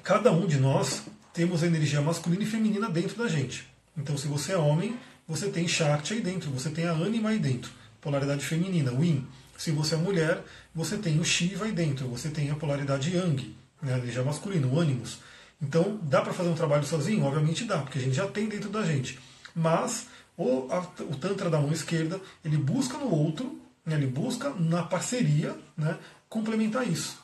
cada 0.02 0.32
um 0.32 0.48
de 0.48 0.58
nós 0.58 1.04
temos 1.32 1.62
a 1.62 1.68
energia 1.68 2.02
masculina 2.02 2.42
e 2.42 2.48
feminina 2.48 2.90
dentro 2.90 3.16
da 3.16 3.28
gente. 3.28 3.70
Então, 3.96 4.18
se 4.18 4.28
você 4.28 4.54
é 4.54 4.58
homem, 4.58 4.98
você 5.28 5.50
tem 5.50 5.68
Shakti 5.68 6.16
aí 6.16 6.22
dentro, 6.22 6.50
você 6.50 6.72
tem 6.72 6.88
a 6.88 6.94
Anima 6.94 7.30
aí 7.30 7.38
dentro, 7.38 7.72
polaridade 8.02 8.44
feminina, 8.44 8.92
o 8.92 9.04
Yin. 9.04 9.28
Se 9.56 9.70
você 9.70 9.94
é 9.94 9.98
mulher, 10.00 10.44
você 10.74 10.98
tem 10.98 11.20
o 11.20 11.24
Shiva 11.24 11.66
aí 11.66 11.72
dentro, 11.72 12.08
você 12.08 12.30
tem 12.30 12.50
a 12.50 12.56
polaridade 12.56 13.16
Yang, 13.16 13.56
né, 13.80 13.94
a 13.94 13.98
energia 14.00 14.24
masculina, 14.24 14.66
o 14.66 14.82
Animus. 14.82 15.20
Então, 15.62 16.00
dá 16.02 16.22
para 16.22 16.34
fazer 16.34 16.50
um 16.50 16.56
trabalho 16.56 16.88
sozinho? 16.88 17.24
Obviamente 17.24 17.66
dá, 17.66 17.78
porque 17.78 18.00
a 18.00 18.02
gente 18.02 18.16
já 18.16 18.26
tem 18.26 18.50
dentro 18.50 18.72
da 18.72 18.84
gente. 18.84 19.20
Mas 19.54 20.08
o, 20.42 20.68
a, 20.72 20.80
o 21.04 21.16
Tantra 21.16 21.50
da 21.50 21.60
mão 21.60 21.72
esquerda, 21.72 22.20
ele 22.44 22.58
busca 22.58 22.98
no 22.98 23.14
outro, 23.14 23.60
né, 23.86 23.96
ele 23.96 24.08
busca 24.08 24.50
na 24.52 24.84
parceria 24.84 25.56
né, 25.78 25.98
complementar 26.28 26.88
isso. 26.88 27.20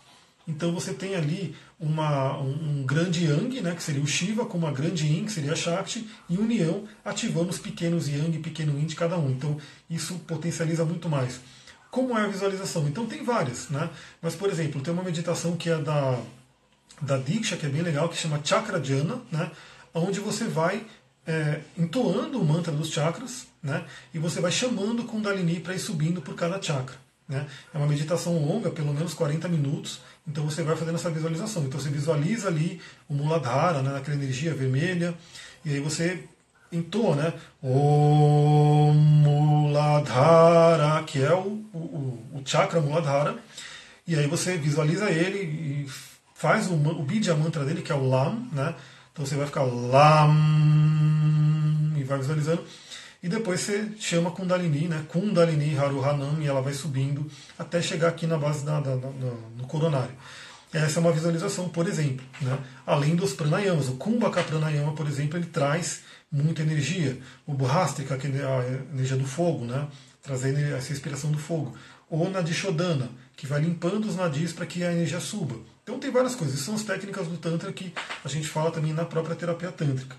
Então 0.47 0.73
você 0.73 0.93
tem 0.93 1.15
ali 1.15 1.55
uma, 1.79 2.37
um, 2.39 2.79
um, 2.79 2.85
grande 2.85 3.25
Yang, 3.25 3.61
né, 3.61 3.75
que 3.75 3.83
seria 3.83 4.01
o 4.01 4.07
Shiva, 4.07 4.45
com 4.45 4.57
uma 4.57 4.71
grande 4.71 5.05
Yin, 5.05 5.25
que 5.25 5.31
seria 5.31 5.51
a 5.51 5.55
Shakti, 5.55 6.07
e 6.29 6.37
união 6.37 6.85
ativando 7.03 7.49
os 7.49 7.59
pequenos 7.59 8.07
Yang 8.07 8.37
e 8.37 8.41
pequeno 8.41 8.77
Yin 8.79 8.85
de 8.85 8.95
cada 8.95 9.17
um. 9.17 9.29
Então 9.29 9.57
isso 9.89 10.15
potencializa 10.19 10.85
muito 10.85 11.09
mais. 11.09 11.41
Como 11.91 12.17
é 12.17 12.23
a 12.23 12.27
visualização? 12.27 12.87
Então 12.87 13.05
tem 13.05 13.23
várias, 13.23 13.69
né? 13.69 13.89
Mas, 14.21 14.35
por 14.35 14.49
exemplo, 14.49 14.81
tem 14.81 14.93
uma 14.93 15.03
meditação 15.03 15.55
que 15.55 15.69
é 15.69 15.77
da, 15.77 16.19
da 17.01 17.17
Diksha, 17.17 17.57
que 17.57 17.65
é 17.65 17.69
bem 17.69 17.81
legal, 17.81 18.07
que 18.07 18.17
chama 18.17 18.41
Chakra 18.43 18.81
Jhana, 18.81 19.21
né? 19.31 19.51
onde 19.93 20.19
você 20.19 20.45
vai 20.45 20.85
é, 21.27 21.59
entoando 21.77 22.39
o 22.39 22.45
mantra 22.45 22.71
dos 22.71 22.89
chakras, 22.89 23.47
né? 23.61 23.85
E 24.13 24.19
você 24.19 24.39
vai 24.39 24.51
chamando 24.51 25.03
Kundalini 25.03 25.59
para 25.59 25.75
ir 25.75 25.79
subindo 25.79 26.21
por 26.21 26.35
cada 26.35 26.61
chakra. 26.61 26.95
Né? 27.27 27.45
É 27.73 27.77
uma 27.77 27.87
meditação 27.87 28.39
longa, 28.39 28.71
pelo 28.71 28.93
menos 28.93 29.13
40 29.13 29.49
minutos, 29.49 29.99
então 30.25 30.45
você 30.45 30.63
vai 30.63 30.77
fazendo 30.77 30.95
essa 30.95 31.09
visualização. 31.09 31.65
Então 31.65 31.77
você 31.77 31.89
visualiza 31.89 32.47
ali 32.47 32.81
o 33.09 33.13
Muladhara, 33.13 33.81
né, 33.81 33.97
aquela 33.97 34.15
energia 34.15 34.55
vermelha, 34.55 35.13
e 35.65 35.73
aí 35.73 35.81
você 35.81 36.23
entoa, 36.71 37.15
né? 37.17 37.33
Muladhara 37.61 39.37
Muladhara, 39.77 41.03
que 41.03 41.21
é 41.21 41.33
o, 41.33 41.65
o, 41.73 42.19
o 42.33 42.41
chakra 42.45 42.81
Muladhara. 42.81 43.37
E 44.07 44.15
aí 44.15 44.27
você 44.27 44.57
visualiza 44.57 45.09
ele 45.09 45.39
e 45.39 45.87
faz 46.33 46.67
o, 46.67 46.73
o 46.73 47.03
Bidya 47.03 47.35
mantra 47.35 47.65
dele, 47.65 47.81
que 47.81 47.91
é 47.91 47.95
o 47.95 48.07
Lam, 48.07 48.47
né? 48.51 48.73
Então 49.17 49.25
você 49.25 49.35
vai 49.35 49.47
ficar 49.47 49.63
Lam 49.63 50.35
e 51.97 52.03
vai 52.03 52.19
visualizando. 52.19 52.63
E 53.23 53.27
depois 53.27 53.61
você 53.61 53.89
chama 53.97 54.29
Kundalini, 54.29 54.87
né? 54.87 55.05
Kundalini 55.07 55.75
Haruhanam, 55.75 56.39
e 56.39 56.45
ela 56.45 56.61
vai 56.61 56.71
subindo 56.71 57.25
até 57.57 57.81
chegar 57.81 58.09
aqui 58.09 58.27
na 58.27 58.37
base 58.37 58.63
da, 58.63 58.79
da, 58.79 58.95
da, 58.95 59.09
no 59.57 59.65
coronário. 59.67 60.13
Essa 60.71 60.99
é 60.99 61.01
uma 61.01 61.11
visualização, 61.11 61.67
por 61.67 61.87
exemplo. 61.87 62.23
Né? 62.39 62.59
Além 62.85 63.15
dos 63.15 63.33
pranayamas. 63.33 63.89
O 63.89 63.93
Kumbhaka 63.93 64.43
Pranayama, 64.43 64.93
por 64.93 65.07
exemplo, 65.07 65.39
ele 65.39 65.47
traz 65.47 66.03
muita 66.31 66.61
energia. 66.61 67.17
O 67.47 67.55
Bhastrika, 67.55 68.17
que 68.17 68.27
é 68.27 68.45
a 68.45 68.93
energia 68.93 69.17
do 69.17 69.25
fogo, 69.25 69.65
né? 69.65 69.87
trazendo 70.21 70.59
essa 70.59 70.93
inspiração 70.93 71.31
do 71.31 71.39
fogo. 71.39 71.75
Ou 72.07 72.29
Nadishodana, 72.29 73.09
que 73.35 73.47
vai 73.47 73.61
limpando 73.61 74.05
os 74.05 74.15
nadis 74.15 74.53
para 74.53 74.67
que 74.67 74.83
a 74.83 74.91
energia 74.91 75.19
suba. 75.19 75.55
Então 75.87 75.97
tem 75.97 76.11
várias 76.11 76.35
coisas. 76.35 76.59
São 76.59 76.75
as 76.75 76.83
técnicas 76.83 77.27
do 77.27 77.37
Tantra 77.37 77.71
que 77.71 77.93
a 78.21 78.27
gente 78.27 78.49
fala 78.49 78.71
também 78.71 78.91
na 78.91 79.05
própria 79.05 79.37
terapia 79.37 79.71
tântrica. 79.71 80.17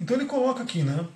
Então 0.00 0.16
ele 0.16 0.26
coloca 0.26 0.64
aqui 0.64 0.82
né, 0.82 1.06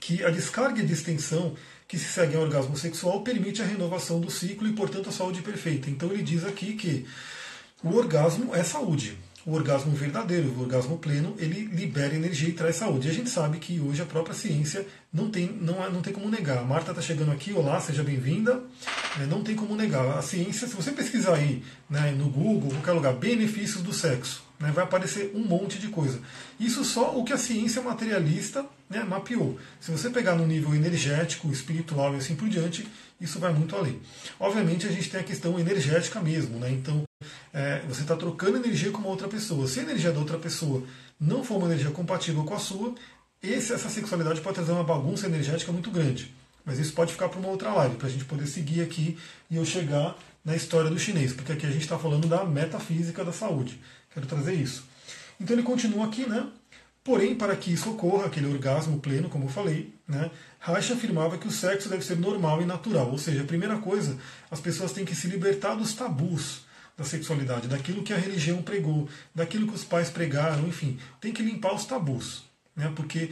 que 0.00 0.24
a 0.24 0.30
descarga 0.30 0.82
de 0.82 0.92
extensão 0.92 1.54
que 1.86 1.96
se 1.96 2.06
segue 2.06 2.34
ao 2.34 2.42
orgasmo 2.42 2.76
sexual 2.76 3.22
permite 3.22 3.62
a 3.62 3.64
renovação 3.64 4.20
do 4.20 4.32
ciclo 4.32 4.66
e, 4.66 4.72
portanto, 4.72 5.10
a 5.10 5.12
saúde 5.12 5.42
perfeita. 5.42 5.88
Então 5.88 6.10
ele 6.10 6.24
diz 6.24 6.44
aqui 6.44 6.74
que 6.74 7.06
o 7.84 7.94
orgasmo 7.94 8.52
é 8.52 8.64
saúde. 8.64 9.16
O 9.46 9.52
orgasmo 9.52 9.92
verdadeiro, 9.92 10.48
o 10.50 10.60
orgasmo 10.62 10.96
pleno, 10.96 11.34
ele 11.38 11.66
libera 11.66 12.14
energia 12.14 12.48
e 12.48 12.52
traz 12.52 12.76
saúde. 12.76 13.08
E 13.08 13.10
a 13.10 13.14
gente 13.14 13.28
sabe 13.28 13.58
que 13.58 13.78
hoje 13.78 14.00
a 14.00 14.06
própria 14.06 14.34
ciência 14.34 14.86
não 15.12 15.30
tem, 15.30 15.46
não, 15.60 15.90
não 15.90 16.00
tem 16.00 16.12
como 16.12 16.30
negar. 16.30 16.58
A 16.58 16.64
Marta 16.64 16.92
está 16.92 17.02
chegando 17.02 17.32
aqui, 17.32 17.52
olá, 17.52 17.80
seja 17.80 18.02
bem-vinda. 18.02 18.62
É, 19.20 19.26
não 19.26 19.42
tem 19.42 19.54
como 19.54 19.76
negar. 19.76 20.18
A 20.18 20.22
ciência, 20.22 20.68
se 20.68 20.74
você 20.74 20.92
pesquisar 20.92 21.34
aí 21.34 21.62
né, 21.90 22.10
no 22.12 22.28
Google, 22.28 22.70
qualquer 22.70 22.92
lugar, 22.92 23.14
benefícios 23.14 23.82
do 23.82 23.92
sexo, 23.92 24.43
né, 24.58 24.70
vai 24.72 24.84
aparecer 24.84 25.32
um 25.34 25.40
monte 25.40 25.78
de 25.78 25.88
coisa. 25.88 26.20
Isso 26.58 26.84
só 26.84 27.16
o 27.16 27.24
que 27.24 27.32
a 27.32 27.38
ciência 27.38 27.82
materialista 27.82 28.64
né, 28.88 29.02
mapeou. 29.02 29.58
Se 29.80 29.90
você 29.90 30.10
pegar 30.10 30.34
no 30.34 30.46
nível 30.46 30.74
energético, 30.74 31.50
espiritual 31.50 32.14
e 32.14 32.18
assim 32.18 32.36
por 32.36 32.48
diante, 32.48 32.86
isso 33.20 33.38
vai 33.38 33.52
muito 33.52 33.74
além. 33.76 34.00
Obviamente 34.38 34.86
a 34.86 34.90
gente 34.90 35.10
tem 35.10 35.20
a 35.20 35.24
questão 35.24 35.58
energética 35.58 36.20
mesmo, 36.20 36.58
né? 36.58 36.70
Então 36.70 37.02
é, 37.52 37.82
você 37.88 38.02
está 38.02 38.16
trocando 38.16 38.56
energia 38.56 38.90
com 38.90 38.98
uma 38.98 39.08
outra 39.08 39.28
pessoa. 39.28 39.66
Se 39.66 39.80
a 39.80 39.82
energia 39.82 40.12
da 40.12 40.18
outra 40.18 40.38
pessoa 40.38 40.82
não 41.18 41.44
for 41.44 41.56
uma 41.56 41.66
energia 41.66 41.90
compatível 41.90 42.44
com 42.44 42.54
a 42.54 42.58
sua, 42.58 42.94
esse, 43.42 43.72
essa 43.72 43.88
sexualidade 43.88 44.40
pode 44.40 44.54
trazer 44.54 44.72
uma 44.72 44.84
bagunça 44.84 45.26
energética 45.26 45.72
muito 45.72 45.90
grande. 45.90 46.34
Mas 46.64 46.78
isso 46.78 46.94
pode 46.94 47.12
ficar 47.12 47.28
para 47.28 47.38
uma 47.38 47.48
outra 47.48 47.72
live, 47.72 47.96
para 47.96 48.06
a 48.06 48.10
gente 48.10 48.24
poder 48.24 48.46
seguir 48.46 48.80
aqui 48.80 49.18
e 49.50 49.56
eu 49.56 49.64
chegar 49.64 50.16
na 50.44 50.56
história 50.56 50.90
do 50.90 50.98
chinês, 50.98 51.32
porque 51.32 51.52
aqui 51.52 51.66
a 51.66 51.70
gente 51.70 51.82
está 51.82 51.98
falando 51.98 52.26
da 52.26 52.44
metafísica 52.44 53.24
da 53.24 53.32
saúde. 53.32 53.80
Quero 54.14 54.26
trazer 54.26 54.54
isso. 54.54 54.84
Então 55.40 55.54
ele 55.54 55.64
continua 55.64 56.06
aqui, 56.06 56.26
né? 56.26 56.48
Porém, 57.04 57.34
para 57.34 57.54
que 57.54 57.70
isso 57.70 57.90
ocorra, 57.90 58.26
aquele 58.26 58.46
orgasmo 58.46 58.98
pleno, 58.98 59.28
como 59.28 59.44
eu 59.44 59.48
falei, 59.50 59.92
né, 60.08 60.30
Reich 60.58 60.90
afirmava 60.90 61.36
que 61.36 61.46
o 61.46 61.50
sexo 61.50 61.90
deve 61.90 62.02
ser 62.02 62.16
normal 62.16 62.62
e 62.62 62.64
natural. 62.64 63.10
Ou 63.10 63.18
seja, 63.18 63.42
a 63.42 63.46
primeira 63.46 63.76
coisa, 63.76 64.16
as 64.50 64.58
pessoas 64.58 64.92
têm 64.92 65.04
que 65.04 65.14
se 65.14 65.26
libertar 65.26 65.74
dos 65.74 65.92
tabus 65.92 66.62
da 66.96 67.04
sexualidade, 67.04 67.68
daquilo 67.68 68.02
que 68.02 68.12
a 68.14 68.16
religião 68.16 68.62
pregou, 68.62 69.06
daquilo 69.34 69.66
que 69.66 69.74
os 69.74 69.84
pais 69.84 70.08
pregaram, 70.08 70.66
enfim, 70.66 70.98
tem 71.20 71.32
que 71.32 71.42
limpar 71.42 71.74
os 71.74 71.84
tabus. 71.84 72.44
Né, 72.74 72.90
porque 72.96 73.30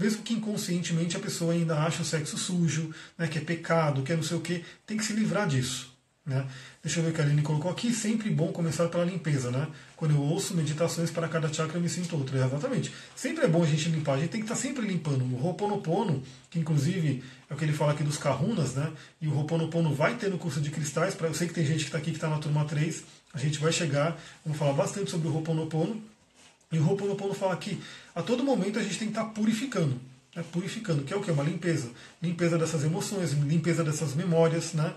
mesmo 0.00 0.22
que 0.22 0.32
inconscientemente 0.32 1.16
a 1.16 1.20
pessoa 1.20 1.52
ainda 1.52 1.80
acha 1.80 2.00
o 2.00 2.04
sexo 2.04 2.38
sujo, 2.38 2.94
né, 3.18 3.26
que 3.26 3.38
é 3.38 3.40
pecado, 3.40 4.02
que 4.02 4.12
é 4.12 4.16
não 4.16 4.22
sei 4.22 4.36
o 4.36 4.40
que, 4.40 4.64
tem 4.86 4.96
que 4.96 5.04
se 5.04 5.12
livrar 5.12 5.48
disso. 5.48 5.92
Né? 6.24 6.46
Deixa 6.84 7.00
eu 7.00 7.04
ver 7.04 7.10
o 7.10 7.12
que 7.14 7.20
a 7.22 7.24
Aline 7.24 7.40
colocou 7.40 7.70
aqui. 7.70 7.94
Sempre 7.94 8.28
bom 8.28 8.52
começar 8.52 8.86
pela 8.88 9.04
limpeza. 9.04 9.50
Né? 9.50 9.66
Quando 9.96 10.14
eu 10.14 10.20
ouço 10.20 10.54
meditações 10.54 11.10
para 11.10 11.26
cada 11.26 11.50
chakra, 11.50 11.78
eu 11.78 11.80
me 11.80 11.88
sinto 11.88 12.14
outro. 12.14 12.36
Exatamente. 12.36 12.92
Sempre 13.16 13.46
é 13.46 13.48
bom 13.48 13.62
a 13.62 13.66
gente 13.66 13.88
limpar. 13.88 14.16
A 14.16 14.18
gente 14.18 14.28
tem 14.28 14.40
que 14.42 14.44
estar 14.44 14.54
sempre 14.54 14.86
limpando. 14.86 15.24
O 15.24 15.46
Ho'oponopono, 15.46 16.22
que 16.50 16.58
inclusive 16.58 17.24
é 17.48 17.54
o 17.54 17.56
que 17.56 17.64
ele 17.64 17.72
fala 17.72 17.92
aqui 17.92 18.04
dos 18.04 18.18
kahunas, 18.18 18.74
né? 18.74 18.92
e 19.18 19.26
o 19.26 19.34
Ho'oponopono 19.34 19.94
vai 19.94 20.16
ter 20.16 20.28
no 20.28 20.36
curso 20.36 20.60
de 20.60 20.70
cristais. 20.70 21.14
Pra, 21.14 21.26
eu 21.26 21.32
sei 21.32 21.48
que 21.48 21.54
tem 21.54 21.64
gente 21.64 21.78
que 21.78 21.84
está 21.86 21.96
aqui 21.96 22.10
que 22.10 22.18
está 22.18 22.28
na 22.28 22.36
turma 22.36 22.66
3. 22.66 23.02
A 23.32 23.38
gente 23.38 23.58
vai 23.58 23.72
chegar, 23.72 24.20
vamos 24.44 24.58
falar 24.58 24.74
bastante 24.74 25.10
sobre 25.10 25.26
o 25.26 25.34
Ho'oponopono. 25.34 26.02
E 26.70 26.78
o 26.78 26.86
Ho'oponopono 26.86 27.32
fala 27.32 27.56
que 27.56 27.80
a 28.14 28.20
todo 28.20 28.44
momento 28.44 28.78
a 28.78 28.82
gente 28.82 28.98
tem 28.98 29.08
que 29.08 29.18
estar 29.18 29.24
purificando. 29.30 29.98
Né? 30.34 30.44
Purificando, 30.50 31.02
que 31.02 31.12
é 31.12 31.16
o 31.16 31.20
que? 31.20 31.30
Uma 31.30 31.44
limpeza. 31.44 31.90
Limpeza 32.22 32.58
dessas 32.58 32.84
emoções, 32.84 33.32
limpeza 33.32 33.84
dessas 33.84 34.14
memórias. 34.14 34.72
Né? 34.72 34.92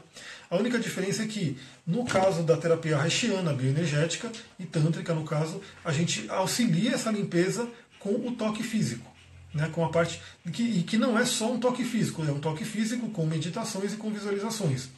A 0.50 0.58
única 0.58 0.80
diferença 0.80 1.24
é 1.24 1.28
que, 1.28 1.58
no 1.86 2.06
caso 2.06 2.44
da 2.44 2.58
terapia 2.58 3.00
haitiana, 3.00 3.54
bioenergética, 3.54 4.32
e 4.60 4.66
tântrica, 4.66 5.14
no 5.14 5.24
caso, 5.24 5.62
a 5.84 5.92
gente 5.92 6.30
auxilia 6.30 6.94
essa 6.94 7.12
limpeza 7.12 7.68
com 8.00 8.12
o 8.12 8.32
toque 8.32 8.64
físico. 8.64 9.16
Né, 9.54 9.70
com 9.72 9.84
a 9.84 9.90
parte 9.90 10.22
que, 10.52 10.62
e 10.62 10.84
que 10.84 10.98
não 10.98 11.18
é 11.18 11.26
só 11.26 11.52
um 11.52 11.58
toque 11.58 11.84
físico, 11.84 12.22
é 12.22 12.32
um 12.32 12.38
toque 12.38 12.66
físico 12.66 13.10
com 13.10 13.26
meditações 13.26 13.94
e 13.94 13.96
com 13.96 14.12
visualizações. 14.12 14.90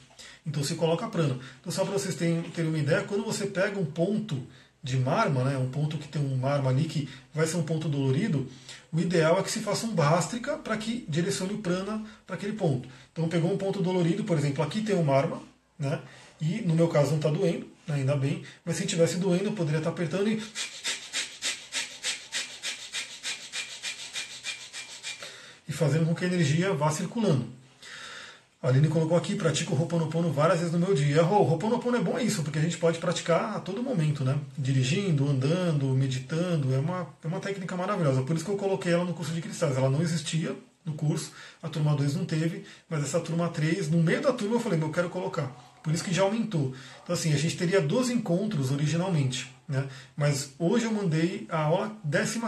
Então 0.45 0.63
se 0.63 0.73
coloca 0.75 1.07
prana. 1.07 1.37
Então 1.61 1.71
só 1.71 1.83
para 1.85 1.93
vocês 1.93 2.15
terem, 2.15 2.41
terem 2.41 2.69
uma 2.69 2.79
ideia, 2.79 3.03
quando 3.03 3.23
você 3.23 3.45
pega 3.45 3.79
um 3.79 3.85
ponto 3.85 4.45
de 4.81 4.97
marma, 4.97 5.43
né, 5.43 5.57
um 5.57 5.69
ponto 5.69 5.97
que 5.97 6.07
tem 6.07 6.21
um 6.21 6.37
marma 6.37 6.69
ali 6.69 6.85
que 6.85 7.09
vai 7.33 7.45
ser 7.45 7.57
um 7.57 7.63
ponto 7.63 7.89
dolorido, 7.89 8.49
o 8.91 8.99
ideal 8.99 9.37
é 9.37 9.43
que 9.43 9.51
se 9.51 9.59
faça 9.59 9.85
um 9.85 9.93
bástrica 9.93 10.57
para 10.57 10.77
que 10.77 11.05
direcione 11.07 11.53
o 11.53 11.57
prana 11.57 12.03
para 12.25 12.35
aquele 12.35 12.53
ponto. 12.53 12.87
Então 13.11 13.27
pegou 13.27 13.51
um 13.51 13.57
ponto 13.57 13.81
dolorido, 13.81 14.23
por 14.23 14.37
exemplo, 14.37 14.63
aqui 14.63 14.81
tem 14.81 14.95
um 14.95 15.03
marma, 15.03 15.41
né? 15.77 15.99
E 16.41 16.61
no 16.61 16.73
meu 16.73 16.87
caso 16.87 17.09
não 17.09 17.17
está 17.17 17.29
doendo, 17.29 17.67
né, 17.85 17.95
ainda 17.95 18.15
bem, 18.15 18.43
mas 18.63 18.77
se 18.77 18.83
estivesse 18.85 19.17
doendo 19.17 19.45
eu 19.45 19.53
poderia 19.53 19.79
estar 19.79 19.91
tá 19.91 19.95
apertando 19.95 20.29
e. 20.29 20.41
E 25.67 25.71
fazendo 25.71 26.07
com 26.07 26.15
que 26.15 26.25
a 26.25 26.27
energia 26.27 26.73
vá 26.73 26.89
circulando. 26.89 27.47
A 28.61 28.67
Aline 28.67 28.89
colocou 28.89 29.17
aqui, 29.17 29.35
pratico 29.35 29.73
o 29.73 29.79
Ho'oponopono 29.79 30.33
várias 30.33 30.59
vezes 30.59 30.73
no 30.73 30.79
meu 30.79 30.93
dia. 30.93 31.23
O 31.23 31.49
Ho'oponopono 31.49 31.95
é 31.95 32.01
bom 32.01 32.19
isso, 32.19 32.43
porque 32.43 32.59
a 32.59 32.61
gente 32.61 32.77
pode 32.77 32.99
praticar 32.99 33.55
a 33.55 33.59
todo 33.61 33.81
momento, 33.81 34.21
né? 34.25 34.37
Dirigindo, 34.57 35.29
andando, 35.29 35.85
meditando, 35.95 36.73
é 36.75 36.77
uma, 36.77 37.07
é 37.23 37.27
uma 37.27 37.39
técnica 37.39 37.77
maravilhosa. 37.77 38.21
Por 38.23 38.35
isso 38.35 38.43
que 38.43 38.51
eu 38.51 38.57
coloquei 38.57 38.91
ela 38.91 39.05
no 39.05 39.13
curso 39.13 39.31
de 39.31 39.41
cristais. 39.41 39.77
Ela 39.77 39.89
não 39.89 40.01
existia, 40.01 40.53
no 40.85 40.93
curso. 40.93 41.31
A 41.63 41.69
turma 41.69 41.95
2 41.95 42.15
não 42.15 42.25
teve, 42.25 42.65
mas 42.89 43.01
essa 43.01 43.21
turma 43.21 43.47
3, 43.47 43.89
no 43.89 44.03
meio 44.03 44.21
da 44.21 44.33
turma 44.33 44.55
eu 44.55 44.59
falei, 44.59 44.81
eu 44.81 44.91
quero 44.91 45.09
colocar. 45.09 45.47
Por 45.81 45.93
isso 45.93 46.03
que 46.03 46.13
já 46.13 46.23
aumentou. 46.23 46.73
Então 47.03 47.13
assim, 47.13 47.33
a 47.33 47.37
gente 47.37 47.55
teria 47.55 47.79
12 47.79 48.13
encontros 48.13 48.71
originalmente, 48.71 49.53
né? 49.67 49.87
Mas 50.17 50.53
hoje 50.59 50.83
eu 50.83 50.91
mandei 50.91 51.47
a 51.49 51.61
aula 51.61 51.95
15 52.11 52.39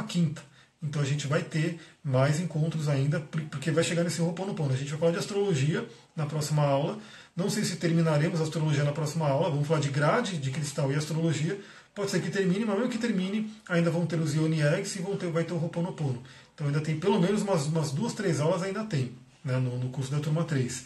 então 0.82 1.02
a 1.02 1.06
gente 1.06 1.28
vai 1.28 1.44
ter 1.44 1.80
mais 2.04 2.40
encontros 2.40 2.90
ainda, 2.90 3.20
porque 3.20 3.70
vai 3.70 3.84
chegar 3.84 4.04
nesse 4.04 4.22
Ho'oponopono. 4.22 4.74
A 4.74 4.76
gente 4.76 4.90
vai 4.90 5.00
falar 5.00 5.12
de 5.12 5.20
astrologia 5.20 5.88
na 6.16 6.26
próxima 6.26 6.64
aula. 6.64 6.98
Não 7.36 7.50
sei 7.50 7.64
se 7.64 7.76
terminaremos 7.76 8.40
a 8.40 8.44
astrologia 8.44 8.84
na 8.84 8.92
próxima 8.92 9.28
aula. 9.28 9.50
Vamos 9.50 9.68
falar 9.68 9.80
de 9.80 9.90
grade, 9.90 10.38
de 10.38 10.50
cristal 10.50 10.92
e 10.92 10.96
astrologia. 10.96 11.60
Pode 11.94 12.10
ser 12.10 12.22
que 12.22 12.32
termine, 12.32 12.66
mas 12.66 12.78
mesmo 12.78 12.92
que 12.92 12.98
termine, 12.98 13.54
ainda 13.70 13.92
vão 13.92 14.06
ter 14.08 14.20
os 14.20 14.34
Ioni 14.34 14.62
Eggs 14.62 14.98
e 14.98 15.02
vão 15.02 15.16
ter, 15.16 15.30
vai 15.30 15.44
ter 15.44 15.54
o 15.54 15.58
Ho'oponopono. 15.58 16.24
Então 16.56 16.68
ainda 16.68 16.82
tem 16.82 17.00
pelo 17.00 17.20
menos 17.20 17.44
umas, 17.44 17.68
umas 17.68 17.92
duas, 17.92 18.14
três 18.14 18.40
aulas 18.40 18.64
ainda 18.64 18.84
tem, 18.84 19.12
né, 19.44 19.58
no, 19.58 19.78
no 19.78 19.90
curso 19.90 20.10
da 20.10 20.20
turma 20.20 20.44
3. 20.44 20.86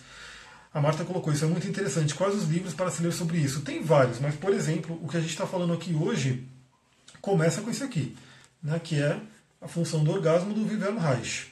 A 0.73 0.81
Marta 0.81 1.05
colocou 1.05 1.31
isso, 1.31 1.45
é 1.45 1.47
muito 1.47 1.67
interessante. 1.67 2.13
Quais 2.13 2.36
os 2.36 2.49
livros 2.49 2.73
para 2.73 2.91
se 2.91 3.01
ler 3.01 3.13
sobre 3.13 3.38
isso? 3.38 3.62
Tem 3.62 3.81
vários, 3.81 4.19
mas, 4.19 4.36
por 4.36 4.53
exemplo, 4.53 4.99
o 5.01 5.08
que 5.08 5.15
a 5.15 5.21
gente 5.21 5.29
está 5.29 5.47
falando 5.47 5.73
aqui 5.73 5.93
hoje 5.93 6.43
começa 7.21 7.62
com 7.62 7.69
esse 7.69 7.84
aqui, 7.84 8.15
né, 8.62 8.79
que 8.84 9.01
é 9.01 9.19
A 9.65 9.67
Função 9.67 10.04
do 10.04 10.12
Orgasmo, 10.12 10.54
do 10.54 10.62
Wilhelm 10.62 10.99
Reich. 10.99 11.47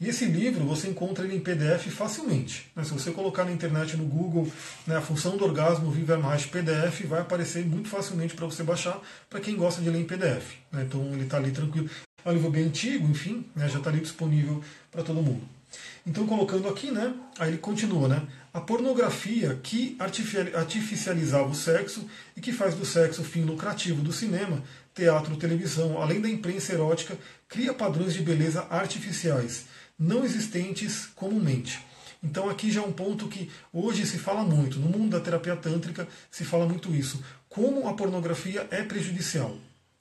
E 0.00 0.08
esse 0.08 0.24
livro 0.24 0.64
você 0.64 0.88
encontra 0.88 1.24
ele 1.24 1.36
em 1.36 1.40
PDF 1.40 1.86
facilmente. 1.92 2.68
Né? 2.74 2.82
Se 2.82 2.90
você 2.90 3.12
colocar 3.12 3.44
na 3.44 3.52
internet, 3.52 3.96
no 3.96 4.04
Google, 4.04 4.50
né, 4.84 4.96
a 4.96 5.00
função 5.00 5.36
do 5.36 5.44
orgasmo 5.44 5.88
Wilhelm 5.88 6.22
Reich 6.22 6.48
PDF, 6.48 7.02
vai 7.06 7.20
aparecer 7.20 7.64
muito 7.64 7.88
facilmente 7.88 8.34
para 8.34 8.46
você 8.46 8.64
baixar, 8.64 9.00
para 9.30 9.38
quem 9.38 9.54
gosta 9.54 9.80
de 9.80 9.88
ler 9.88 10.00
em 10.00 10.04
PDF. 10.04 10.56
Né? 10.72 10.82
Então 10.82 11.06
ele 11.12 11.22
está 11.22 11.36
ali 11.36 11.52
tranquilo. 11.52 11.88
É 12.24 12.30
um 12.30 12.32
livro 12.32 12.50
bem 12.50 12.64
antigo, 12.64 13.08
enfim, 13.08 13.46
né, 13.54 13.68
já 13.68 13.78
está 13.78 13.90
ali 13.90 14.00
disponível 14.00 14.60
para 14.90 15.04
todo 15.04 15.22
mundo. 15.22 15.46
Então, 16.04 16.26
colocando 16.26 16.68
aqui, 16.68 16.90
né, 16.90 17.14
aí 17.38 17.50
ele 17.50 17.58
continua, 17.58 18.08
né, 18.08 18.22
a 18.52 18.60
pornografia 18.60 19.58
que 19.62 19.96
artificializava 19.98 21.48
o 21.48 21.54
sexo 21.54 22.06
e 22.36 22.40
que 22.40 22.52
faz 22.52 22.74
do 22.74 22.84
sexo 22.84 23.24
fim 23.24 23.42
lucrativo 23.42 24.02
do 24.02 24.12
cinema, 24.12 24.62
teatro, 24.94 25.36
televisão, 25.36 26.00
além 26.00 26.20
da 26.20 26.28
imprensa 26.28 26.72
erótica, 26.72 27.16
cria 27.48 27.72
padrões 27.72 28.14
de 28.14 28.22
beleza 28.22 28.66
artificiais, 28.70 29.66
não 29.98 30.24
existentes 30.24 31.06
comumente. 31.14 31.80
Então 32.22 32.48
aqui 32.48 32.70
já 32.70 32.80
é 32.80 32.84
um 32.84 32.92
ponto 32.92 33.28
que 33.28 33.50
hoje 33.72 34.06
se 34.06 34.18
fala 34.18 34.44
muito, 34.44 34.78
no 34.78 34.88
mundo 34.88 35.10
da 35.10 35.20
terapia 35.20 35.56
tântrica 35.56 36.06
se 36.30 36.44
fala 36.44 36.66
muito 36.66 36.94
isso, 36.94 37.22
como 37.48 37.88
a 37.88 37.94
pornografia 37.94 38.66
é 38.70 38.82
prejudicial. 38.82 39.56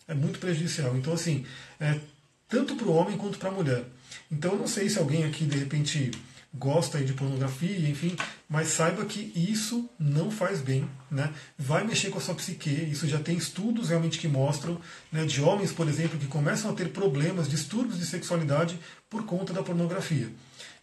É 0.08 0.14
muito 0.14 0.40
prejudicial. 0.40 0.96
Então, 0.98 1.14
assim, 1.14 1.46
é, 1.80 2.00
tanto 2.48 2.76
para 2.76 2.88
o 2.88 2.94
homem 2.94 3.18
quanto 3.18 3.40
para 3.40 3.50
a 3.50 3.54
mulher. 3.54 3.86
Então 4.30 4.54
eu 4.54 4.60
não 4.60 4.68
sei 4.68 4.90
se 4.90 5.00
alguém 5.00 5.24
aqui 5.24 5.46
de 5.46 5.58
repente 5.58 6.12
gosta 6.54 7.00
de 7.00 7.14
pornografia, 7.14 7.90
enfim, 7.90 8.16
mas 8.50 8.68
saiba 8.68 9.06
que 9.06 9.32
isso 9.36 9.90
não 9.98 10.30
faz 10.30 10.60
bem, 10.60 10.88
né? 11.10 11.34
Vai 11.58 11.86
mexer 11.86 12.10
com 12.10 12.18
a 12.18 12.22
sua 12.22 12.36
psique, 12.36 12.70
isso 12.70 13.08
já 13.08 13.20
tem 13.20 13.38
estudos 13.38 13.90
realmente 13.90 14.20
que 14.20 14.28
mostram, 14.28 14.80
né, 15.12 15.26
de 15.26 15.42
homens, 15.42 15.72
por 15.72 15.88
exemplo, 15.88 16.20
que 16.20 16.28
começam 16.28 16.70
a 16.70 16.74
ter 16.74 16.90
problemas, 16.90 17.50
distúrbios 17.50 17.98
de 17.98 18.06
sexualidade 18.06 18.78
por 19.10 19.26
conta 19.26 19.54
da 19.54 19.64
pornografia. 19.64 20.30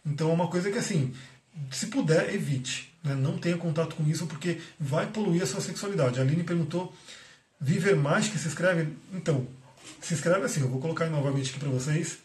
Então 0.05 0.29
é 0.29 0.33
uma 0.33 0.47
coisa 0.47 0.71
que 0.71 0.77
assim, 0.77 1.13
se 1.69 1.87
puder, 1.87 2.33
evite. 2.33 2.91
Né? 3.03 3.13
Não 3.13 3.37
tenha 3.37 3.57
contato 3.57 3.95
com 3.95 4.07
isso 4.07 4.25
porque 4.25 4.59
vai 4.79 5.07
poluir 5.07 5.43
a 5.43 5.45
sua 5.45 5.61
sexualidade. 5.61 6.19
A 6.19 6.23
Aline 6.23 6.43
perguntou, 6.43 6.93
Viver 7.61 7.95
mais 7.95 8.29
que 8.29 8.37
se 8.37 8.47
escreve? 8.47 8.93
Então, 9.11 9.45
se 9.99 10.13
escreve 10.13 10.45
assim, 10.45 10.61
eu 10.61 10.69
vou 10.69 10.79
colocar 10.79 11.09
novamente 11.09 11.49
aqui 11.49 11.59
para 11.59 11.69
vocês. 11.69 12.19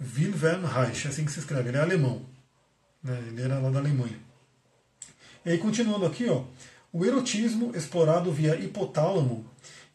Wilhelm 0.00 0.64
Reich, 0.64 1.06
é 1.06 1.10
assim 1.10 1.24
que 1.24 1.30
se 1.30 1.38
escreve, 1.38 1.68
ele 1.68 1.76
é 1.76 1.80
alemão. 1.80 2.26
Né? 3.02 3.24
Ele 3.28 3.42
era 3.42 3.58
lá 3.58 3.70
da 3.70 3.78
Alemanha. 3.78 4.18
E 5.44 5.50
aí, 5.50 5.58
continuando 5.58 6.06
aqui, 6.06 6.28
ó, 6.28 6.44
o 6.92 7.04
erotismo 7.04 7.74
explorado 7.76 8.32
via 8.32 8.56
hipotálamo 8.56 9.46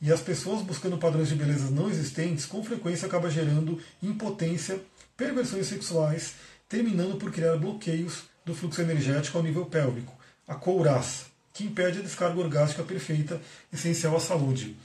e 0.01 0.11
as 0.11 0.21
pessoas 0.21 0.61
buscando 0.61 0.97
padrões 0.97 1.29
de 1.29 1.35
beleza 1.35 1.71
não 1.71 1.89
existentes, 1.89 2.45
com 2.45 2.63
frequência 2.63 3.05
acaba 3.07 3.29
gerando 3.29 3.79
impotência, 4.01 4.81
perversões 5.15 5.67
sexuais, 5.67 6.35
terminando 6.67 7.17
por 7.17 7.31
criar 7.31 7.55
bloqueios 7.57 8.23
do 8.45 8.53
fluxo 8.53 8.81
energético 8.81 9.37
ao 9.37 9.43
nível 9.43 9.65
pélvico, 9.65 10.13
a 10.47 10.55
couraça, 10.55 11.25
que 11.53 11.63
impede 11.63 11.99
a 11.99 12.01
descarga 12.01 12.39
orgástica 12.39 12.83
perfeita, 12.83 13.39
essencial 13.71 14.15
à 14.15 14.19
saúde. 14.19 14.75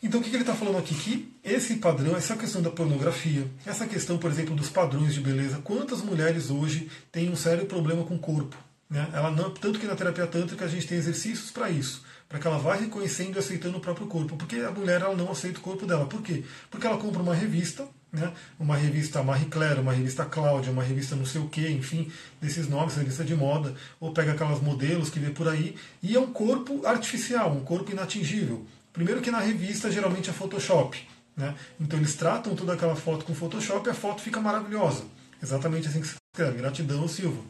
Então 0.00 0.20
o 0.20 0.22
que 0.22 0.30
ele 0.30 0.38
está 0.38 0.54
falando 0.54 0.78
aqui? 0.78 0.94
Que 0.94 1.34
esse 1.42 1.76
padrão, 1.76 2.16
essa 2.16 2.36
questão 2.36 2.62
da 2.62 2.70
pornografia, 2.70 3.46
essa 3.66 3.86
questão, 3.86 4.16
por 4.16 4.30
exemplo, 4.30 4.54
dos 4.54 4.70
padrões 4.70 5.12
de 5.12 5.20
beleza, 5.20 5.58
quantas 5.58 6.02
mulheres 6.02 6.50
hoje 6.50 6.88
têm 7.10 7.28
um 7.30 7.36
sério 7.36 7.66
problema 7.66 8.04
com 8.04 8.14
o 8.14 8.18
corpo? 8.18 8.56
Né? 8.88 9.06
Ela 9.12 9.30
não, 9.30 9.50
tanto 9.50 9.78
que 9.78 9.86
na 9.86 9.96
terapia 9.96 10.26
tântrica 10.26 10.64
a 10.64 10.68
gente 10.68 10.86
tem 10.86 10.96
exercícios 10.96 11.50
para 11.50 11.68
isso, 11.68 12.02
para 12.28 12.38
que 12.38 12.46
ela 12.46 12.58
vá 12.58 12.74
reconhecendo 12.74 13.36
e 13.36 13.38
aceitando 13.38 13.76
o 13.76 13.80
próprio 13.80 14.06
corpo. 14.06 14.36
Porque 14.36 14.56
a 14.56 14.70
mulher 14.70 15.02
ela 15.02 15.16
não 15.16 15.30
aceita 15.30 15.58
o 15.58 15.62
corpo 15.62 15.84
dela. 15.84 16.06
Por 16.06 16.22
quê? 16.22 16.44
Porque 16.70 16.86
ela 16.86 16.96
compra 16.96 17.20
uma 17.20 17.34
revista, 17.34 17.86
né? 18.12 18.32
uma 18.58 18.76
revista 18.76 19.22
Marie 19.22 19.46
Claire, 19.46 19.80
uma 19.80 19.92
revista 19.92 20.24
Cláudia, 20.24 20.72
uma 20.72 20.82
revista 20.82 21.16
não 21.16 21.26
sei 21.26 21.40
o 21.40 21.48
que, 21.48 21.68
enfim, 21.68 22.10
desses 22.40 22.68
nomes, 22.68 22.94
revista 22.94 23.24
de 23.24 23.34
moda, 23.34 23.74
ou 23.98 24.12
pega 24.12 24.32
aquelas 24.32 24.60
modelos 24.60 25.10
que 25.10 25.18
vê 25.18 25.30
por 25.30 25.48
aí, 25.48 25.74
e 26.02 26.14
é 26.14 26.20
um 26.20 26.32
corpo 26.32 26.86
artificial, 26.86 27.52
um 27.52 27.64
corpo 27.64 27.90
inatingível. 27.90 28.64
Primeiro 28.98 29.20
que 29.20 29.30
na 29.30 29.38
revista 29.38 29.92
geralmente 29.92 30.28
é 30.28 30.32
Photoshop. 30.32 31.06
Né? 31.36 31.54
Então 31.78 32.00
eles 32.00 32.16
tratam 32.16 32.56
toda 32.56 32.72
aquela 32.72 32.96
foto 32.96 33.24
com 33.24 33.32
Photoshop 33.32 33.86
e 33.86 33.92
a 33.92 33.94
foto 33.94 34.20
fica 34.20 34.40
maravilhosa. 34.40 35.04
Exatamente 35.40 35.86
assim 35.86 36.00
que 36.00 36.08
se 36.08 36.16
escreve. 36.34 36.58
Gratidão, 36.58 37.06
Silva. 37.06 37.40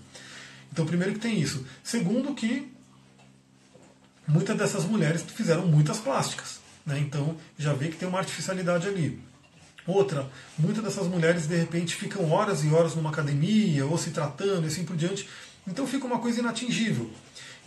Então 0.70 0.84
primeiro 0.84 1.14
que 1.14 1.20
tem 1.20 1.40
isso. 1.40 1.66
Segundo 1.82 2.34
que 2.34 2.70
muitas 4.26 4.58
dessas 4.58 4.84
mulheres 4.84 5.22
fizeram 5.22 5.66
muitas 5.66 5.96
plásticas. 5.96 6.60
Né? 6.84 6.98
Então 6.98 7.34
já 7.56 7.72
vê 7.72 7.88
que 7.88 7.96
tem 7.96 8.06
uma 8.06 8.18
artificialidade 8.18 8.86
ali. 8.86 9.18
Outra, 9.86 10.28
muitas 10.58 10.84
dessas 10.84 11.06
mulheres 11.06 11.46
de 11.46 11.56
repente 11.56 11.94
ficam 11.94 12.30
horas 12.30 12.62
e 12.62 12.68
horas 12.68 12.94
numa 12.94 13.08
academia 13.08 13.86
ou 13.86 13.96
se 13.96 14.10
tratando 14.10 14.64
e 14.64 14.66
assim 14.66 14.84
por 14.84 14.98
diante. 14.98 15.26
Então 15.66 15.86
fica 15.86 16.06
uma 16.06 16.18
coisa 16.18 16.40
inatingível. 16.40 17.10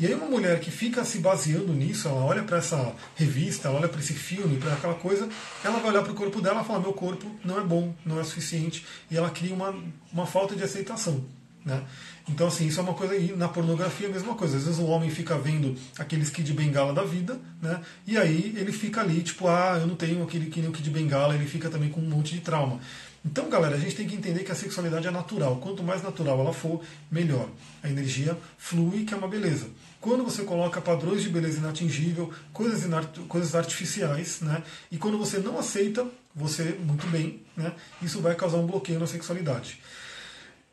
E 0.01 0.07
aí 0.07 0.15
uma 0.15 0.25
mulher 0.25 0.59
que 0.59 0.71
fica 0.71 1.05
se 1.05 1.19
baseando 1.19 1.71
nisso, 1.73 2.07
ela 2.07 2.23
olha 2.23 2.41
para 2.41 2.57
essa 2.57 2.91
revista, 3.15 3.67
ela 3.67 3.77
olha 3.77 3.87
para 3.87 3.99
esse 3.99 4.15
filme, 4.15 4.57
para 4.57 4.73
aquela 4.73 4.95
coisa, 4.95 5.29
ela 5.63 5.77
vai 5.77 5.91
olhar 5.91 6.01
para 6.01 6.11
o 6.11 6.15
corpo 6.15 6.41
dela 6.41 6.61
e 6.61 6.65
fala, 6.65 6.79
meu 6.79 6.91
corpo 6.91 7.29
não 7.45 7.59
é 7.59 7.63
bom, 7.63 7.93
não 8.03 8.19
é 8.19 8.23
suficiente, 8.23 8.83
e 9.11 9.15
ela 9.15 9.29
cria 9.29 9.53
uma, 9.53 9.75
uma 10.11 10.25
falta 10.25 10.55
de 10.55 10.63
aceitação. 10.63 11.23
Né? 11.63 11.83
Então, 12.27 12.47
assim, 12.47 12.65
isso 12.65 12.79
é 12.79 12.83
uma 12.83 12.95
coisa. 12.95 13.15
E 13.15 13.35
na 13.35 13.47
pornografia 13.47 14.07
é 14.07 14.09
a 14.09 14.13
mesma 14.13 14.33
coisa. 14.33 14.57
Às 14.57 14.63
vezes 14.63 14.79
o 14.79 14.85
homem 14.85 15.11
fica 15.11 15.37
vendo 15.37 15.77
aqueles 15.99 16.31
Kid 16.31 16.51
Bengala 16.53 16.93
da 16.93 17.03
vida, 17.03 17.39
né? 17.61 17.79
E 18.07 18.17
aí 18.17 18.55
ele 18.57 18.71
fica 18.71 19.01
ali, 19.01 19.21
tipo, 19.21 19.47
ah, 19.47 19.77
eu 19.79 19.85
não 19.85 19.95
tenho 19.95 20.23
aquele 20.23 20.47
que 20.47 20.59
nem 20.59 20.69
o 20.71 20.73
Kid 20.73 20.89
Bengala, 20.89 21.35
ele 21.35 21.45
fica 21.45 21.69
também 21.69 21.89
com 21.89 22.01
um 22.01 22.09
monte 22.09 22.33
de 22.33 22.41
trauma. 22.41 22.79
Então, 23.23 23.47
galera, 23.49 23.75
a 23.75 23.79
gente 23.79 23.95
tem 23.95 24.07
que 24.07 24.15
entender 24.15 24.43
que 24.43 24.51
a 24.51 24.55
sexualidade 24.55 25.07
é 25.07 25.11
natural. 25.11 25.57
Quanto 25.57 25.83
mais 25.83 26.01
natural 26.01 26.39
ela 26.39 26.53
for, 26.53 26.81
melhor. 27.11 27.47
A 27.83 27.89
energia 27.89 28.35
flui, 28.57 29.03
que 29.05 29.13
é 29.13 29.17
uma 29.17 29.27
beleza. 29.27 29.67
Quando 30.01 30.23
você 30.23 30.43
coloca 30.43 30.81
padrões 30.81 31.21
de 31.21 31.29
beleza 31.29 31.59
inatingível, 31.59 32.33
coisas, 32.51 32.83
coisas 33.27 33.53
artificiais, 33.53 34.41
né? 34.41 34.63
E 34.91 34.97
quando 34.97 35.15
você 35.15 35.37
não 35.37 35.59
aceita, 35.59 36.05
você, 36.35 36.75
muito 36.83 37.05
bem, 37.07 37.41
né? 37.55 37.71
Isso 38.01 38.19
vai 38.19 38.33
causar 38.33 38.57
um 38.57 38.65
bloqueio 38.65 38.99
na 38.99 39.05
sexualidade. 39.05 39.79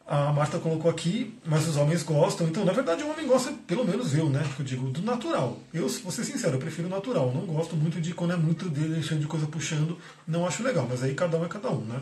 A 0.06 0.32
Marta 0.32 0.58
colocou 0.58 0.90
aqui, 0.90 1.38
mas 1.44 1.68
os 1.68 1.76
homens 1.76 2.02
gostam. 2.02 2.48
Então, 2.48 2.64
na 2.64 2.72
verdade, 2.72 3.02
o 3.02 3.10
homem 3.10 3.26
gosta, 3.26 3.52
pelo 3.66 3.84
menos 3.84 4.14
eu, 4.14 4.30
né? 4.30 4.42
Que 4.56 4.62
eu 4.62 4.66
digo, 4.66 4.88
do 4.88 5.02
natural. 5.02 5.58
Eu, 5.74 5.86
vou 5.86 6.10
ser 6.10 6.24
sincero, 6.24 6.54
eu 6.54 6.58
prefiro 6.58 6.88
o 6.88 6.90
natural. 6.90 7.30
Não 7.30 7.42
gosto 7.42 7.76
muito 7.76 8.00
de 8.00 8.14
quando 8.14 8.32
é 8.32 8.36
muito 8.36 8.70
dele, 8.70 8.94
deixando 8.94 9.20
de 9.20 9.26
coisa 9.26 9.46
puxando. 9.46 9.98
Não 10.26 10.46
acho 10.46 10.62
legal, 10.62 10.86
mas 10.88 11.02
aí 11.02 11.14
cada 11.14 11.36
um 11.36 11.44
é 11.44 11.48
cada 11.48 11.70
um, 11.70 11.84
né? 11.84 12.00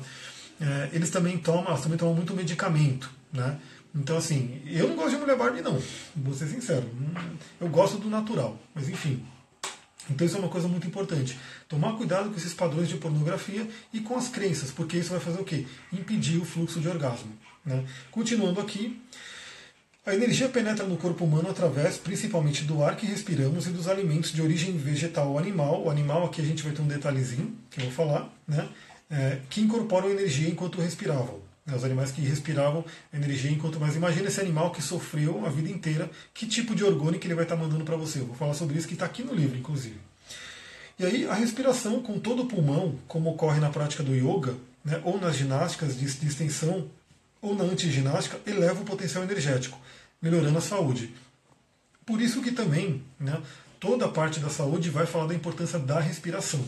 É, 0.60 0.90
eles 0.92 1.10
também 1.10 1.36
tomam, 1.36 1.66
elas 1.66 1.82
também 1.82 1.98
tomam 1.98 2.14
muito 2.14 2.32
medicamento, 2.32 3.10
né? 3.32 3.58
Então, 3.97 4.18
assim, 4.18 4.61
eu 4.66 4.88
não 4.88 4.97
gosto 4.97 5.12
de 5.12 5.16
mulher 5.16 5.36
Barbie, 5.36 5.62
não. 5.62 5.82
Vou 6.14 6.34
ser 6.34 6.49
sincero. 6.49 6.88
Eu 7.59 7.68
gosto 7.68 7.97
do 7.97 8.11
natural, 8.11 8.59
mas 8.74 8.88
enfim. 8.88 9.24
Então, 10.11 10.26
isso 10.26 10.36
é 10.36 10.38
uma 10.38 10.51
coisa 10.51 10.68
muito 10.68 10.86
importante. 10.86 11.38
Tomar 11.66 11.97
cuidado 11.97 12.28
com 12.28 12.36
esses 12.36 12.53
padrões 12.53 12.88
de 12.88 12.97
pornografia 12.97 13.66
e 13.92 14.01
com 14.01 14.16
as 14.16 14.28
crenças, 14.28 14.70
porque 14.70 14.99
isso 14.99 15.11
vai 15.11 15.18
fazer 15.18 15.40
o 15.40 15.44
quê? 15.44 15.66
Impedir 15.92 16.36
o 16.36 16.44
fluxo 16.44 16.78
de 16.78 16.88
orgasmo. 16.88 17.32
Né? 17.64 17.84
Continuando 18.11 18.61
aqui, 18.61 19.01
a 20.05 20.14
energia 20.14 20.49
penetra 20.49 20.86
no 20.86 20.99
corpo 20.99 21.24
humano 21.24 21.51
através 21.51 21.97
principalmente 21.97 22.64
do 22.64 22.84
ar 22.84 22.97
que 22.97 23.07
respiramos 23.07 23.66
e 23.66 23.70
dos 23.70 23.88
alimentos 23.88 24.30
de 24.30 24.42
origem 24.42 24.76
vegetal 24.76 25.30
ou 25.30 25.38
animal. 25.38 25.82
O 25.84 25.90
animal 25.90 26.24
aqui 26.26 26.42
a 26.42 26.44
gente 26.44 26.62
vai 26.62 26.72
ter 26.72 26.82
um 26.82 26.86
detalhezinho 26.86 27.57
que 27.70 27.80
eu 27.80 27.86
vou 27.86 27.92
falar, 27.92 28.32
né? 28.47 28.68
É, 29.09 29.38
que 29.49 29.61
incorporam 29.61 30.11
energia 30.11 30.49
enquanto 30.49 30.80
respiravam. 30.80 31.45
Né? 31.66 31.74
Os 31.74 31.84
animais 31.84 32.12
que 32.12 32.20
respiravam 32.20 32.84
energia 33.12 33.50
enquanto. 33.50 33.80
Mas 33.80 33.96
imagina 33.96 34.28
esse 34.28 34.40
animal 34.40 34.70
que 34.70 34.80
sofreu 34.80 35.44
a 35.44 35.50
vida 35.50 35.68
inteira, 35.68 36.10
que 36.32 36.46
tipo 36.46 36.74
de 36.74 36.84
orgânico 36.84 37.26
ele 37.26 37.34
vai 37.34 37.44
estar 37.44 37.56
mandando 37.56 37.84
para 37.84 37.96
você. 37.96 38.20
Eu 38.20 38.26
vou 38.26 38.36
falar 38.36 38.54
sobre 38.54 38.78
isso 38.78 38.86
que 38.86 38.94
está 38.94 39.06
aqui 39.06 39.22
no 39.22 39.34
livro, 39.34 39.58
inclusive. 39.58 39.98
E 40.98 41.04
aí 41.04 41.26
a 41.28 41.34
respiração 41.34 42.00
com 42.00 42.18
todo 42.18 42.42
o 42.42 42.46
pulmão, 42.46 42.94
como 43.06 43.30
ocorre 43.30 43.60
na 43.60 43.68
prática 43.68 44.02
do 44.02 44.14
yoga, 44.14 44.54
né, 44.84 45.00
ou 45.04 45.20
nas 45.20 45.36
ginásticas 45.36 45.98
de, 45.98 46.06
de 46.06 46.26
extensão 46.26 46.88
ou 47.42 47.54
na 47.54 47.64
antiginástica 47.64 48.40
eleva 48.46 48.80
o 48.80 48.84
potencial 48.84 49.22
energético, 49.22 49.78
melhorando 50.22 50.56
a 50.56 50.60
saúde. 50.60 51.14
Por 52.04 52.20
isso 52.20 52.40
que 52.40 52.50
também 52.50 53.02
né, 53.18 53.40
toda 53.78 54.06
a 54.06 54.08
parte 54.08 54.40
da 54.40 54.48
saúde 54.48 54.90
vai 54.90 55.06
falar 55.06 55.26
da 55.26 55.34
importância 55.34 55.78
da 55.78 56.00
respiração. 56.00 56.64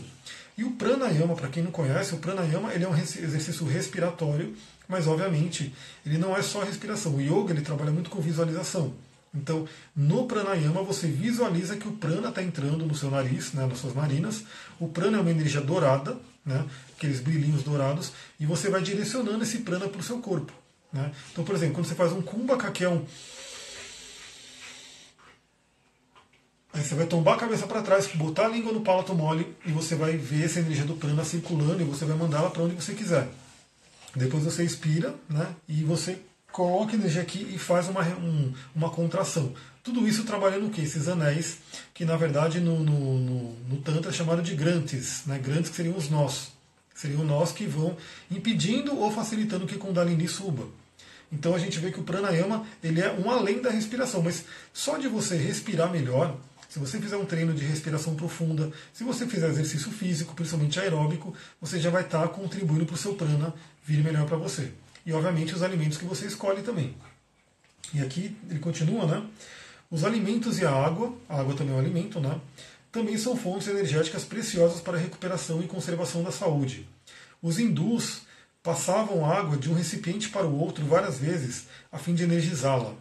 E 0.57 0.63
o 0.63 0.71
pranayama, 0.71 1.35
para 1.35 1.47
quem 1.47 1.63
não 1.63 1.71
conhece, 1.71 2.13
o 2.13 2.17
pranayama 2.17 2.73
ele 2.73 2.83
é 2.83 2.87
um 2.87 2.95
exercício 2.95 3.65
respiratório, 3.65 4.55
mas 4.89 5.07
obviamente 5.07 5.71
ele 6.03 6.17
não 6.17 6.35
é 6.35 6.41
só 6.41 6.63
respiração. 6.63 7.15
O 7.15 7.21
yoga 7.21 7.53
ele 7.53 7.61
trabalha 7.61 7.91
muito 7.91 8.09
com 8.09 8.19
visualização. 8.19 8.93
Então, 9.33 9.67
no 9.95 10.25
pranayama 10.25 10.81
você 10.81 11.05
visualiza 11.05 11.77
que 11.77 11.87
o 11.87 11.91
prana 11.91 12.29
está 12.29 12.41
entrando 12.41 12.85
no 12.85 12.95
seu 12.95 13.11
nariz, 13.11 13.53
né, 13.53 13.67
nas 13.67 13.77
suas 13.77 13.93
narinas. 13.93 14.43
O 14.79 14.87
prana 14.87 15.19
é 15.19 15.21
uma 15.21 15.29
energia 15.29 15.61
dourada, 15.61 16.17
né, 16.43 16.65
aqueles 16.97 17.19
brilhinhos 17.19 17.61
dourados, 17.61 18.11
e 18.39 18.45
você 18.47 18.69
vai 18.69 18.81
direcionando 18.81 19.43
esse 19.43 19.59
prana 19.59 19.87
para 19.87 19.99
o 19.99 20.03
seu 20.03 20.17
corpo. 20.17 20.51
Né? 20.91 21.11
Então, 21.31 21.43
por 21.43 21.53
exemplo, 21.53 21.75
quando 21.75 21.85
você 21.85 21.93
faz 21.93 22.11
um 22.11 22.23
kumbhaka, 22.23 22.71
que 22.71 22.83
é 22.83 22.89
um. 22.89 23.05
Aí 26.73 26.83
você 26.83 26.95
vai 26.95 27.05
tombar 27.05 27.35
a 27.35 27.37
cabeça 27.37 27.67
para 27.67 27.83
trás, 27.83 28.07
botar 28.07 28.45
a 28.45 28.49
língua 28.49 28.71
no 28.71 28.81
palato 28.81 29.13
mole 29.13 29.55
e 29.65 29.71
você 29.71 29.95
vai 29.95 30.17
ver 30.17 30.45
essa 30.45 30.59
energia 30.59 30.85
do 30.85 30.95
prana 30.95 31.23
circulando 31.23 31.81
e 31.81 31.85
você 31.85 32.05
vai 32.05 32.15
mandá-la 32.15 32.49
para 32.49 32.63
onde 32.63 32.75
você 32.75 32.93
quiser. 32.93 33.27
Depois 34.15 34.43
você 34.43 34.63
expira 34.63 35.13
né, 35.29 35.55
e 35.67 35.83
você 35.83 36.19
coloca 36.51 36.95
energia 36.95 37.21
aqui 37.21 37.47
e 37.53 37.57
faz 37.57 37.87
uma, 37.87 38.01
um, 38.01 38.53
uma 38.75 38.89
contração. 38.89 39.53
Tudo 39.83 40.07
isso 40.07 40.23
trabalhando 40.23 40.67
o 40.67 40.69
que? 40.69 40.81
Esses 40.81 41.07
anéis, 41.07 41.57
que 41.93 42.05
na 42.05 42.17
verdade 42.17 42.59
no, 42.59 42.79
no, 42.83 43.19
no, 43.19 43.53
no 43.69 43.77
Tantra 43.77 44.11
é 44.11 44.13
chamado 44.13 44.41
de 44.41 44.55
grantes, 44.55 45.23
né? 45.25 45.37
grantes 45.37 45.69
que 45.69 45.75
seriam 45.75 45.95
os 45.95 46.09
nós. 46.09 46.51
Seriam 46.93 47.23
nós 47.23 47.51
que 47.51 47.65
vão 47.65 47.95
impedindo 48.29 48.97
ou 48.99 49.09
facilitando 49.09 49.65
que 49.65 49.77
Kundalini 49.77 50.27
suba. 50.27 50.67
Então 51.31 51.53
a 51.53 51.59
gente 51.59 51.79
vê 51.79 51.91
que 51.91 51.99
o 51.99 52.03
pranayama 52.03 52.65
ele 52.83 52.99
é 52.99 53.11
um 53.11 53.29
além 53.29 53.61
da 53.61 53.69
respiração, 53.69 54.21
mas 54.21 54.43
só 54.73 54.97
de 54.97 55.07
você 55.07 55.37
respirar 55.37 55.91
melhor, 55.91 56.35
se 56.69 56.79
você 56.79 56.99
fizer 56.99 57.17
um 57.17 57.25
treino 57.25 57.53
de 57.53 57.65
respiração 57.65 58.15
profunda, 58.15 58.71
se 58.93 59.03
você 59.03 59.27
fizer 59.27 59.49
exercício 59.49 59.91
físico, 59.91 60.33
principalmente 60.33 60.79
aeróbico, 60.79 61.33
você 61.59 61.79
já 61.79 61.89
vai 61.89 62.03
estar 62.03 62.27
contribuindo 62.29 62.85
para 62.85 62.95
o 62.95 62.97
seu 62.97 63.15
prana 63.15 63.53
vir 63.83 64.03
melhor 64.03 64.25
para 64.25 64.37
você. 64.37 64.71
E 65.05 65.11
obviamente 65.11 65.53
os 65.53 65.63
alimentos 65.63 65.97
que 65.97 66.05
você 66.05 66.27
escolhe 66.27 66.61
também. 66.61 66.95
E 67.93 68.01
aqui 68.01 68.37
ele 68.49 68.59
continua, 68.59 69.05
né? 69.05 69.25
Os 69.89 70.05
alimentos 70.05 70.59
e 70.59 70.65
a 70.65 70.71
água, 70.71 71.13
a 71.27 71.39
água 71.39 71.55
também 71.55 71.73
é 71.73 71.75
um 71.75 71.79
alimento, 71.79 72.19
né? 72.19 72.39
também 72.91 73.17
são 73.17 73.35
fontes 73.35 73.67
energéticas 73.67 74.23
preciosas 74.23 74.81
para 74.81 74.97
a 74.97 74.99
recuperação 74.99 75.61
e 75.61 75.67
conservação 75.67 76.23
da 76.23 76.31
saúde. 76.31 76.87
Os 77.41 77.59
hindus 77.59 78.23
passavam 78.63 79.25
água 79.25 79.57
de 79.57 79.69
um 79.69 79.73
recipiente 79.73 80.29
para 80.29 80.47
o 80.47 80.59
outro 80.59 80.85
várias 80.85 81.17
vezes 81.17 81.67
a 81.91 81.97
fim 81.97 82.13
de 82.13 82.23
energizá-la. 82.23 82.93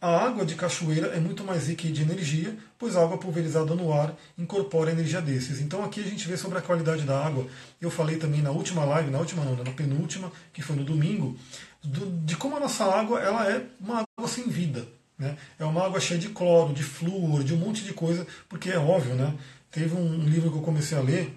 A 0.00 0.16
água 0.16 0.46
de 0.46 0.54
cachoeira 0.54 1.08
é 1.08 1.18
muito 1.18 1.42
mais 1.42 1.66
rica 1.66 1.88
de 1.88 2.02
energia, 2.02 2.56
pois 2.78 2.96
a 2.96 3.02
água 3.02 3.18
pulverizada 3.18 3.74
no 3.74 3.92
ar 3.92 4.14
incorpora 4.38 4.92
energia 4.92 5.20
desses. 5.20 5.60
Então 5.60 5.82
aqui 5.84 6.00
a 6.00 6.04
gente 6.04 6.28
vê 6.28 6.36
sobre 6.36 6.58
a 6.58 6.62
qualidade 6.62 7.02
da 7.02 7.18
água. 7.18 7.48
Eu 7.80 7.90
falei 7.90 8.16
também 8.16 8.40
na 8.40 8.52
última 8.52 8.84
live, 8.84 9.10
na 9.10 9.18
última 9.18 9.44
não, 9.44 9.56
na 9.56 9.72
penúltima, 9.72 10.30
que 10.52 10.62
foi 10.62 10.76
no 10.76 10.84
domingo, 10.84 11.36
do, 11.82 12.06
de 12.24 12.36
como 12.36 12.56
a 12.56 12.60
nossa 12.60 12.84
água 12.84 13.20
ela 13.20 13.50
é 13.50 13.66
uma 13.80 14.06
água 14.16 14.28
sem 14.28 14.48
vida. 14.48 14.86
Né? 15.18 15.36
É 15.58 15.64
uma 15.64 15.84
água 15.84 15.98
cheia 15.98 16.20
de 16.20 16.28
cloro, 16.28 16.72
de 16.72 16.84
flúor, 16.84 17.42
de 17.42 17.52
um 17.52 17.56
monte 17.56 17.82
de 17.82 17.92
coisa, 17.92 18.24
porque 18.48 18.70
é 18.70 18.78
óbvio, 18.78 19.16
né? 19.16 19.34
Teve 19.68 19.96
um 19.96 20.22
livro 20.22 20.50
que 20.52 20.58
eu 20.58 20.62
comecei 20.62 20.96
a 20.96 21.00
ler, 21.00 21.36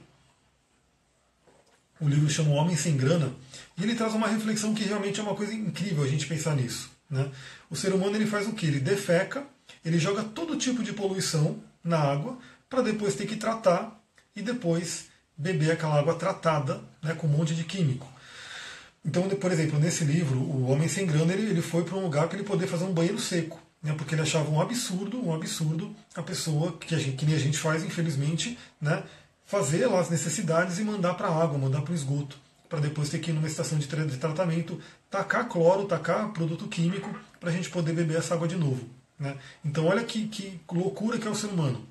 o 2.00 2.08
livro 2.08 2.30
chama 2.30 2.52
Homem 2.52 2.76
Sem 2.76 2.96
Grana, 2.96 3.34
e 3.76 3.84
ele 3.84 3.96
traz 3.96 4.14
uma 4.14 4.28
reflexão 4.28 4.74
que 4.74 4.84
realmente 4.84 5.20
é 5.20 5.24
uma 5.24 5.36
coisa 5.36 5.54
incrível 5.54 6.04
a 6.04 6.08
gente 6.08 6.28
pensar 6.28 6.56
nisso. 6.56 6.92
Né? 7.12 7.30
O 7.70 7.76
ser 7.76 7.94
humano 7.94 8.16
ele 8.16 8.26
faz 8.26 8.48
o 8.48 8.54
que? 8.54 8.66
Ele 8.66 8.80
defeca, 8.80 9.44
ele 9.84 10.00
joga 10.00 10.24
todo 10.24 10.56
tipo 10.56 10.82
de 10.82 10.94
poluição 10.94 11.60
na 11.84 12.00
água 12.00 12.38
para 12.70 12.82
depois 12.82 13.16
ter 13.16 13.28
que 13.28 13.36
tratar 13.36 14.02
e 14.34 14.42
depois 14.42 15.10
beber 15.38 15.72
aquela 15.72 16.00
água 16.00 16.16
tratada 16.16 16.82
né, 17.04 17.14
com 17.14 17.28
um 17.28 17.32
monte 17.32 17.54
de 17.54 17.66
químico. 17.66 18.08
Então, 19.04 19.28
por 19.28 19.52
exemplo, 19.52 19.78
nesse 19.78 20.06
livro, 20.06 20.40
o 20.40 20.70
Homem 20.70 20.88
Sem 20.88 21.06
Grana 21.06 21.34
ele, 21.34 21.50
ele 21.50 21.62
foi 21.62 21.84
para 21.84 21.98
um 21.98 22.04
lugar 22.04 22.28
para 22.28 22.38
ele 22.38 22.48
poder 22.48 22.68
fazer 22.68 22.86
um 22.86 22.94
banheiro 22.94 23.20
seco, 23.20 23.60
né, 23.84 23.94
porque 23.98 24.16
ele 24.16 24.22
achava 24.22 24.50
um 24.50 24.62
absurdo, 24.62 25.20
um 25.26 25.34
absurdo 25.34 25.94
a 26.16 26.22
pessoa, 26.22 26.78
que, 26.78 26.96
a 26.96 27.00
gente, 27.00 27.18
que 27.18 27.26
nem 27.26 27.36
a 27.36 27.40
gente 27.40 27.58
faz, 27.58 27.84
infelizmente, 27.84 28.58
né, 28.80 29.04
fazer 29.46 29.88
lá 29.88 30.00
as 30.00 30.10
necessidades 30.10 30.78
e 30.80 30.84
mandar 30.84 31.16
para 31.16 31.28
a 31.28 31.44
água, 31.44 31.58
mandar 31.58 31.82
para 31.82 31.92
o 31.92 31.96
esgoto 31.96 32.38
para 32.72 32.80
depois 32.80 33.10
ter 33.10 33.20
que 33.20 33.32
ir 33.32 33.34
numa 33.34 33.48
estação 33.48 33.78
de 33.78 33.86
tratamento, 33.86 34.80
tacar 35.12 35.48
cloro, 35.50 35.86
tacar 35.86 36.30
produto 36.30 36.68
químico, 36.68 37.14
para 37.40 37.50
a 37.50 37.52
gente 37.52 37.70
poder 37.70 37.94
beber 37.94 38.18
essa 38.18 38.34
água 38.34 38.48
de 38.48 38.56
novo. 38.56 38.88
Né? 39.20 39.36
Então 39.64 39.86
olha 39.86 40.04
que, 40.04 40.28
que 40.28 40.60
loucura 40.72 41.20
que 41.20 41.28
é 41.28 41.30
o 41.30 41.36
ser 41.36 41.48
humano. 41.48 41.86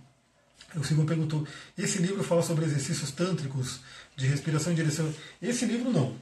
O 0.75 0.85
Silvio 0.85 1.05
perguntou, 1.05 1.47
esse 1.77 1.99
livro 1.99 2.23
fala 2.23 2.43
sobre 2.43 2.64
exercícios 2.64 3.11
tântricos 3.11 3.81
de 4.16 4.27
respiração 4.27 4.73
e 4.73 4.77
direção? 4.77 5.12
Esse 5.43 5.66
livro 5.66 5.91
não. 5.91 6.14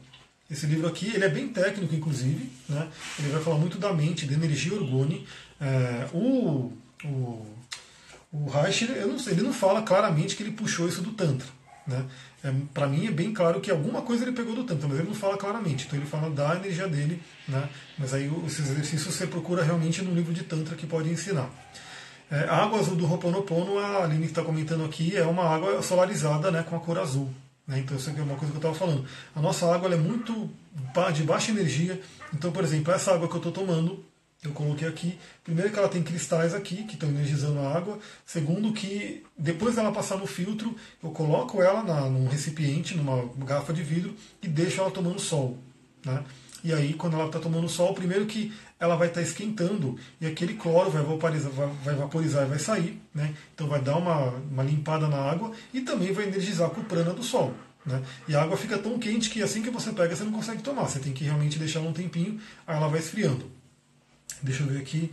Esse 0.51 0.67
livro 0.67 0.89
aqui 0.89 1.13
ele 1.15 1.25
é 1.25 1.29
bem 1.29 1.49
técnico, 1.49 1.95
inclusive. 1.95 2.51
Né? 2.69 2.89
Ele 3.19 3.29
vai 3.29 3.43
falar 3.43 3.59
muito 3.59 3.79
da 3.79 3.93
mente, 3.93 4.27
da 4.27 4.35
energia 4.35 4.75
orgone. 4.75 5.27
É, 5.61 6.09
o, 6.15 6.73
o, 7.05 7.47
o 8.33 8.49
Reich, 8.49 8.91
eu 8.91 9.09
não 9.09 9.19
ele 9.27 9.43
não 9.43 9.53
fala 9.53 9.83
claramente 9.83 10.35
que 10.35 10.43
ele 10.43 10.53
puxou 10.53 10.89
isso 10.89 11.03
do 11.03 11.13
Tantra. 11.13 11.49
Né? 11.87 12.05
É, 12.43 12.53
para 12.73 12.87
mim 12.87 13.07
é 13.07 13.11
bem 13.11 13.33
claro 13.33 13.61
que 13.61 13.71
alguma 13.71 14.03
coisa 14.03 14.25
ele 14.25 14.33
pegou 14.33 14.55
do 14.55 14.63
Tantra, 14.63 14.87
mas 14.87 14.99
ele 14.99 15.09
não 15.09 15.15
fala 15.15 15.37
claramente. 15.37 15.87
Então 15.87 15.99
ele 15.99 16.07
fala 16.07 16.31
da 16.31 16.55
energia 16.57 16.87
dele, 16.87 17.21
né? 17.49 17.69
mas 17.99 18.15
aí 18.15 18.31
esses 18.47 18.71
exercícios 18.71 19.15
você 19.15 19.27
procura 19.27 19.65
realmente 19.65 20.03
no 20.03 20.15
livro 20.15 20.33
de 20.33 20.45
Tantra 20.45 20.77
que 20.77 20.87
pode 20.87 21.11
ensinar. 21.11 21.51
É, 22.31 22.41
a 22.45 22.57
água 22.57 22.79
azul 22.79 22.95
do 22.95 23.11
Ho'oponopono, 23.11 23.79
a 23.79 24.05
Aline 24.05 24.27
está 24.27 24.43
comentando 24.43 24.85
aqui, 24.85 25.17
é 25.17 25.25
uma 25.25 25.45
água 25.45 25.83
solarizada 25.83 26.51
né, 26.51 26.63
com 26.63 26.77
a 26.77 26.81
cor 26.81 26.99
azul. 26.99 27.29
Né? 27.67 27.81
Então 27.81 27.97
isso 27.97 28.11
é 28.11 28.23
uma 28.23 28.37
coisa 28.37 28.53
que 28.53 28.65
eu 28.65 28.71
estava 28.71 28.75
falando. 28.75 29.05
A 29.35 29.41
nossa 29.41 29.73
água 29.73 29.93
é 29.93 29.97
muito 29.97 30.51
de 31.15 31.23
baixa 31.23 31.51
energia. 31.51 32.01
Então, 32.33 32.53
por 32.53 32.63
exemplo, 32.63 32.93
essa 32.93 33.13
água 33.13 33.29
que 33.29 33.35
eu 33.35 33.39
estou 33.39 33.53
tomando, 33.53 34.05
eu 34.43 34.53
coloquei 34.53 34.87
aqui. 34.87 35.19
Primeiro 35.43 35.71
que 35.71 35.79
ela 35.79 35.89
tem 35.89 36.03
cristais 36.03 36.55
aqui 36.55 36.85
que 36.85 36.95
estão 36.95 37.09
energizando 37.09 37.59
a 37.59 37.77
água. 37.77 37.99
Segundo 38.25 38.73
que 38.73 39.25
depois 39.37 39.75
dela 39.75 39.91
passar 39.91 40.17
no 40.17 40.27
filtro, 40.27 40.75
eu 41.03 41.11
coloco 41.11 41.61
ela 41.61 41.83
na, 41.83 42.03
num 42.03 42.29
recipiente, 42.29 42.97
numa 42.97 43.29
garrafa 43.45 43.73
de 43.73 43.83
vidro 43.83 44.15
e 44.43 44.49
deixo 44.49 44.81
ela 44.81 44.91
tomando 44.91 45.19
sol. 45.19 45.59
Né? 46.05 46.23
E 46.63 46.73
aí, 46.73 46.95
quando 46.95 47.15
ela 47.15 47.27
está 47.27 47.39
tomando 47.39 47.69
sol, 47.69 47.95
primeiro 47.95 48.27
que 48.27 48.53
ela 48.79 48.97
vai 48.97 49.09
estar 49.09 49.21
tá 49.21 49.27
esquentando 49.27 49.97
e 50.21 50.27
aquele 50.27 50.55
cloro 50.55 50.91
vai 50.91 51.03
vaporizar, 51.03 51.51
vai, 51.51 51.69
vai 51.85 51.95
vaporizar 51.95 52.47
e 52.47 52.49
vai 52.49 52.59
sair. 52.59 53.01
Né? 53.15 53.35
Então 53.55 53.67
vai 53.67 53.81
dar 53.81 53.97
uma, 53.97 54.31
uma 54.51 54.63
limpada 54.63 55.09
na 55.09 55.19
água 55.19 55.53
e 55.73 55.81
também 55.81 56.13
vai 56.13 56.27
energizar 56.27 56.71
com 56.71 56.81
o 56.81 56.85
prana 56.85 57.13
do 57.13 57.23
sol. 57.25 57.55
Né? 57.85 58.03
E 58.29 58.37
a 58.37 58.43
água 58.43 58.57
fica 58.57 58.79
tão 58.79 58.99
quente 58.99 59.31
que 59.31 59.43
assim 59.43 59.63
que 59.63 59.71
você 59.71 59.93
pega, 59.93 60.15
você 60.15 60.23
não 60.23 60.33
consegue 60.33 60.63
tomar. 60.63 60.87
Você 60.89 61.01
tem 61.01 61.13
que 61.13 61.25
realmente 61.25 61.59
deixar 61.59 61.81
um 61.81 61.93
tempinho, 61.93 62.41
aí 62.67 62.77
ela 62.77 62.89
vai 62.89 63.01
esfriando. 63.01 63.58
Deixa 64.43 64.63
eu 64.63 64.69
ver 64.69 64.79
aqui. 64.79 65.13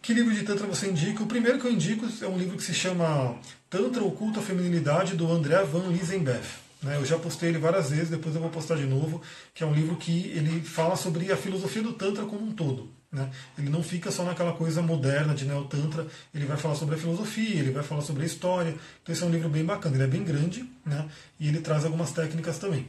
Que 0.00 0.14
livro 0.14 0.34
de 0.34 0.42
Tantra 0.42 0.66
você 0.66 0.88
indica? 0.88 1.22
O 1.22 1.26
primeiro 1.26 1.58
que 1.58 1.66
eu 1.66 1.72
indico 1.72 2.06
é 2.22 2.26
um 2.26 2.38
livro 2.38 2.56
que 2.56 2.62
se 2.62 2.72
chama 2.72 3.38
Tantra 3.68 4.02
Oculta 4.02 4.40
Feminilidade, 4.40 5.16
do 5.16 5.30
André 5.30 5.62
Van 5.64 5.88
Lisenbeth. 5.88 6.68
Né? 6.82 6.96
Eu 6.96 7.04
já 7.04 7.18
postei 7.18 7.48
ele 7.48 7.58
várias 7.58 7.90
vezes, 7.90 8.08
depois 8.08 8.34
eu 8.34 8.40
vou 8.40 8.50
postar 8.50 8.76
de 8.76 8.86
novo, 8.86 9.20
que 9.52 9.62
é 9.62 9.66
um 9.66 9.74
livro 9.74 9.96
que 9.96 10.28
ele 10.28 10.60
fala 10.60 10.96
sobre 10.96 11.30
a 11.32 11.36
filosofia 11.36 11.82
do 11.82 11.92
Tantra 11.92 12.24
como 12.24 12.46
um 12.46 12.52
todo. 12.52 12.88
Né? 13.10 13.28
Ele 13.58 13.68
não 13.68 13.82
fica 13.82 14.10
só 14.10 14.22
naquela 14.22 14.52
coisa 14.52 14.80
moderna 14.82 15.34
de 15.34 15.44
Neo-Tantra, 15.44 16.06
ele 16.34 16.44
vai 16.46 16.56
falar 16.56 16.74
sobre 16.74 16.94
a 16.94 16.98
filosofia, 16.98 17.58
ele 17.58 17.72
vai 17.72 17.82
falar 17.82 18.02
sobre 18.02 18.22
a 18.22 18.26
história. 18.26 18.74
Então 19.02 19.12
esse 19.12 19.22
é 19.22 19.26
um 19.26 19.30
livro 19.30 19.48
bem 19.48 19.64
bacana, 19.64 19.96
ele 19.96 20.04
é 20.04 20.06
bem 20.06 20.22
grande 20.22 20.68
né? 20.84 21.08
e 21.40 21.48
ele 21.48 21.60
traz 21.60 21.84
algumas 21.84 22.12
técnicas 22.12 22.58
também. 22.58 22.86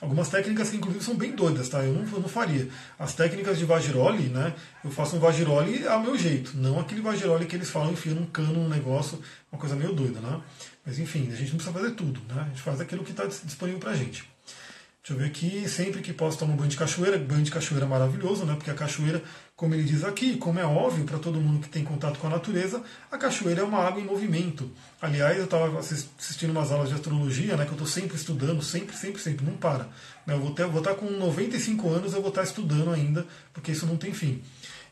Algumas 0.00 0.28
técnicas 0.28 0.70
que 0.70 0.76
inclusive 0.76 1.04
são 1.04 1.16
bem 1.16 1.32
doidas, 1.32 1.68
tá? 1.68 1.82
Eu 1.82 1.92
não, 1.92 2.02
eu 2.02 2.20
não 2.20 2.28
faria. 2.28 2.68
As 2.98 3.14
técnicas 3.14 3.58
de 3.58 3.64
Vagiroli, 3.64 4.28
né? 4.28 4.54
Eu 4.84 4.90
faço 4.90 5.16
um 5.16 5.18
Vagiroli 5.18 5.86
ao 5.86 6.00
meu 6.00 6.16
jeito, 6.16 6.56
não 6.56 6.78
aquele 6.78 7.00
Vagiroli 7.00 7.46
que 7.46 7.56
eles 7.56 7.68
falam 7.68 7.92
enfiando 7.92 8.20
um 8.20 8.26
cano 8.26 8.52
num 8.52 8.68
negócio, 8.68 9.20
uma 9.50 9.58
coisa 9.58 9.74
meio 9.74 9.92
doida, 9.92 10.20
né? 10.20 10.40
Mas 10.86 10.98
enfim, 10.98 11.28
a 11.32 11.34
gente 11.34 11.50
não 11.50 11.56
precisa 11.56 11.72
fazer 11.72 11.90
tudo, 11.92 12.20
né? 12.32 12.42
A 12.42 12.48
gente 12.48 12.62
faz 12.62 12.80
aquilo 12.80 13.02
que 13.02 13.10
está 13.10 13.26
disponível 13.26 13.80
pra 13.80 13.94
gente. 13.94 14.24
Deixa 15.02 15.14
eu 15.14 15.16
ver 15.16 15.26
aqui, 15.26 15.68
sempre 15.68 16.02
que 16.02 16.12
posso 16.12 16.38
tomar 16.38 16.52
um 16.52 16.56
banho 16.56 16.68
de 16.68 16.76
cachoeira, 16.76 17.18
banho 17.18 17.42
de 17.42 17.50
cachoeira 17.50 17.86
é 17.86 17.88
maravilhoso, 17.88 18.44
né? 18.44 18.54
Porque 18.54 18.70
a 18.70 18.74
cachoeira, 18.74 19.22
como 19.58 19.74
ele 19.74 19.82
diz 19.82 20.04
aqui, 20.04 20.36
como 20.36 20.60
é 20.60 20.64
óbvio 20.64 21.04
para 21.04 21.18
todo 21.18 21.40
mundo 21.40 21.58
que 21.58 21.68
tem 21.68 21.82
contato 21.82 22.20
com 22.20 22.28
a 22.28 22.30
natureza, 22.30 22.80
a 23.10 23.18
cachoeira 23.18 23.62
é 23.62 23.64
uma 23.64 23.80
água 23.80 24.00
em 24.00 24.04
movimento. 24.04 24.70
Aliás, 25.02 25.36
eu 25.36 25.46
estava 25.46 25.80
assistindo 25.80 26.50
umas 26.50 26.70
aulas 26.70 26.90
de 26.90 26.94
astrologia, 26.94 27.56
né? 27.56 27.64
Que 27.64 27.72
eu 27.72 27.74
estou 27.74 27.86
sempre 27.88 28.16
estudando, 28.16 28.62
sempre, 28.62 28.96
sempre, 28.96 29.20
sempre, 29.20 29.44
não 29.44 29.54
para. 29.54 29.88
Né, 30.24 30.34
eu 30.34 30.38
vou, 30.38 30.52
ter, 30.52 30.64
vou 30.68 30.78
estar 30.78 30.94
com 30.94 31.10
95 31.10 31.90
anos, 31.90 32.14
eu 32.14 32.20
vou 32.20 32.28
estar 32.28 32.44
estudando 32.44 32.92
ainda, 32.92 33.26
porque 33.52 33.72
isso 33.72 33.84
não 33.84 33.96
tem 33.96 34.14
fim. 34.14 34.40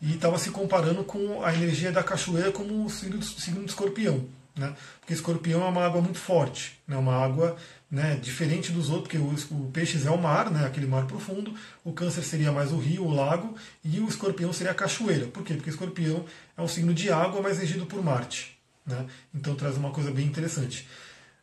E 0.02 0.14
estava 0.14 0.36
se 0.36 0.50
comparando 0.50 1.04
com 1.04 1.44
a 1.44 1.54
energia 1.54 1.92
da 1.92 2.02
cachoeira 2.02 2.50
como 2.50 2.84
o 2.84 2.90
signo, 2.90 3.22
signo 3.22 3.62
de 3.62 3.70
escorpião. 3.70 4.26
Né? 4.56 4.74
Porque 5.00 5.12
escorpião 5.12 5.62
é 5.64 5.68
uma 5.68 5.84
água 5.84 6.00
muito 6.00 6.18
forte, 6.18 6.78
né? 6.88 6.96
uma 6.96 7.14
água 7.14 7.56
né, 7.90 8.18
diferente 8.20 8.72
dos 8.72 8.88
outros, 8.88 9.08
porque 9.08 9.18
o, 9.18 9.56
o 9.56 9.70
peixes 9.70 10.06
é 10.06 10.10
o 10.10 10.16
mar, 10.16 10.50
né, 10.50 10.66
aquele 10.66 10.86
mar 10.86 11.06
profundo, 11.06 11.54
o 11.84 11.92
câncer 11.92 12.22
seria 12.22 12.50
mais 12.50 12.72
o 12.72 12.78
rio, 12.78 13.04
o 13.04 13.14
lago, 13.14 13.54
e 13.84 14.00
o 14.00 14.08
escorpião 14.08 14.52
seria 14.52 14.72
a 14.72 14.74
cachoeira. 14.74 15.26
Por 15.26 15.44
quê? 15.44 15.54
Porque 15.54 15.70
escorpião 15.70 16.24
é 16.56 16.62
um 16.62 16.68
signo 16.68 16.94
de 16.94 17.10
água, 17.10 17.42
mas 17.42 17.58
regido 17.58 17.84
por 17.86 18.02
Marte. 18.02 18.58
Né? 18.84 19.06
Então 19.34 19.54
traz 19.54 19.76
uma 19.76 19.90
coisa 19.90 20.10
bem 20.10 20.26
interessante. 20.26 20.88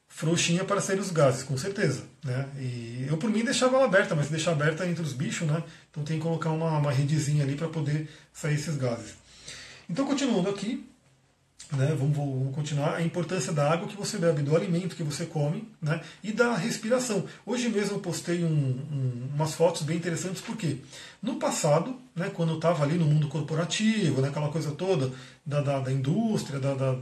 Frouxinha 0.07 0.63
para 0.63 0.81
sair 0.81 0.99
os 0.99 1.11
gases, 1.11 1.43
com 1.43 1.57
certeza. 1.57 2.03
Né? 2.23 2.47
E 2.59 3.05
eu, 3.07 3.17
por 3.17 3.29
mim, 3.29 3.43
deixava 3.43 3.77
ela 3.77 3.85
aberta, 3.85 4.15
mas 4.15 4.25
se 4.25 4.31
deixar 4.31 4.51
aberta 4.51 4.87
entre 4.87 5.03
os 5.03 5.13
bichos, 5.13 5.47
né? 5.47 5.63
então 5.89 6.03
tem 6.03 6.17
que 6.17 6.23
colocar 6.23 6.51
uma, 6.51 6.77
uma 6.77 6.91
redezinha 6.91 7.43
ali 7.43 7.55
para 7.55 7.67
poder 7.67 8.09
sair 8.31 8.55
esses 8.55 8.75
gases. 8.75 9.15
Então, 9.89 10.05
continuando 10.05 10.49
aqui, 10.49 10.87
né, 11.71 11.95
vamos, 11.97 12.15
vamos, 12.15 12.55
continuar, 12.55 12.95
a 12.95 13.01
importância 13.01 13.51
da 13.51 13.71
água 13.71 13.87
que 13.87 13.95
você 13.95 14.17
bebe, 14.17 14.41
do 14.41 14.55
alimento 14.55 14.95
que 14.95 15.03
você 15.03 15.25
come 15.25 15.67
né, 15.81 16.01
e 16.23 16.31
da 16.31 16.55
respiração. 16.55 17.25
Hoje 17.45 17.69
mesmo 17.69 17.97
eu 17.97 17.99
postei 17.99 18.43
um, 18.43 18.47
um, 18.47 19.29
umas 19.33 19.53
fotos 19.53 19.81
bem 19.83 19.97
interessantes, 19.97 20.41
porque 20.41 20.77
no 21.21 21.35
passado, 21.35 21.95
né, 22.15 22.29
quando 22.33 22.49
eu 22.49 22.55
estava 22.55 22.83
ali 22.83 22.97
no 22.97 23.05
mundo 23.05 23.27
corporativo, 23.27 24.21
né, 24.21 24.29
aquela 24.29 24.49
coisa 24.49 24.71
toda 24.71 25.11
da, 25.45 25.61
da, 25.61 25.79
da 25.79 25.91
indústria, 25.91 26.59
da, 26.59 26.73
da, 26.73 26.97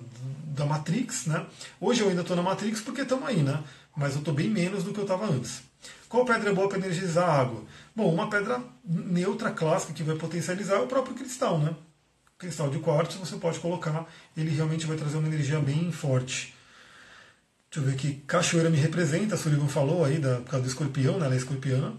da, 0.46 0.66
Matrix, 0.66 1.26
né, 1.26 1.46
hoje 1.80 2.02
eu 2.02 2.10
ainda 2.10 2.22
estou 2.22 2.36
na 2.36 2.44
Matrix 2.44 2.82
porque 2.82 3.02
estamos 3.02 3.28
aí, 3.28 3.44
né, 3.44 3.60
mas 3.96 4.14
eu 4.14 4.20
estou 4.20 4.34
bem 4.34 4.50
menos 4.50 4.84
do 4.84 4.94
que 4.94 5.00
eu 5.00 5.04
estava 5.04 5.26
antes. 5.26 5.64
Qual 6.08 6.26
pedra 6.26 6.50
é 6.50 6.54
boa 6.54 6.68
para 6.68 6.78
energizar 6.78 7.28
a 7.28 7.42
água? 7.42 7.64
Bom, 7.96 8.14
uma 8.14 8.30
pedra 8.30 8.62
neutra 8.84 9.50
clássica 9.50 9.94
que 9.94 10.04
vai 10.04 10.16
potencializar 10.16 10.76
é 10.76 10.80
o 10.80 10.88
próprio 10.88 11.16
cristal, 11.16 11.58
né? 11.58 11.74
Cristal 12.42 12.72
de 12.72 12.80
quartzo 12.80 13.20
você 13.20 13.36
pode 13.36 13.60
colocar, 13.60 14.08
ele 14.36 14.50
realmente 14.50 14.88
vai 14.88 14.98
trazer 14.98 15.18
uma 15.18 15.28
energia 15.28 15.60
bem 15.60 15.92
forte. 15.92 16.56
Deixa 17.70 17.80
eu 17.80 17.84
ver 17.84 17.94
aqui, 17.94 18.24
cachoeira 18.26 18.68
me 18.68 18.78
representa, 18.78 19.36
a 19.36 19.38
Sullivan 19.38 19.68
falou 19.68 20.04
aí, 20.04 20.18
da, 20.18 20.38
por 20.38 20.50
causa 20.50 20.66
do 20.66 20.68
escorpião, 20.68 21.20
né, 21.20 21.28
ela 21.28 21.36
é 21.36 21.38
escorpiana. 21.38 21.94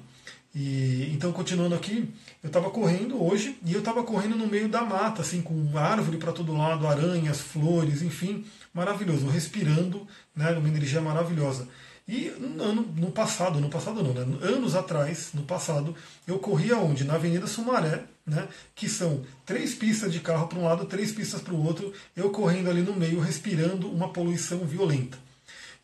E, 0.55 1.09
então, 1.14 1.32
continuando 1.32 1.76
aqui, 1.76 2.12
eu 2.43 2.49
estava 2.49 2.68
correndo 2.70 3.24
hoje 3.24 3.57
e 3.64 3.72
eu 3.72 3.78
estava 3.78 4.03
correndo 4.03 4.36
no 4.36 4.47
meio 4.49 4.68
da 4.68 4.82
mata, 4.82 5.22
assim, 5.22 5.40
com 5.40 5.78
árvore 5.78 6.18
para 6.18 6.32
todo 6.32 6.53
lado, 6.53 6.86
aranhas, 6.88 7.40
flores, 7.40 8.03
enfim, 8.03 8.45
maravilhoso, 8.74 9.28
respirando, 9.28 10.07
né, 10.34 10.51
uma 10.51 10.68
energia 10.68 11.01
maravilhosa. 11.01 11.68
E 12.07 12.30
no, 12.38 12.64
ano, 12.64 12.82
no 12.97 13.12
passado, 13.12 13.61
no 13.61 13.70
passado 13.70 14.03
não, 14.03 14.12
né? 14.12 14.22
anos 14.43 14.74
atrás, 14.74 15.30
no 15.32 15.43
passado, 15.43 15.95
eu 16.26 16.38
corria 16.40 16.76
onde? 16.76 17.05
Na 17.05 17.14
Avenida 17.14 17.47
Sumaré, 17.47 18.03
né? 18.27 18.49
que 18.75 18.89
são 18.89 19.25
três 19.45 19.75
pistas 19.75 20.12
de 20.12 20.20
carro 20.20 20.47
para 20.47 20.59
um 20.59 20.64
lado, 20.64 20.87
três 20.87 21.12
pistas 21.12 21.41
para 21.41 21.55
o 21.55 21.64
outro, 21.64 21.93
eu 22.16 22.31
correndo 22.31 22.70
ali 22.70 22.83
no 22.83 22.95
meio, 22.95 23.20
respirando 23.20 23.91
uma 23.91 24.12
poluição 24.12 24.59
violenta. 24.61 25.18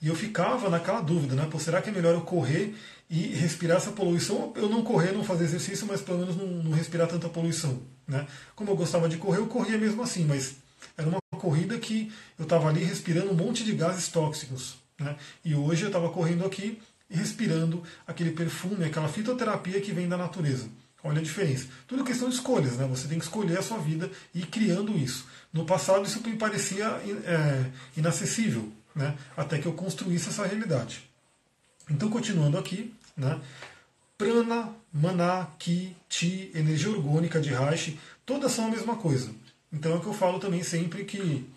E 0.00 0.08
eu 0.08 0.14
ficava 0.14 0.70
naquela 0.70 1.00
dúvida, 1.00 1.34
né? 1.34 1.48
Pô, 1.50 1.58
será 1.58 1.82
que 1.82 1.90
é 1.90 1.92
melhor 1.92 2.14
eu 2.14 2.20
correr 2.20 2.74
e 3.10 3.28
respirar 3.28 3.78
essa 3.78 3.90
poluição, 3.90 4.52
eu 4.54 4.68
não 4.68 4.82
correr, 4.82 5.12
não 5.12 5.24
fazer 5.24 5.44
exercício, 5.44 5.86
mas 5.86 6.00
pelo 6.00 6.18
menos 6.18 6.36
não, 6.36 6.46
não 6.46 6.70
respirar 6.72 7.08
tanta 7.08 7.28
poluição. 7.28 7.80
Né? 8.06 8.26
Como 8.54 8.70
eu 8.70 8.76
gostava 8.76 9.08
de 9.08 9.16
correr, 9.16 9.38
eu 9.38 9.46
corria 9.46 9.78
mesmo 9.78 10.02
assim, 10.02 10.24
mas 10.24 10.56
era 10.96 11.08
uma 11.08 11.20
corrida 11.38 11.78
que 11.78 12.12
eu 12.38 12.42
estava 12.42 12.68
ali 12.68 12.84
respirando 12.84 13.30
um 13.30 13.34
monte 13.34 13.64
de 13.64 13.72
gases 13.72 14.08
tóxicos. 14.08 14.76
Né? 14.98 15.16
E 15.44 15.54
hoje 15.54 15.82
eu 15.82 15.88
estava 15.88 16.10
correndo 16.10 16.44
aqui 16.44 16.78
respirando 17.10 17.82
aquele 18.06 18.32
perfume, 18.32 18.84
aquela 18.84 19.08
fitoterapia 19.08 19.80
que 19.80 19.92
vem 19.92 20.06
da 20.06 20.16
natureza. 20.18 20.68
Olha 21.08 21.20
a 21.20 21.24
diferença. 21.24 21.68
Tudo 21.86 22.04
questão 22.04 22.28
de 22.28 22.34
escolhas, 22.34 22.76
né? 22.76 22.86
Você 22.86 23.08
tem 23.08 23.18
que 23.18 23.24
escolher 23.24 23.58
a 23.58 23.62
sua 23.62 23.78
vida 23.78 24.10
e 24.34 24.40
ir 24.40 24.46
criando 24.46 24.92
isso. 24.92 25.24
No 25.50 25.64
passado 25.64 26.06
isso 26.06 26.20
me 26.22 26.36
parecia 26.36 26.84
é, 26.84 27.64
inacessível, 27.96 28.70
né? 28.94 29.16
Até 29.34 29.58
que 29.58 29.64
eu 29.64 29.72
construísse 29.72 30.28
essa 30.28 30.46
realidade. 30.46 31.08
Então, 31.88 32.10
continuando 32.10 32.58
aqui, 32.58 32.92
né? 33.16 33.40
Prana, 34.18 34.68
Maná, 34.92 35.46
Ki, 35.58 35.96
Ti, 36.10 36.50
energia 36.54 36.90
orgânica 36.90 37.40
de 37.40 37.54
Raishi, 37.54 37.98
todas 38.26 38.52
são 38.52 38.66
a 38.66 38.70
mesma 38.70 38.96
coisa. 38.96 39.30
Então 39.72 39.92
é 39.92 39.94
o 39.94 40.00
que 40.00 40.08
eu 40.08 40.12
falo 40.12 40.38
também 40.38 40.62
sempre 40.62 41.04
que 41.04 41.48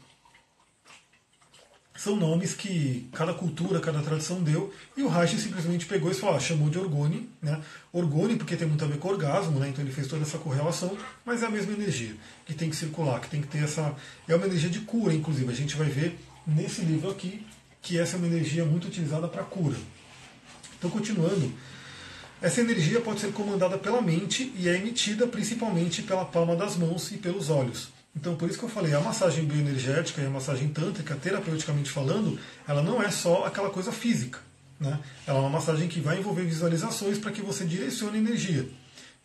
são 1.96 2.16
nomes 2.16 2.54
que 2.54 3.08
cada 3.12 3.34
cultura, 3.34 3.80
cada 3.80 4.02
tradição 4.02 4.42
deu, 4.42 4.74
e 4.96 5.04
o 5.04 5.10
Reich 5.10 5.38
simplesmente 5.38 5.86
pegou 5.86 6.10
e 6.10 6.14
falou, 6.14 6.36
ah, 6.36 6.40
chamou 6.40 6.70
de 6.70 6.80
Orgone, 6.80 7.30
né? 7.42 7.62
Orgone 7.92 8.38
porque 8.38 8.56
tem 8.56 8.68
muito 8.68 8.84
a 8.84 8.88
ver 8.88 8.98
com 8.98 9.10
orgasmo, 9.10 9.60
né? 9.60 9.70
Então 9.70 9.84
ele 9.84 9.94
fez 9.94 10.08
toda 10.08 10.24
essa 10.24 10.38
correlação, 10.38 10.98
mas 11.26 11.44
é 11.44 11.46
a 11.46 11.50
mesma 11.50 11.74
energia 11.74 12.16
que 12.46 12.54
tem 12.54 12.70
que 12.70 12.76
circular, 12.76 13.20
que 13.20 13.30
tem 13.30 13.42
que 13.42 13.48
ter 13.48 13.64
essa. 13.64 13.94
É 14.28 14.36
uma 14.36 14.46
energia 14.46 14.70
de 14.70 14.80
cura, 14.80 15.14
inclusive. 15.14 15.52
A 15.52 15.56
gente 15.56 15.76
vai 15.76 15.88
ver 15.88 16.18
nesse 16.48 16.82
livro 16.82 17.12
aqui 17.12 17.46
que 17.82 18.00
essa 18.00 18.16
é 18.16 18.18
uma 18.18 18.28
energia 18.28 18.64
muito 18.64 18.88
utilizada 18.88 19.28
para 19.28 19.44
cura. 19.44 19.78
Então, 20.78 20.90
continuando, 20.90 21.52
essa 22.42 22.62
energia 22.62 23.02
pode 23.02 23.20
ser 23.20 23.32
comandada 23.34 23.78
pela 23.78 24.02
mente 24.02 24.52
e 24.56 24.68
é 24.68 24.76
emitida 24.76 25.28
principalmente 25.28 26.02
pela 26.02 26.26
palma 26.26 26.56
das 26.56 26.76
mãos 26.76 27.12
e 27.12 27.18
pelos 27.18 27.50
olhos. 27.50 27.90
Então, 28.16 28.36
por 28.36 28.50
isso 28.50 28.60
que 28.60 28.66
eu 28.66 28.70
falei, 28.70 28.94
a 28.94 29.00
massagem 29.00 29.46
bioenergética 29.46 30.22
e 30.22 30.26
a 30.26 30.30
massagem 30.30 30.68
tântrica, 30.70 31.16
terapeuticamente 31.16 31.90
falando, 31.90 32.38
ela 32.68 32.84
não 32.84 33.02
é 33.02 33.10
só 33.10 33.46
aquela 33.46 33.70
coisa 33.70 33.92
física. 33.92 34.40
Né? 34.80 35.00
Ela 35.26 35.38
é 35.38 35.42
uma 35.42 35.50
massagem 35.50 35.88
que 35.88 36.02
vai 36.02 36.20
envolver 36.20 36.44
visualizações 36.44 37.18
para 37.18 37.32
que 37.32 37.42
você 37.42 37.64
direcione 37.64 38.18
energia. 38.18 38.68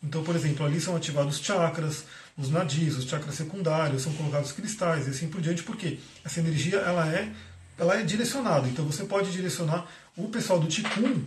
Então, 0.01 0.23
por 0.23 0.35
exemplo, 0.35 0.65
ali 0.65 0.79
são 0.79 0.95
ativados 0.95 1.39
chakras, 1.39 2.05
os 2.37 2.49
nadis, 2.49 2.95
os 2.95 3.05
chakras 3.05 3.35
secundários, 3.35 4.03
são 4.03 4.13
colocados 4.13 4.51
cristais 4.51 5.07
e 5.07 5.09
assim 5.09 5.27
por 5.27 5.41
diante, 5.41 5.63
porque 5.63 5.99
essa 6.23 6.39
energia 6.39 6.77
ela 6.77 7.11
é, 7.11 7.31
ela 7.77 7.99
é 7.99 8.03
direcionada. 8.03 8.67
Então, 8.67 8.85
você 8.85 9.03
pode 9.03 9.31
direcionar 9.31 9.85
o 10.15 10.29
pessoal 10.29 10.59
do 10.59 10.67
Ticum, 10.67 11.23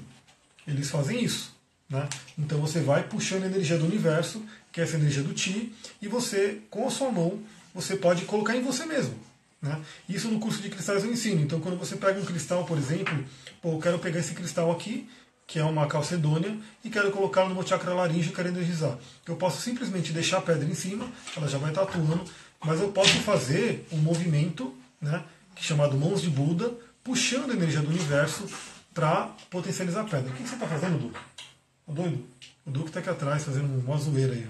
eles 0.66 0.88
fazem 0.88 1.22
isso. 1.22 1.52
Né? 1.88 2.08
Então, 2.38 2.60
você 2.60 2.80
vai 2.80 3.02
puxando 3.02 3.42
a 3.42 3.46
energia 3.46 3.76
do 3.76 3.84
universo 3.84 4.42
que 4.72 4.80
é 4.80 4.84
essa 4.84 4.96
energia 4.96 5.22
do 5.22 5.34
Ti, 5.34 5.72
e 6.00 6.08
você, 6.08 6.60
com 6.70 6.86
a 6.86 6.90
sua 6.90 7.10
mão, 7.10 7.40
você 7.74 7.96
pode 7.96 8.24
colocar 8.24 8.56
em 8.56 8.62
você 8.62 8.86
mesmo. 8.86 9.14
Né? 9.60 9.78
Isso 10.08 10.28
no 10.28 10.40
curso 10.40 10.62
de 10.62 10.70
cristais 10.70 11.04
eu 11.04 11.12
ensino. 11.12 11.40
Então, 11.40 11.60
quando 11.60 11.78
você 11.78 11.96
pega 11.96 12.18
um 12.18 12.24
cristal, 12.24 12.64
por 12.64 12.78
exemplo, 12.78 13.24
pô, 13.60 13.72
eu 13.72 13.78
quero 13.78 13.98
pegar 13.98 14.20
esse 14.20 14.34
cristal 14.34 14.70
aqui, 14.70 15.08
que 15.46 15.58
é 15.58 15.64
uma 15.64 15.86
calcedônia, 15.86 16.56
e 16.84 16.88
quero 16.88 17.10
colocá-lo 17.10 17.48
no 17.48 17.56
meu 17.56 17.66
chakra 17.66 17.92
laringe 17.92 18.30
e 18.30 18.32
quero 18.32 18.48
energizar. 18.48 18.96
Eu 19.26 19.36
posso 19.36 19.60
simplesmente 19.60 20.12
deixar 20.12 20.38
a 20.38 20.42
pedra 20.42 20.64
em 20.64 20.74
cima, 20.74 21.10
ela 21.36 21.48
já 21.48 21.58
vai 21.58 21.70
estar 21.70 21.82
atuando, 21.82 22.24
mas 22.64 22.80
eu 22.80 22.92
posso 22.92 23.18
fazer 23.20 23.86
um 23.90 23.98
movimento, 23.98 24.74
né, 25.00 25.24
é 25.56 25.60
chamado 25.60 25.96
mãos 25.96 26.22
de 26.22 26.30
Buda, 26.30 26.72
puxando 27.02 27.50
a 27.50 27.54
energia 27.54 27.80
do 27.80 27.88
universo 27.88 28.46
para 28.94 29.26
potencializar 29.50 30.02
a 30.02 30.04
pedra. 30.04 30.30
O 30.30 30.34
que 30.34 30.42
você 30.46 30.54
está 30.54 30.66
fazendo, 30.66 30.98
Duque? 30.98 31.18
Tá 31.86 31.92
doido? 31.92 32.24
O 32.64 32.70
Duque 32.70 32.88
está 32.88 33.00
aqui 33.00 33.10
atrás 33.10 33.44
fazendo 33.44 33.66
uma 33.66 33.98
zoeira 33.98 34.32
aí. 34.32 34.46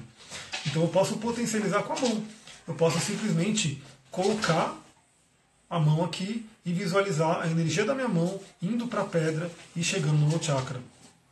Então 0.67 0.83
eu 0.83 0.89
posso 0.89 1.17
potencializar 1.17 1.83
com 1.83 1.93
a 1.93 2.01
mão. 2.01 2.23
Eu 2.67 2.75
posso 2.75 3.01
simplesmente 3.01 3.83
colocar 4.11 4.77
a 5.69 5.79
mão 5.79 6.05
aqui 6.05 6.47
e 6.65 6.73
visualizar 6.73 7.43
a 7.43 7.47
energia 7.47 7.85
da 7.85 7.95
minha 7.95 8.09
mão 8.09 8.41
indo 8.61 8.87
para 8.87 9.03
a 9.03 9.07
pedra 9.07 9.51
e 9.75 9.83
chegando 9.83 10.19
no 10.19 10.43
chakra. 10.43 10.81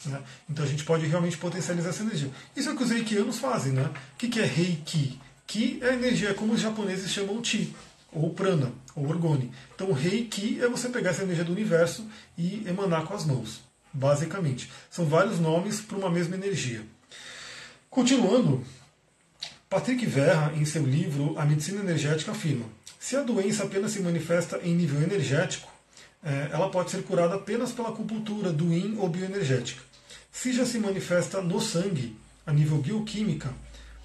Né? 0.07 0.23
Então 0.49 0.65
a 0.65 0.69
gente 0.69 0.85
pode 0.85 1.07
realmente 1.07 1.37
potencializar 1.37 1.91
essa 1.91 2.03
energia. 2.03 2.31
Isso 2.55 2.69
é 2.69 2.73
o 2.73 2.77
que 2.77 2.85
os 2.85 2.91
reikianos 2.91 3.39
fazem. 3.39 3.73
Né? 3.73 3.91
O 4.15 4.17
que 4.17 4.41
é 4.41 4.45
reiki? 4.45 5.21
Ki 5.47 5.79
é 5.83 5.95
energia, 5.95 6.35
como 6.35 6.53
os 6.53 6.61
japoneses 6.61 7.11
chamam 7.11 7.43
chi, 7.43 7.75
ou 8.13 8.31
prana, 8.31 8.71
ou 8.95 9.09
orgone. 9.09 9.51
Então 9.75 9.93
reiki 9.93 10.61
é 10.61 10.69
você 10.69 10.89
pegar 10.89 11.11
essa 11.11 11.23
energia 11.23 11.45
do 11.45 11.53
universo 11.53 12.07
e 12.37 12.63
emanar 12.67 13.07
com 13.07 13.15
as 13.15 13.25
mãos, 13.25 13.63
basicamente. 13.93 14.71
São 14.91 15.07
vários 15.07 15.39
nomes 15.39 15.81
para 15.81 15.97
uma 15.97 16.11
mesma 16.11 16.37
energia. 16.37 16.85
Continuando, 17.89 18.63
Patrick 19.69 20.07
Verra, 20.07 20.55
em 20.57 20.65
seu 20.65 20.83
livro 20.83 21.35
A 21.37 21.45
Medicina 21.45 21.81
Energética, 21.81 22.33
afirma: 22.33 22.65
se 22.99 23.17
a 23.17 23.23
doença 23.23 23.65
apenas 23.65 23.93
se 23.93 24.01
manifesta 24.01 24.59
em 24.63 24.75
nível 24.75 25.03
energético, 25.03 25.71
é, 26.25 26.49
ela 26.51 26.71
pode 26.71 26.91
ser 26.91 27.03
curada 27.03 27.35
apenas 27.35 27.71
pela 27.71 27.91
acupuntura 27.91 28.51
do 28.51 28.73
yin 28.73 28.97
ou 28.99 29.11
bioenergética. 29.11 29.83
Se 30.33 30.55
já 30.55 30.65
se 30.65 30.79
manifesta 30.79 31.43
no 31.43 31.61
sangue, 31.61 32.17
a 32.47 32.53
nível 32.53 32.79
bioquímica, 32.79 33.51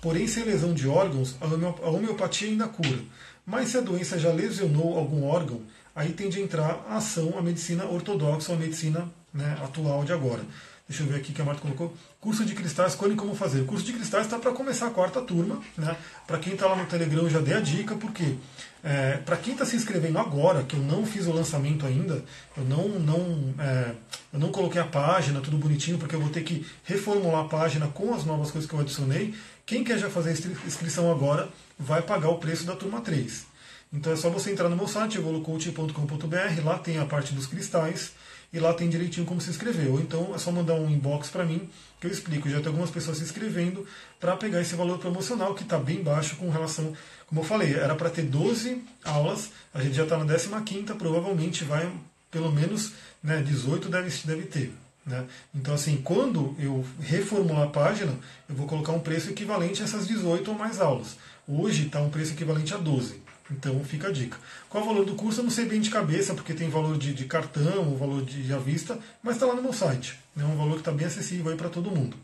porém 0.02 0.28
sem 0.28 0.44
lesão 0.44 0.74
de 0.74 0.86
órgãos, 0.86 1.38
a 1.40 1.90
homeopatia 1.90 2.50
ainda 2.50 2.68
cura. 2.68 3.00
Mas 3.46 3.70
se 3.70 3.78
a 3.78 3.82
doença 3.82 4.20
já 4.20 4.34
lesionou 4.34 4.98
algum 4.98 5.24
órgão, 5.24 5.62
aí 5.96 6.12
tende 6.12 6.40
a 6.40 6.44
entrar 6.44 6.86
a 6.90 6.98
ação 6.98 7.38
a 7.38 7.42
medicina 7.42 7.86
ortodoxa 7.86 8.52
ou 8.52 8.58
a 8.58 8.62
medicina 8.62 9.10
né, 9.34 9.58
atual 9.64 10.04
de 10.04 10.12
agora. 10.12 10.44
Deixa 10.88 11.04
eu 11.04 11.08
ver 11.08 11.16
aqui 11.16 11.32
que 11.32 11.42
a 11.42 11.46
Marta 11.46 11.62
colocou. 11.62 11.96
Curso 12.20 12.44
de 12.44 12.54
cristais, 12.54 12.92
escolhem 12.92 13.16
como 13.16 13.34
fazer. 13.34 13.62
O 13.62 13.66
curso 13.66 13.86
de 13.86 13.94
cristais 13.94 14.26
está 14.26 14.38
para 14.38 14.52
começar 14.52 14.88
a 14.88 14.90
quarta 14.90 15.22
turma. 15.22 15.62
Né? 15.78 15.96
Para 16.28 16.38
quem 16.40 16.54
está 16.54 16.68
lá 16.68 16.76
no 16.76 16.86
Telegram, 16.86 17.24
eu 17.24 17.30
já 17.30 17.40
dei 17.40 17.54
a 17.54 17.62
dica, 17.62 17.96
porque 17.96 18.36
é, 18.84 19.14
para 19.18 19.38
quem 19.38 19.54
está 19.54 19.66
se 19.66 19.78
inscrevendo 19.78 20.20
agora, 20.20 20.64
que 20.64 20.76
eu 20.76 20.82
não 20.82 21.06
fiz 21.06 21.26
o 21.26 21.32
lançamento 21.32 21.86
ainda, 21.86 22.24
eu 22.58 22.66
não, 22.66 22.90
não, 23.00 23.54
é, 23.58 23.92
eu 24.34 24.40
não 24.40 24.52
coloquei 24.52 24.82
a 24.82 24.86
página, 24.86 25.40
tudo 25.40 25.58
bonitinho, 25.58 25.98
porque 25.98 26.16
eu 26.16 26.20
vou 26.20 26.30
ter 26.30 26.44
que 26.44 26.66
reformular 26.84 27.46
a 27.46 27.48
página 27.48 27.88
com 27.88 28.14
as 28.14 28.26
novas 28.26 28.52
coisas 28.52 28.70
que 28.70 28.76
eu 28.76 28.82
adicionei. 28.82 29.34
Quem 29.66 29.86
quer 29.86 29.98
já 29.98 30.10
fazer 30.10 30.32
a 30.32 30.68
inscrição 30.68 31.10
agora, 31.10 31.48
vai 31.80 32.02
pagar 32.02 32.28
o 32.28 32.40
preço 32.40 32.66
da 32.66 32.76
turma 32.76 33.00
3. 33.00 33.46
Então 33.94 34.12
é 34.12 34.18
só 34.18 34.30
você 34.30 34.52
entrar 34.52 34.68
no 34.68 34.76
meu 34.76 34.88
site, 34.88 35.18
evolucoach.com.br, 35.18 36.66
lá 36.66 36.78
tem 36.78 37.00
a 37.00 37.06
parte 37.06 37.34
dos 37.34 37.46
cristais 37.46 38.12
e 38.54 38.60
lá 38.60 38.72
tem 38.74 38.88
direitinho 38.88 39.26
como 39.26 39.42
se 39.42 39.50
inscrever. 39.50 39.92
Ou 39.92 40.00
então 40.00 40.34
é 40.36 40.38
só 40.38 40.52
mandar 40.52 40.76
um 40.76 40.90
inbox 40.90 41.30
para 41.30 41.44
mim 41.44 41.68
que 42.00 42.06
eu 42.06 42.12
explico. 42.12 42.48
Já 42.48 42.60
tem 42.60 42.68
algumas 42.68 42.92
pessoas 42.92 43.18
se 43.18 43.24
inscrevendo 43.24 43.86
para 44.20 44.38
pegar 44.38 44.62
esse 44.62 44.76
valor 44.76 45.00
promocional 45.00 45.56
que 45.56 45.64
está 45.64 45.80
bem 45.80 46.04
baixo 46.04 46.36
com 46.36 46.50
relação. 46.50 46.96
Como 47.26 47.42
eu 47.42 47.46
falei, 47.46 47.74
era 47.74 47.96
para 47.96 48.12
ter 48.12 48.22
12 48.22 48.82
aulas, 49.04 49.50
a 49.74 49.82
gente 49.82 49.96
já 49.96 50.04
está 50.04 50.18
na 50.18 50.62
15, 50.62 50.94
provavelmente 50.94 51.64
vai 51.64 51.92
pelo 52.30 52.52
menos 52.52 52.94
né, 53.24 53.42
18 53.42 53.90
deve, 53.90 54.10
deve 54.26 54.44
ter. 54.44 54.74
Né? 55.06 55.26
Então, 55.54 55.74
assim, 55.74 55.98
quando 55.98 56.56
eu 56.58 56.84
reformular 57.00 57.64
a 57.64 57.70
página, 57.70 58.14
eu 58.50 58.56
vou 58.56 58.66
colocar 58.66 58.92
um 58.92 59.00
preço 59.00 59.30
equivalente 59.30 59.82
a 59.82 59.86
essas 59.86 60.08
18 60.08 60.50
ou 60.50 60.58
mais 60.58 60.80
aulas. 60.80 61.18
Hoje 61.48 61.86
está 61.86 62.02
um 62.02 62.10
preço 62.10 62.34
equivalente 62.34 62.74
a 62.74 62.78
12. 62.78 63.22
Então 63.52 63.84
fica 63.84 64.08
a 64.08 64.12
dica. 64.12 64.38
Qual 64.70 64.84
é 64.84 64.86
o 64.86 64.90
valor 64.90 65.06
do 65.06 65.16
curso? 65.16 65.42
Eu 65.42 65.44
não 65.44 65.52
sei 65.52 65.66
bem 65.66 65.82
de 65.82 65.90
cabeça, 65.90 66.34
porque 66.34 66.54
tem 66.54 66.70
valor 66.70 66.98
de, 66.98 67.14
de 67.14 67.26
cartão, 67.26 67.96
valor 67.98 68.24
de, 68.24 68.44
de 68.44 68.54
à 68.54 68.58
vista, 68.58 68.98
mas 69.22 69.36
está 69.36 69.46
lá 69.46 69.56
no 69.56 69.62
meu 69.62 69.74
site. 69.74 70.18
É 70.38 70.44
um 70.44 70.56
valor 70.56 70.74
que 70.74 70.80
está 70.80 70.92
bem 70.92 71.06
acessível 71.06 71.56
para 71.56 71.70
todo 71.70 71.92
mundo. 71.92 72.16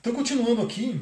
Então, 0.00 0.12
continuando 0.12 0.62
aqui, 0.62 1.00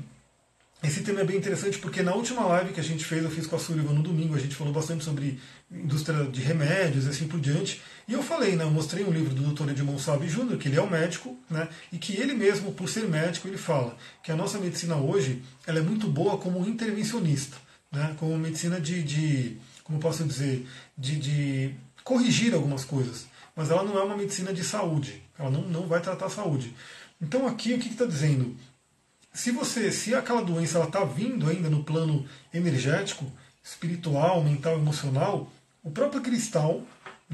esse 0.83 1.03
tema 1.03 1.21
é 1.21 1.25
bem 1.25 1.37
interessante 1.37 1.79
porque 1.79 2.03
na 2.03 2.15
última 2.15 2.45
live 2.45 2.73
que 2.73 2.81
a 2.81 2.83
gente 2.83 3.05
fez, 3.05 3.25
eu 3.25 3.31
fiz 3.31 3.47
com 3.47 3.57
a 3.57 3.59
Sullivan 3.59 3.93
no 3.93 4.03
domingo, 4.03 4.35
a 4.35 4.39
gente 4.39 4.55
falou 4.55 4.73
bastante 4.73 5.03
sobre 5.03 5.41
indústria 5.71 6.25
de 6.25 6.41
remédios 6.41 7.07
e 7.07 7.09
assim 7.09 7.27
por 7.27 7.41
diante. 7.41 7.83
E 8.07 8.13
eu 8.13 8.23
falei, 8.23 8.55
né, 8.55 8.65
eu 8.65 8.71
mostrei 8.71 9.03
um 9.03 9.11
livro 9.11 9.35
do 9.35 9.53
Dr. 9.53 9.71
Edmond 9.71 10.01
Sabe 10.01 10.27
Jr., 10.27 10.59
que 10.59 10.69
ele 10.69 10.77
é 10.77 10.83
um 10.83 10.89
médico, 10.89 11.37
né, 11.51 11.69
e 11.91 11.99
que 11.99 12.15
ele 12.21 12.35
mesmo, 12.35 12.73
por 12.73 12.89
ser 12.89 13.09
médico, 13.09 13.49
ele 13.49 13.57
fala 13.57 13.97
que 14.23 14.31
a 14.31 14.37
nossa 14.37 14.59
medicina 14.59 14.97
hoje 14.97 15.43
ela 15.67 15.79
é 15.79 15.83
muito 15.83 16.07
boa 16.07 16.37
como 16.37 16.67
intervencionista 16.69 17.64
né, 17.95 18.15
como 18.19 18.37
medicina 18.37 18.81
de, 18.81 19.03
de 19.03 19.57
como 19.83 19.99
posso 19.99 20.25
dizer, 20.25 20.67
de, 20.97 21.17
de, 21.17 21.75
corrigir 22.03 22.55
algumas 22.55 22.85
coisas. 22.85 23.27
Mas 23.55 23.71
ela 23.71 23.85
não 23.85 23.99
é 23.99 24.03
uma 24.03 24.17
medicina 24.17 24.53
de 24.53 24.65
saúde, 24.65 25.23
ela 25.39 25.51
não, 25.51 25.63
não 25.63 25.87
vai 25.87 26.01
tratar 26.01 26.27
a 26.27 26.31
saúde. 26.31 26.75
Então 27.21 27.47
aqui 27.47 27.73
o 27.73 27.79
que 27.79 27.89
está 27.89 28.05
dizendo? 28.05 28.57
Se 29.33 29.51
você, 29.51 29.91
se 29.91 30.15
aquela 30.15 30.43
doença 30.43 30.83
está 30.83 31.05
vindo 31.05 31.49
ainda 31.49 31.71
no 31.71 31.83
plano 31.83 32.27
energético, 32.53 33.31
espiritual, 33.63 34.43
mental, 34.45 34.75
emocional, 34.75 35.51
o 35.83 35.91
próprio 35.91 36.21
cristal 36.21 36.83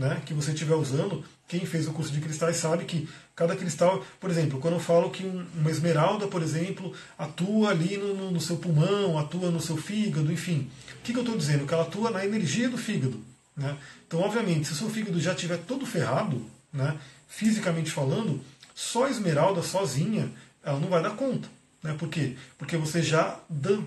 né, 0.01 0.23
que 0.25 0.33
você 0.33 0.53
estiver 0.53 0.75
usando, 0.75 1.23
quem 1.47 1.67
fez 1.67 1.87
o 1.87 1.93
curso 1.93 2.11
de 2.11 2.23
cristais 2.23 2.57
sabe 2.57 2.87
que 2.87 3.07
cada 3.37 3.55
cristal, 3.55 4.03
por 4.19 4.31
exemplo, 4.31 4.59
quando 4.59 4.75
eu 4.75 4.81
falo 4.81 5.11
que 5.11 5.25
uma 5.55 5.71
esmeralda, 5.71 6.27
por 6.27 6.43
exemplo, 6.43 6.95
atua 7.19 7.69
ali 7.69 7.99
no, 7.99 8.31
no 8.31 8.41
seu 8.41 8.57
pulmão, 8.57 9.19
atua 9.19 9.51
no 9.51 9.61
seu 9.61 9.77
fígado, 9.77 10.33
enfim. 10.33 10.71
O 10.99 11.03
que, 11.03 11.13
que 11.13 11.19
eu 11.19 11.23
estou 11.23 11.37
dizendo? 11.37 11.67
Que 11.67 11.75
ela 11.75 11.83
atua 11.83 12.11
na 12.11 12.25
energia 12.25 12.71
do 12.71 12.79
fígado. 12.79 13.21
Né? 13.55 13.77
Então, 14.07 14.21
obviamente, 14.21 14.69
se 14.69 14.73
o 14.73 14.77
seu 14.77 14.89
fígado 14.89 15.21
já 15.21 15.33
estiver 15.33 15.59
todo 15.59 15.85
ferrado, 15.85 16.47
né, 16.73 16.97
fisicamente 17.29 17.91
falando, 17.91 18.41
Só 18.75 19.05
a 19.05 19.11
esmeralda 19.11 19.63
sozinha, 19.63 20.33
ela 20.65 20.81
não 20.81 20.89
vai 20.89 21.03
dar 21.03 21.11
conta. 21.11 21.47
Né? 21.83 21.95
Por 21.99 22.09
quê? 22.09 22.37
Porque 22.57 22.79
você 22.79 23.03
já 23.03 23.39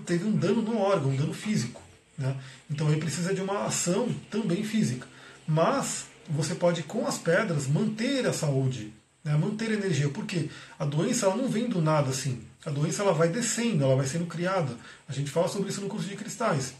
teve 0.06 0.24
um 0.24 0.36
dano 0.36 0.62
no 0.62 0.78
órgão, 0.78 1.10
um 1.10 1.16
dano 1.16 1.34
físico. 1.34 1.82
Né? 2.16 2.36
Então 2.70 2.88
ele 2.88 3.00
precisa 3.00 3.34
de 3.34 3.40
uma 3.40 3.64
ação 3.64 4.08
também 4.30 4.62
física. 4.62 5.08
Mas 5.46 6.06
você 6.28 6.54
pode, 6.54 6.82
com 6.82 7.06
as 7.06 7.18
pedras, 7.18 7.66
manter 7.66 8.26
a 8.26 8.32
saúde, 8.32 8.92
né? 9.22 9.36
manter 9.36 9.70
a 9.70 9.74
energia. 9.74 10.08
Porque 10.08 10.48
a 10.78 10.84
doença 10.84 11.26
ela 11.26 11.36
não 11.36 11.48
vem 11.48 11.68
do 11.68 11.80
nada 11.80 12.10
assim. 12.10 12.42
A 12.64 12.70
doença 12.70 13.02
ela 13.02 13.12
vai 13.12 13.28
descendo, 13.28 13.84
ela 13.84 13.96
vai 13.96 14.06
sendo 14.06 14.26
criada. 14.26 14.74
A 15.08 15.12
gente 15.12 15.30
fala 15.30 15.48
sobre 15.48 15.68
isso 15.68 15.80
no 15.80 15.88
curso 15.88 16.08
de 16.08 16.16
cristais. 16.16 16.74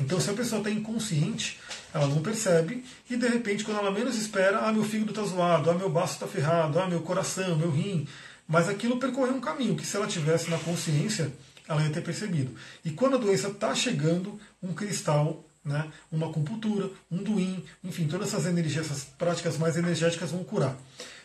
Então, 0.00 0.18
se 0.18 0.30
a 0.30 0.32
pessoa 0.32 0.60
está 0.60 0.70
inconsciente, 0.70 1.60
ela 1.92 2.06
não 2.06 2.22
percebe 2.22 2.84
e 3.10 3.16
de 3.16 3.28
repente, 3.28 3.62
quando 3.62 3.78
ela 3.78 3.90
menos 3.90 4.16
espera, 4.16 4.60
ah, 4.60 4.72
meu 4.72 4.84
fígado 4.84 5.10
está 5.10 5.22
zoado, 5.22 5.70
ah, 5.70 5.74
meu 5.74 5.90
baço 5.90 6.14
está 6.14 6.26
ferrado, 6.26 6.78
ah, 6.80 6.88
meu 6.88 7.02
coração, 7.02 7.56
meu 7.56 7.70
rim. 7.70 8.08
Mas 8.48 8.68
aquilo 8.68 8.98
percorreu 8.98 9.34
um 9.34 9.40
caminho 9.40 9.76
que, 9.76 9.86
se 9.86 9.96
ela 9.96 10.06
tivesse 10.06 10.50
na 10.50 10.58
consciência, 10.58 11.30
ela 11.68 11.82
ia 11.82 11.90
ter 11.90 12.02
percebido. 12.02 12.54
E 12.84 12.90
quando 12.90 13.16
a 13.16 13.18
doença 13.18 13.48
está 13.48 13.74
chegando, 13.74 14.40
um 14.62 14.72
cristal, 14.72 15.44
né, 15.64 15.90
uma 16.10 16.28
acupuntura, 16.28 16.90
um 17.10 17.22
duim, 17.22 17.64
enfim, 17.84 18.06
todas 18.06 18.28
essas 18.28 18.46
energias, 18.46 18.86
essas 18.86 19.04
práticas 19.04 19.56
mais 19.58 19.76
energéticas 19.76 20.30
vão 20.30 20.42
curar. 20.42 20.76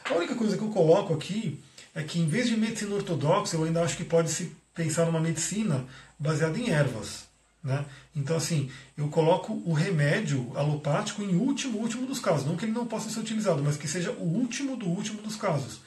A 0.05 0.13
única 0.13 0.35
coisa 0.35 0.57
que 0.57 0.63
eu 0.63 0.69
coloco 0.69 1.13
aqui 1.13 1.59
é 1.93 2.03
que, 2.03 2.19
em 2.19 2.27
vez 2.27 2.47
de 2.47 2.55
medicina 2.55 2.95
ortodoxa, 2.95 3.55
eu 3.55 3.63
ainda 3.63 3.81
acho 3.81 3.97
que 3.97 4.03
pode 4.03 4.29
se 4.29 4.55
pensar 4.73 5.05
numa 5.05 5.19
medicina 5.19 5.85
baseada 6.19 6.57
em 6.57 6.69
ervas. 6.69 7.25
Né? 7.63 7.83
Então, 8.15 8.37
assim, 8.37 8.71
eu 8.95 9.09
coloco 9.09 9.61
o 9.65 9.73
remédio 9.73 10.51
alopático 10.55 11.21
em 11.21 11.35
último, 11.35 11.79
último 11.79 12.05
dos 12.05 12.19
casos. 12.19 12.45
Não 12.45 12.55
que 12.55 12.65
ele 12.65 12.71
não 12.71 12.85
possa 12.85 13.09
ser 13.09 13.19
utilizado, 13.19 13.63
mas 13.63 13.75
que 13.75 13.87
seja 13.87 14.11
o 14.11 14.23
último 14.23 14.77
do 14.77 14.87
último 14.87 15.21
dos 15.21 15.35
casos. 15.35 15.81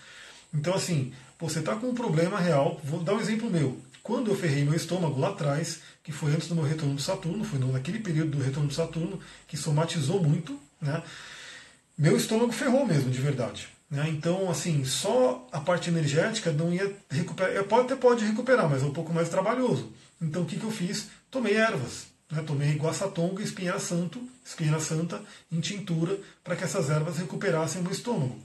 Então, 0.52 0.74
assim, 0.74 1.12
você 1.38 1.60
está 1.60 1.76
com 1.76 1.88
um 1.88 1.94
problema 1.94 2.38
real. 2.38 2.80
Vou 2.84 3.02
dar 3.02 3.14
um 3.14 3.20
exemplo 3.20 3.48
meu. 3.48 3.80
Quando 4.02 4.30
eu 4.30 4.36
ferrei 4.36 4.64
meu 4.64 4.74
estômago 4.74 5.20
lá 5.20 5.28
atrás, 5.28 5.80
que 6.02 6.12
foi 6.12 6.32
antes 6.32 6.48
do 6.48 6.54
meu 6.54 6.64
retorno 6.64 6.94
do 6.94 7.02
Saturno, 7.02 7.44
foi 7.44 7.58
naquele 7.58 7.98
período 7.98 8.38
do 8.38 8.42
retorno 8.42 8.68
do 8.68 8.74
Saturno, 8.74 9.20
que 9.46 9.56
somatizou 9.56 10.22
muito, 10.22 10.58
né? 10.80 11.02
meu 11.96 12.16
estômago 12.16 12.52
ferrou 12.52 12.86
mesmo, 12.86 13.10
de 13.10 13.20
verdade. 13.20 13.68
Né? 13.90 14.08
Então, 14.08 14.48
assim, 14.48 14.84
só 14.84 15.46
a 15.52 15.60
parte 15.60 15.90
energética 15.90 16.52
não 16.52 16.72
ia 16.72 16.96
recuperar. 17.10 17.64
Pode, 17.64 17.86
até 17.86 17.96
pode 17.96 18.24
recuperar, 18.24 18.70
mas 18.70 18.82
é 18.82 18.86
um 18.86 18.92
pouco 18.92 19.12
mais 19.12 19.28
trabalhoso. 19.28 19.92
Então, 20.20 20.42
o 20.42 20.46
que, 20.46 20.58
que 20.58 20.64
eu 20.64 20.70
fiz? 20.70 21.08
Tomei 21.30 21.56
ervas. 21.56 22.06
Né? 22.30 22.42
Tomei 22.46 22.72
guaçatonga 22.76 23.42
e 23.42 23.44
espinheira 23.44 23.80
santa 23.80 25.20
em 25.50 25.60
tintura 25.60 26.18
para 26.44 26.54
que 26.56 26.64
essas 26.64 26.88
ervas 26.88 27.18
recuperassem 27.18 27.80
o 27.80 27.84
meu 27.84 27.92
estômago. 27.92 28.38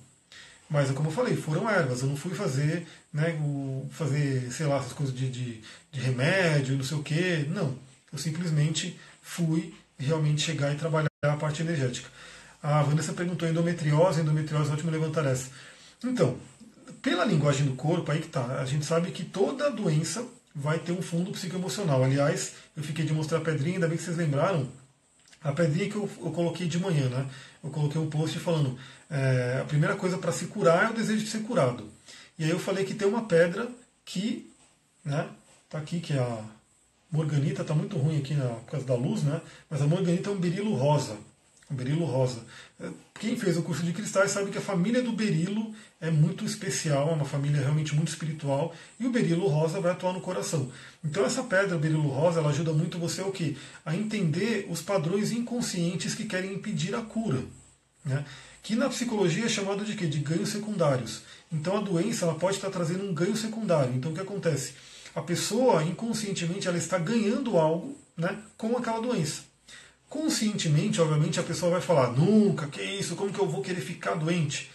Mas, 0.70 0.90
como 0.92 1.10
eu 1.10 1.14
falei, 1.14 1.36
foram 1.36 1.70
ervas. 1.70 2.02
Eu 2.02 2.08
não 2.08 2.18
fui 2.18 2.34
fazer, 2.34 2.88
né, 3.14 3.38
o, 3.42 3.88
fazer, 3.92 4.52
sei 4.52 4.66
lá, 4.66 4.78
essas 4.78 4.94
coisas 4.94 5.16
de, 5.16 5.30
de, 5.30 5.62
de 5.92 6.00
remédio, 6.00 6.76
não 6.76 6.84
sei 6.84 6.98
o 6.98 7.04
quê. 7.04 7.46
Não. 7.50 7.78
Eu 8.12 8.18
simplesmente 8.18 9.00
fui 9.22 9.74
realmente 9.98 10.42
chegar 10.42 10.74
e 10.74 10.78
trabalhar 10.78 11.10
a 11.24 11.38
parte 11.38 11.62
energética. 11.62 12.10
A 12.62 12.82
Vanessa 12.82 13.14
perguntou 13.14 13.48
endometriose, 13.48 14.22
endometriose, 14.22 14.72
ótimo 14.72 14.90
levantar 14.90 15.26
essa. 15.26 15.52
Então, 16.04 16.38
pela 17.02 17.24
linguagem 17.24 17.66
do 17.66 17.76
corpo, 17.76 18.12
aí 18.12 18.20
que 18.20 18.28
tá. 18.28 18.60
A 18.60 18.66
gente 18.66 18.86
sabe 18.86 19.12
que 19.12 19.24
toda 19.24 19.70
doença 19.70 20.26
vai 20.56 20.80
ter 20.80 20.92
um 20.92 21.02
fundo 21.02 21.32
psicoemocional. 21.32 22.04
Aliás, 22.04 22.54
eu 22.76 22.82
fiquei 22.82 23.06
de 23.06 23.14
mostrar 23.14 23.38
a 23.38 23.42
pedrinha, 23.42 23.76
ainda 23.76 23.88
bem 23.88 23.98
que 23.98 24.04
vocês 24.04 24.18
lembraram. 24.18 24.68
A 25.44 25.52
pedrinha 25.52 25.90
que 25.90 25.96
eu, 25.96 26.10
eu 26.24 26.32
coloquei 26.32 26.68
de 26.68 26.80
manhã, 26.80 27.08
né? 27.08 27.28
Eu 27.64 27.70
coloquei 27.70 28.02
um 28.02 28.10
post 28.10 28.40
falando 28.40 28.78
é, 29.10 29.60
a 29.62 29.66
primeira 29.66 29.96
coisa 29.96 30.18
para 30.18 30.32
se 30.32 30.46
curar 30.48 30.86
é 30.86 30.90
o 30.90 30.94
desejo 30.94 31.24
de 31.24 31.30
ser 31.30 31.44
curado. 31.44 31.90
E 32.38 32.44
aí 32.44 32.50
eu 32.50 32.60
falei 32.60 32.86
que 32.86 32.94
tem 32.94 33.08
uma 33.08 33.26
pedra 33.26 33.70
que, 34.04 34.52
né, 35.04 35.28
tá 35.70 35.78
aqui, 35.78 36.00
que 36.00 36.14
é 36.14 36.20
a 36.20 36.44
morganita, 37.12 37.64
tá 37.64 37.74
muito 37.74 37.98
ruim 37.98 38.20
aqui 38.20 38.34
na, 38.34 38.48
por 38.48 38.72
causa 38.72 38.86
da 38.86 38.96
luz, 38.96 39.24
né, 39.24 39.42
mas 39.70 39.82
a 39.82 39.88
morganita 39.88 40.30
é 40.30 40.34
um 40.34 40.38
berilo 40.38 40.74
rosa. 40.76 41.18
Um 41.72 41.76
berilo 41.76 42.06
rosa. 42.06 42.42
É, 42.80 42.90
quem 43.20 43.36
fez 43.38 43.58
o 43.58 43.64
curso 43.64 43.84
de 43.84 43.94
cristais 43.94 44.32
sabe 44.32 44.52
que 44.52 44.58
a 44.58 44.62
família 44.62 45.02
do 45.02 45.12
berilo 45.12 45.74
é 46.00 46.12
muito 46.12 46.46
especial, 46.46 47.10
é 47.10 47.14
uma 47.14 47.26
família 47.26 47.60
realmente 47.60 47.96
muito 47.96 48.10
espiritual, 48.10 48.76
e 49.00 49.08
o 49.08 49.12
berilo 49.12 49.48
rosa 49.48 49.80
vai 49.80 49.92
atuar 49.92 50.14
no 50.14 50.22
coração. 50.22 50.72
Então 51.04 51.26
essa 51.26 51.44
pedra, 51.44 51.78
berilo 51.78 52.08
rosa, 52.10 52.40
ela 52.40 52.50
ajuda 52.50 52.72
muito 52.72 53.00
você 53.00 53.22
o 53.22 53.32
quê? 53.32 53.56
A 53.84 53.96
entender 53.96 54.68
os 54.70 54.82
padrões 54.82 55.32
inconscientes 55.32 56.14
que 56.14 56.26
querem 56.26 56.54
impedir 56.54 56.94
a 56.94 57.02
cura. 57.02 57.42
Né? 58.04 58.24
Que 58.66 58.76
na 58.76 58.90
psicologia 58.90 59.46
é 59.46 59.48
chamado 59.48 59.86
de 59.86 59.96
quê? 59.96 60.08
De 60.08 60.18
ganhos 60.18 60.50
secundários. 60.50 61.22
Então 61.52 61.78
a 61.78 61.82
doença 61.82 62.26
ela 62.26 62.34
pode 62.34 62.56
estar 62.56 62.72
trazendo 62.72 63.06
um 63.06 63.14
ganho 63.14 63.38
secundário. 63.38 63.94
Então 63.94 64.12
o 64.12 64.16
que 64.16 64.20
acontece? 64.20 64.74
A 65.14 65.22
pessoa 65.22 65.84
inconscientemente 65.84 66.68
ela 66.68 66.76
está 66.76 66.98
ganhando 66.98 67.60
algo 67.60 67.96
né, 68.18 68.36
com 68.58 68.76
aquela 68.76 69.00
doença. 69.00 69.44
Conscientemente, 70.10 71.00
obviamente, 71.00 71.40
a 71.40 71.44
pessoa 71.44 71.74
vai 71.74 71.82
falar: 71.82 72.12
nunca, 72.14 72.68
que 72.68 72.82
isso, 72.82 73.16
como 73.16 73.32
que 73.32 73.40
eu 73.40 73.48
vou 73.48 73.62
querer 73.62 73.82
ficar 73.82 74.16
doente? 74.16 74.72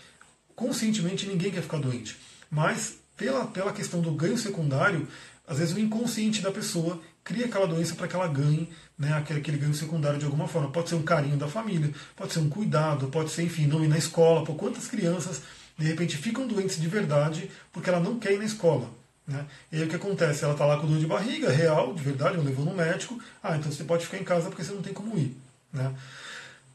Conscientemente 0.55 1.27
ninguém 1.27 1.51
quer 1.51 1.63
ficar 1.63 1.79
doente. 1.79 2.17
Mas 2.49 2.99
pela, 3.17 3.47
pela 3.47 3.73
questão 3.73 4.01
do 4.01 4.13
ganho 4.13 4.39
secundário, 4.39 5.09
às 5.49 5.59
vezes 5.59 5.75
o 5.75 5.81
inconsciente 5.81 6.41
da 6.41 6.53
pessoa 6.53 7.03
cria 7.25 7.47
aquela 7.47 7.67
doença 7.67 7.97
para 7.97 8.07
que 8.07 8.15
ela 8.15 8.29
ganhe 8.29 8.69
né, 9.01 9.15
aquele, 9.15 9.41
aquele 9.41 9.57
ganho 9.57 9.73
secundário 9.73 10.19
de 10.19 10.27
alguma 10.27 10.47
forma. 10.47 10.69
Pode 10.69 10.91
ser 10.91 10.95
um 10.95 11.03
carinho 11.03 11.39
da 11.39 11.49
família, 11.49 11.91
pode 12.15 12.35
ser 12.35 12.41
um 12.41 12.51
cuidado, 12.51 13.09
pode 13.09 13.31
ser, 13.31 13.43
enfim, 13.43 13.67
não 13.67 13.83
ir 13.83 13.89
na 13.89 13.97
escola. 13.97 14.45
Por 14.45 14.55
quantas 14.57 14.87
crianças, 14.87 15.41
de 15.79 15.87
repente, 15.87 16.19
ficam 16.19 16.47
doentes 16.47 16.79
de 16.79 16.87
verdade 16.87 17.51
porque 17.73 17.89
ela 17.89 17.99
não 17.99 18.19
quer 18.19 18.35
ir 18.35 18.39
na 18.39 18.45
escola? 18.45 18.91
Né? 19.27 19.47
E 19.73 19.77
aí 19.79 19.85
o 19.85 19.89
que 19.89 19.97
acontece? 19.97 20.45
Ela 20.45 20.53
está 20.53 20.67
lá 20.67 20.77
com 20.77 20.87
dor 20.87 20.99
de 20.99 21.07
barriga, 21.07 21.51
real, 21.51 21.95
de 21.95 22.03
verdade, 22.03 22.37
não 22.37 22.45
levou 22.45 22.63
no 22.63 22.75
médico. 22.75 23.19
Ah, 23.43 23.57
então 23.57 23.73
você 23.73 23.85
pode 23.85 24.05
ficar 24.05 24.19
em 24.19 24.25
casa 24.25 24.51
porque 24.51 24.63
você 24.63 24.73
não 24.73 24.83
tem 24.83 24.93
como 24.93 25.17
ir. 25.17 25.35
Né? 25.73 25.95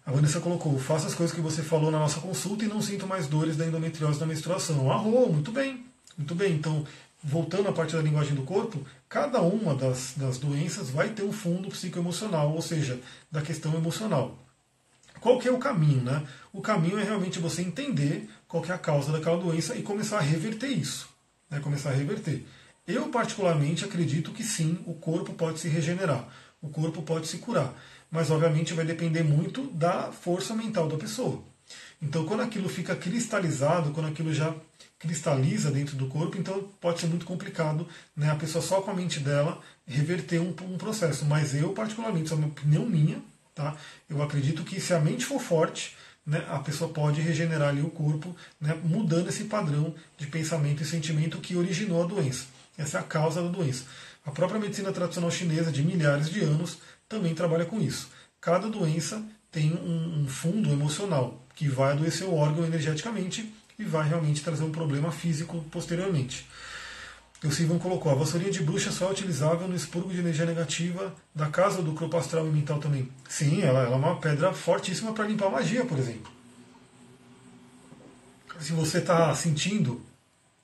A 0.03 0.11
Vanessa 0.11 0.39
colocou: 0.39 0.79
faça 0.79 1.05
as 1.05 1.13
coisas 1.13 1.35
que 1.35 1.41
você 1.41 1.61
falou 1.61 1.91
na 1.91 1.99
nossa 1.99 2.19
consulta 2.19 2.65
e 2.65 2.67
não 2.67 2.81
sinto 2.81 3.05
mais 3.05 3.27
dores 3.27 3.55
da 3.55 3.67
endometriose 3.67 4.19
da 4.19 4.25
menstruação. 4.25 4.91
Arrou, 4.91 5.31
muito 5.31 5.51
bem. 5.51 5.85
Muito 6.17 6.33
bem, 6.33 6.53
então 6.53 6.85
voltando 7.23 7.67
à 7.67 7.73
parte 7.73 7.95
da 7.95 8.01
linguagem 8.01 8.35
do 8.35 8.43
corpo, 8.43 8.79
cada 9.15 9.41
uma 9.41 9.73
das, 9.73 10.13
das 10.17 10.37
doenças 10.37 10.89
vai 10.89 11.07
ter 11.07 11.23
um 11.23 11.31
fundo 11.31 11.69
psicoemocional, 11.69 12.51
ou 12.53 12.61
seja, 12.61 12.99
da 13.31 13.41
questão 13.41 13.73
emocional. 13.73 14.37
Qual 15.21 15.39
que 15.39 15.47
é 15.47 15.51
o 15.53 15.57
caminho? 15.57 16.01
Né? 16.01 16.21
O 16.51 16.61
caminho 16.61 16.99
é 16.99 17.03
realmente 17.05 17.39
você 17.39 17.61
entender 17.61 18.29
qual 18.45 18.61
que 18.61 18.73
é 18.73 18.75
a 18.75 18.77
causa 18.77 19.13
daquela 19.13 19.37
doença 19.37 19.73
e 19.73 19.81
começar 19.81 20.17
a 20.17 20.21
reverter 20.21 20.67
isso. 20.67 21.07
Né? 21.49 21.61
Começar 21.61 21.91
a 21.91 21.93
reverter. 21.93 22.43
Eu, 22.85 23.07
particularmente, 23.07 23.85
acredito 23.85 24.33
que 24.33 24.43
sim, 24.43 24.83
o 24.85 24.93
corpo 24.93 25.31
pode 25.31 25.61
se 25.61 25.69
regenerar, 25.69 26.27
o 26.61 26.67
corpo 26.67 27.01
pode 27.01 27.27
se 27.27 27.37
curar. 27.37 27.73
Mas, 28.11 28.29
obviamente, 28.29 28.73
vai 28.73 28.83
depender 28.83 29.23
muito 29.23 29.67
da 29.67 30.11
força 30.11 30.53
mental 30.53 30.89
da 30.89 30.97
pessoa. 30.97 31.41
Então, 32.01 32.25
quando 32.25 32.41
aquilo 32.41 32.69
fica 32.69 32.95
cristalizado, 32.95 33.91
quando 33.91 34.07
aquilo 34.07 34.33
já 34.33 34.53
cristaliza 34.99 35.71
dentro 35.71 35.95
do 35.95 36.07
corpo, 36.07 36.37
então 36.37 36.69
pode 36.79 36.99
ser 36.99 37.07
muito 37.07 37.25
complicado 37.25 37.87
né, 38.15 38.31
a 38.31 38.35
pessoa 38.35 38.63
só 38.63 38.81
com 38.81 38.91
a 38.91 38.93
mente 38.93 39.19
dela 39.19 39.59
reverter 39.85 40.39
um, 40.39 40.49
um 40.49 40.77
processo. 40.77 41.25
Mas 41.25 41.53
eu, 41.53 41.73
particularmente, 41.73 42.25
isso 42.25 42.33
é 42.33 42.37
uma 42.37 42.47
opinião 42.47 42.85
minha, 42.85 43.21
tá? 43.53 43.75
eu 44.09 44.21
acredito 44.21 44.63
que 44.63 44.79
se 44.79 44.93
a 44.93 44.99
mente 44.99 45.25
for 45.25 45.39
forte, 45.39 45.95
né, 46.25 46.45
a 46.49 46.59
pessoa 46.59 46.91
pode 46.91 47.21
regenerar 47.21 47.69
ali 47.69 47.81
o 47.81 47.89
corpo, 47.89 48.35
né, 48.59 48.77
mudando 48.83 49.29
esse 49.29 49.45
padrão 49.45 49.93
de 50.17 50.27
pensamento 50.27 50.81
e 50.81 50.85
sentimento 50.85 51.39
que 51.39 51.55
originou 51.55 52.03
a 52.03 52.07
doença. 52.07 52.45
Essa 52.77 52.97
é 52.97 53.01
a 53.01 53.03
causa 53.03 53.41
da 53.41 53.49
doença. 53.49 53.85
A 54.25 54.31
própria 54.31 54.59
medicina 54.59 54.91
tradicional 54.91 55.29
chinesa, 55.29 55.71
de 55.71 55.83
milhares 55.83 56.29
de 56.29 56.41
anos, 56.41 56.79
também 57.07 57.35
trabalha 57.35 57.65
com 57.65 57.79
isso. 57.79 58.09
Cada 58.41 58.67
doença 58.67 59.23
tem 59.51 59.71
um, 59.73 60.23
um 60.23 60.27
fundo 60.27 60.71
emocional 60.71 61.44
que 61.55 61.67
vai 61.67 61.93
adoecer 61.93 62.27
o 62.27 62.35
órgão 62.35 62.65
energeticamente 62.65 63.51
e 63.79 63.83
vai 63.83 64.07
realmente 64.07 64.43
trazer 64.43 64.63
um 64.63 64.71
problema 64.71 65.11
físico 65.11 65.63
posteriormente. 65.71 66.45
O 67.43 67.51
Silvan 67.51 67.77
colocou, 67.77 68.11
a 68.11 68.15
vassourinha 68.15 68.51
de 68.51 68.63
bruxa 68.63 68.91
só 68.91 69.07
é 69.07 69.11
utilizável 69.11 69.67
no 69.67 69.75
expurgo 69.75 70.11
de 70.11 70.19
energia 70.19 70.45
negativa 70.45 71.13
da 71.33 71.47
casa 71.47 71.81
do 71.81 71.93
corpo 71.93 72.17
astral 72.17 72.47
e 72.47 72.49
mental 72.49 72.79
também. 72.79 73.09
Sim, 73.29 73.61
ela, 73.61 73.83
ela 73.83 73.93
é 73.93 73.95
uma 73.95 74.19
pedra 74.19 74.53
fortíssima 74.53 75.13
para 75.13 75.27
limpar 75.27 75.49
magia, 75.49 75.85
por 75.85 75.99
exemplo. 75.99 76.31
Se 78.59 78.71
você 78.71 78.99
está 78.99 79.35
sentindo, 79.35 80.01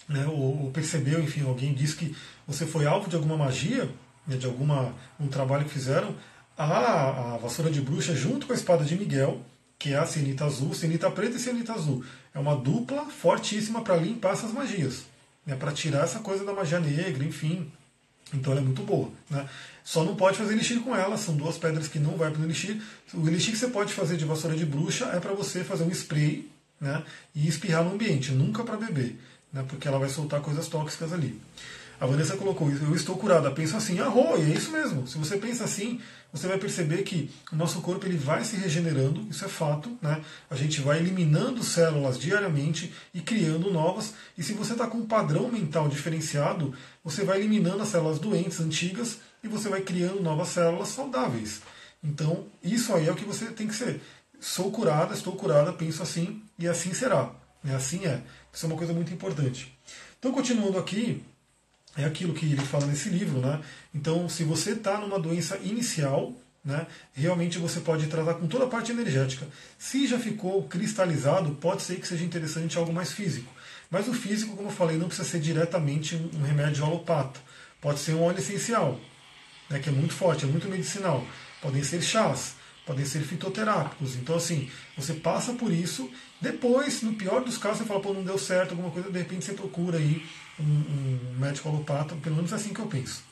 né, 0.07 0.25
ou, 0.25 0.63
ou, 0.63 0.71
percebeu, 0.71 1.21
enfim, 1.21 1.43
alguém 1.45 1.73
disse 1.73 1.95
que 1.95 2.15
você 2.47 2.65
foi 2.65 2.85
alvo 2.85 3.09
de 3.09 3.15
alguma 3.15 3.37
magia, 3.37 3.89
né, 4.25 4.37
de 4.37 4.45
alguma 4.45 4.95
um 5.19 5.27
trabalho 5.27 5.65
que 5.65 5.71
fizeram, 5.71 6.15
a, 6.57 7.33
a 7.35 7.37
vassoura 7.37 7.69
de 7.69 7.81
bruxa 7.81 8.15
junto 8.15 8.47
com 8.47 8.53
a 8.53 8.55
espada 8.55 8.83
de 8.83 8.95
Miguel 8.95 9.41
que 9.81 9.93
é 9.93 9.97
a 9.97 10.05
cenita 10.05 10.45
azul, 10.45 10.75
cenita 10.75 11.09
preta 11.09 11.37
e 11.37 11.39
cenita 11.39 11.73
azul. 11.73 12.05
É 12.35 12.39
uma 12.39 12.55
dupla 12.55 13.03
fortíssima 13.05 13.81
para 13.81 13.95
limpar 13.95 14.33
essas 14.33 14.51
magias, 14.51 15.05
né, 15.43 15.55
para 15.55 15.71
tirar 15.71 16.03
essa 16.03 16.19
coisa 16.19 16.45
da 16.45 16.53
magia 16.53 16.79
negra, 16.79 17.23
enfim. 17.23 17.67
Então 18.31 18.53
ela 18.53 18.61
é 18.61 18.63
muito 18.63 18.83
boa. 18.83 19.09
Né? 19.27 19.49
Só 19.83 20.03
não 20.03 20.15
pode 20.15 20.37
fazer 20.37 20.53
elixir 20.53 20.79
com 20.81 20.95
ela, 20.95 21.17
são 21.17 21.35
duas 21.35 21.57
pedras 21.57 21.87
que 21.87 21.97
não 21.97 22.15
vai 22.15 22.29
para 22.29 22.39
o 22.39 22.45
elixir. 22.45 22.79
O 23.11 23.27
elixir 23.27 23.53
que 23.53 23.57
você 23.57 23.69
pode 23.69 23.91
fazer 23.91 24.17
de 24.17 24.23
vassoura 24.23 24.55
de 24.55 24.67
bruxa 24.67 25.05
é 25.05 25.19
para 25.19 25.33
você 25.33 25.63
fazer 25.63 25.83
um 25.83 25.89
spray 25.89 26.47
né, 26.79 27.03
e 27.33 27.47
espirrar 27.47 27.83
no 27.83 27.93
ambiente, 27.93 28.31
nunca 28.31 28.63
para 28.63 28.77
beber. 28.77 29.19
né, 29.51 29.65
porque 29.67 29.87
ela 29.87 29.97
vai 29.97 30.09
soltar 30.09 30.41
coisas 30.41 30.67
tóxicas 30.67 31.11
ali. 31.11 31.41
A 32.01 32.07
Vanessa 32.07 32.35
colocou 32.35 32.67
isso, 32.71 32.83
eu 32.83 32.95
estou 32.95 33.15
curada. 33.15 33.51
Penso 33.51 33.77
assim, 33.77 33.99
arro, 33.99 34.35
e 34.35 34.51
é 34.51 34.55
isso 34.55 34.71
mesmo. 34.71 35.05
Se 35.05 35.19
você 35.19 35.37
pensa 35.37 35.65
assim, 35.65 36.01
você 36.33 36.47
vai 36.47 36.57
perceber 36.57 37.03
que 37.03 37.29
o 37.51 37.55
nosso 37.55 37.79
corpo 37.79 38.07
ele 38.07 38.17
vai 38.17 38.43
se 38.43 38.55
regenerando, 38.55 39.27
isso 39.29 39.45
é 39.45 39.47
fato, 39.47 39.95
né? 40.01 40.19
A 40.49 40.55
gente 40.55 40.81
vai 40.81 40.97
eliminando 40.97 41.63
células 41.63 42.17
diariamente 42.17 42.91
e 43.13 43.21
criando 43.21 43.71
novas. 43.71 44.15
E 44.35 44.41
se 44.41 44.53
você 44.53 44.71
está 44.71 44.87
com 44.87 44.97
um 44.97 45.05
padrão 45.05 45.47
mental 45.47 45.87
diferenciado, 45.87 46.73
você 47.03 47.23
vai 47.23 47.37
eliminando 47.37 47.83
as 47.83 47.89
células 47.89 48.17
doentes, 48.17 48.59
antigas, 48.59 49.19
e 49.43 49.47
você 49.47 49.69
vai 49.69 49.81
criando 49.81 50.23
novas 50.23 50.47
células 50.47 50.87
saudáveis. 50.87 51.61
Então, 52.03 52.47
isso 52.63 52.95
aí 52.95 53.07
é 53.07 53.11
o 53.11 53.15
que 53.15 53.25
você 53.25 53.45
tem 53.51 53.67
que 53.67 53.75
ser. 53.75 54.01
Sou 54.39 54.71
curada, 54.71 55.13
estou 55.13 55.35
curada, 55.35 55.71
penso 55.71 56.01
assim, 56.01 56.41
e 56.57 56.67
assim 56.67 56.95
será. 56.95 57.31
É 57.63 57.75
assim 57.75 58.07
é. 58.07 58.23
Isso 58.51 58.65
é 58.65 58.69
uma 58.69 58.77
coisa 58.77 58.91
muito 58.91 59.13
importante. 59.13 59.77
Então, 60.17 60.31
continuando 60.31 60.79
aqui, 60.79 61.23
é 61.97 62.05
aquilo 62.05 62.33
que 62.33 62.45
ele 62.45 62.61
fala 62.61 62.85
nesse 62.85 63.09
livro, 63.09 63.39
né? 63.39 63.59
Então, 63.93 64.29
se 64.29 64.43
você 64.43 64.71
está 64.71 64.97
numa 64.97 65.19
doença 65.19 65.57
inicial, 65.57 66.33
né, 66.63 66.85
realmente 67.13 67.57
você 67.57 67.79
pode 67.79 68.07
tratar 68.07 68.35
com 68.35 68.47
toda 68.47 68.65
a 68.65 68.67
parte 68.67 68.91
energética. 68.91 69.47
Se 69.77 70.07
já 70.07 70.19
ficou 70.19 70.63
cristalizado, 70.63 71.51
pode 71.55 71.81
ser 71.81 71.99
que 71.99 72.07
seja 72.07 72.23
interessante 72.23 72.77
algo 72.77 72.93
mais 72.93 73.11
físico. 73.11 73.51
Mas 73.89 74.07
o 74.07 74.13
físico, 74.13 74.55
como 74.55 74.69
eu 74.69 74.73
falei, 74.73 74.97
não 74.97 75.07
precisa 75.07 75.27
ser 75.27 75.39
diretamente 75.39 76.15
um 76.15 76.43
remédio 76.43 76.85
alopata. 76.85 77.39
Pode 77.81 77.99
ser 77.99 78.13
um 78.13 78.23
óleo 78.23 78.37
essencial, 78.37 78.99
né, 79.69 79.79
que 79.79 79.89
é 79.89 79.91
muito 79.91 80.13
forte, 80.13 80.45
é 80.45 80.47
muito 80.47 80.69
medicinal. 80.69 81.25
Podem 81.61 81.83
ser 81.83 82.01
chás, 82.01 82.55
podem 82.91 83.05
ser 83.05 83.21
fitoterápicos. 83.21 84.15
Então, 84.17 84.35
assim, 84.35 84.69
você 84.97 85.13
passa 85.13 85.53
por 85.53 85.71
isso. 85.71 86.09
Depois, 86.41 87.01
no 87.01 87.13
pior 87.13 87.41
dos 87.41 87.57
casos, 87.57 87.79
você 87.79 87.85
fala, 87.85 88.01
pô, 88.01 88.13
não 88.13 88.23
deu 88.23 88.37
certo, 88.37 88.71
alguma 88.71 88.91
coisa, 88.91 89.09
de 89.09 89.17
repente 89.17 89.45
você 89.45 89.53
procura 89.53 89.97
aí 89.97 90.21
um, 90.59 90.63
um 90.63 91.39
médico 91.39 91.69
alopata, 91.69 92.15
pelo 92.15 92.35
menos 92.35 92.51
é 92.51 92.55
assim 92.55 92.73
que 92.73 92.81
eu 92.81 92.87
penso. 92.87 93.23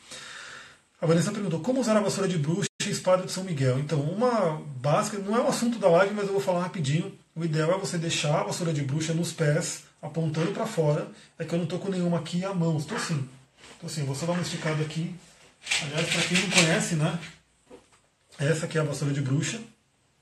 A 1.01 1.05
Vanessa 1.05 1.31
perguntou 1.31 1.59
como 1.59 1.81
usar 1.81 1.97
a 1.97 1.99
vassoura 1.99 2.29
de 2.29 2.37
bruxa 2.37 2.69
e 2.85 2.89
espada 2.89 3.25
de 3.25 3.31
São 3.33 3.43
Miguel. 3.43 3.79
Então, 3.79 3.99
uma 3.99 4.61
básica, 4.77 5.19
não 5.19 5.35
é 5.35 5.41
o 5.41 5.47
assunto 5.47 5.77
da 5.77 5.89
live, 5.89 6.13
mas 6.13 6.27
eu 6.27 6.33
vou 6.33 6.41
falar 6.41 6.61
rapidinho. 6.63 7.11
O 7.35 7.43
ideal 7.43 7.73
é 7.73 7.77
você 7.77 7.97
deixar 7.97 8.39
a 8.39 8.43
vassoura 8.43 8.73
de 8.73 8.81
bruxa 8.81 9.13
nos 9.13 9.33
pés, 9.33 9.83
apontando 10.01 10.53
para 10.53 10.65
fora. 10.65 11.07
É 11.37 11.43
que 11.43 11.53
eu 11.53 11.57
não 11.57 11.65
estou 11.65 11.79
com 11.79 11.89
nenhuma 11.89 12.19
aqui 12.19 12.45
à 12.45 12.53
mão, 12.53 12.77
estou 12.77 12.97
assim. 12.97 13.27
Estou 13.73 13.87
assim, 13.89 14.05
vou 14.05 14.15
só 14.15 14.25
dar 14.25 14.33
uma 14.33 14.41
esticada 14.41 14.81
aqui. 14.81 15.13
Aliás, 15.83 16.07
para 16.07 16.21
quem 16.21 16.41
não 16.41 16.49
conhece, 16.49 16.95
né? 16.95 17.19
Essa 18.39 18.65
aqui 18.65 18.77
é 18.77 18.81
a 18.81 18.85
vassoura 18.85 19.13
de 19.13 19.21
bruxa, 19.21 19.59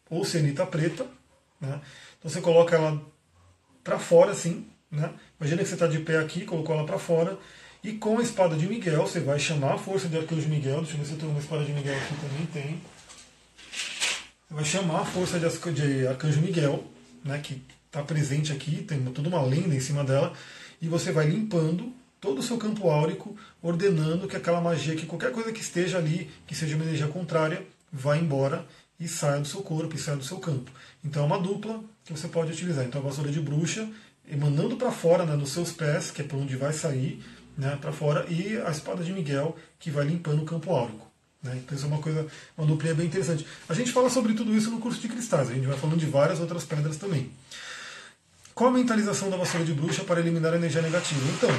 ou 0.09 0.25
cianita 0.25 0.65
preta. 0.65 1.05
Né? 1.61 1.79
Então 2.17 2.31
você 2.31 2.41
coloca 2.41 2.75
ela 2.75 3.01
para 3.83 3.99
fora 3.99 4.31
assim, 4.31 4.67
né? 4.91 5.13
Imagina 5.39 5.61
que 5.61 5.69
você 5.69 5.75
está 5.75 5.87
de 5.87 5.99
pé 5.99 6.17
aqui, 6.17 6.45
colocou 6.45 6.75
ela 6.75 6.85
para 6.85 6.97
fora, 6.97 7.37
e 7.83 7.93
com 7.93 8.17
a 8.17 8.21
espada 8.21 8.55
de 8.55 8.67
Miguel 8.67 9.03
você 9.03 9.19
vai 9.19 9.39
chamar 9.39 9.75
a 9.75 9.77
força 9.77 10.07
de 10.07 10.17
Arcanjo 10.17 10.49
Miguel. 10.49 10.81
Deixa 10.81 10.93
eu 10.93 10.99
ver 10.99 11.05
se 11.05 11.11
eu 11.11 11.17
tenho 11.17 11.31
uma 11.31 11.39
espada 11.39 11.63
de 11.63 11.71
Miguel 11.71 11.95
aqui 11.95 12.15
também. 12.15 12.45
Tem. 12.47 12.81
Você 14.47 14.53
vai 14.53 14.65
chamar 14.65 15.01
a 15.01 15.05
força 15.05 15.39
de 15.39 16.07
Arcanjo 16.07 16.41
Miguel, 16.41 16.83
né, 17.23 17.39
que 17.39 17.61
está 17.85 18.01
presente 18.01 18.51
aqui, 18.51 18.83
tem 18.83 19.03
toda 19.05 19.29
uma 19.29 19.41
lenda 19.41 19.75
em 19.75 19.79
cima 19.79 20.03
dela, 20.03 20.33
e 20.81 20.87
você 20.87 21.11
vai 21.11 21.27
limpando 21.27 21.93
todo 22.19 22.39
o 22.39 22.43
seu 22.43 22.57
campo 22.57 22.89
áurico, 22.89 23.37
ordenando 23.61 24.27
que 24.27 24.35
aquela 24.35 24.59
magia, 24.59 24.95
que 24.95 25.05
qualquer 25.05 25.31
coisa 25.31 25.51
que 25.51 25.61
esteja 25.61 25.97
ali, 25.97 26.29
que 26.45 26.55
seja 26.55 26.75
uma 26.75 26.85
energia 26.85 27.07
contrária, 27.07 27.65
vá 27.91 28.17
embora 28.17 28.65
e 28.99 29.07
saia 29.07 29.39
do 29.39 29.47
seu 29.47 29.61
corpo 29.61 29.95
e 29.95 29.99
saia 29.99 30.17
do 30.17 30.23
seu 30.23 30.39
campo. 30.39 30.71
Então 31.03 31.23
é 31.23 31.25
uma 31.25 31.39
dupla 31.39 31.83
que 32.03 32.11
você 32.11 32.27
pode 32.27 32.51
utilizar. 32.51 32.85
Então 32.85 33.01
a 33.01 33.03
vassoura 33.03 33.31
de 33.31 33.39
bruxa 33.39 33.87
emanando 34.29 34.75
para 34.75 34.91
fora, 34.91 35.25
né, 35.25 35.35
nos 35.35 35.51
seus 35.51 35.71
pés, 35.71 36.11
que 36.11 36.21
é 36.21 36.25
para 36.25 36.37
onde 36.37 36.55
vai 36.57 36.73
sair, 36.73 37.23
né, 37.57 37.77
para 37.79 37.91
fora, 37.91 38.25
e 38.29 38.57
a 38.57 38.69
espada 38.69 39.03
de 39.03 39.13
Miguel, 39.13 39.55
que 39.79 39.89
vai 39.89 40.05
limpando 40.05 40.41
o 40.43 40.45
campo 40.45 40.71
áurico. 40.71 41.07
Né? 41.41 41.59
Então 41.63 41.77
isso 41.77 41.85
é 41.85 41.89
uma 41.89 41.99
coisa, 41.99 42.27
uma 42.57 42.67
duplinha 42.67 42.93
bem 42.93 43.07
interessante. 43.07 43.45
A 43.69 43.73
gente 43.73 43.91
fala 43.91 44.09
sobre 44.09 44.33
tudo 44.33 44.53
isso 44.53 44.69
no 44.69 44.79
curso 44.79 44.99
de 44.99 45.07
cristais, 45.07 45.49
a 45.49 45.53
gente 45.53 45.65
vai 45.65 45.77
falando 45.77 45.99
de 45.99 46.05
várias 46.05 46.39
outras 46.39 46.65
pedras 46.65 46.97
também. 46.97 47.31
Qual 48.57 48.71
a 48.71 48.73
mentalização 48.73 49.29
da 49.29 49.37
vassoura 49.37 49.63
de 49.63 49.71
bruxa 49.71 50.03
para 50.03 50.19
eliminar 50.19 50.51
a 50.51 50.55
energia 50.55 50.81
negativa? 50.81 51.21
Então, 51.29 51.49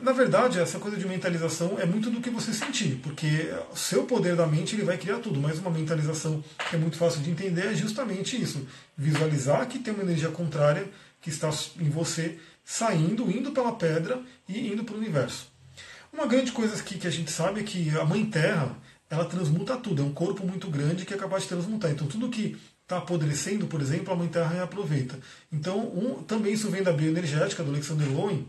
na 0.00 0.12
verdade, 0.12 0.60
essa 0.60 0.78
coisa 0.78 0.96
de 0.96 1.04
mentalização 1.04 1.76
é 1.76 1.84
muito 1.84 2.08
do 2.08 2.20
que 2.20 2.30
você 2.30 2.52
sentir, 2.52 3.00
porque 3.02 3.52
o 3.72 3.76
seu 3.76 4.04
poder 4.04 4.36
da 4.36 4.46
mente 4.46 4.76
ele 4.76 4.84
vai 4.84 4.96
criar 4.96 5.18
tudo, 5.18 5.40
mas 5.40 5.58
uma 5.58 5.72
mentalização 5.72 6.44
que 6.70 6.76
é 6.76 6.78
muito 6.78 6.96
fácil 6.96 7.20
de 7.20 7.32
entender 7.32 7.66
é 7.66 7.74
justamente 7.74 8.40
isso: 8.40 8.64
visualizar 8.96 9.66
que 9.66 9.80
tem 9.80 9.92
uma 9.92 10.04
energia 10.04 10.28
contrária 10.28 10.88
que 11.20 11.30
está 11.30 11.50
em 11.80 11.90
você 11.90 12.38
saindo, 12.64 13.28
indo 13.28 13.50
pela 13.50 13.72
pedra 13.72 14.22
e 14.48 14.72
indo 14.72 14.84
para 14.84 14.94
o 14.94 14.98
universo. 14.98 15.48
Uma 16.12 16.26
grande 16.26 16.52
coisa 16.52 16.80
que, 16.80 16.96
que 16.96 17.08
a 17.08 17.10
gente 17.10 17.32
sabe 17.32 17.58
é 17.58 17.64
que 17.64 17.90
a 17.98 18.04
Mãe 18.04 18.24
Terra 18.24 18.70
ela 19.10 19.24
transmuta 19.24 19.76
tudo, 19.76 20.00
é 20.00 20.04
um 20.04 20.12
corpo 20.12 20.46
muito 20.46 20.70
grande 20.70 21.04
que 21.04 21.12
é 21.12 21.16
capaz 21.16 21.42
de 21.42 21.48
transmutar. 21.48 21.90
Então 21.90 22.06
tudo 22.06 22.30
que 22.30 22.56
está 22.86 22.98
apodrecendo, 22.98 23.66
por 23.66 23.80
exemplo, 23.80 24.14
a 24.14 24.16
Mãe 24.16 24.28
Terra 24.28 24.46
reaproveita. 24.46 25.18
Então 25.52 25.80
um, 25.80 26.22
também 26.22 26.52
isso 26.52 26.70
vem 26.70 26.84
da 26.84 26.92
bioenergética 26.92 27.64
do 27.64 27.70
Alexander 27.70 28.08
Lowen. 28.08 28.48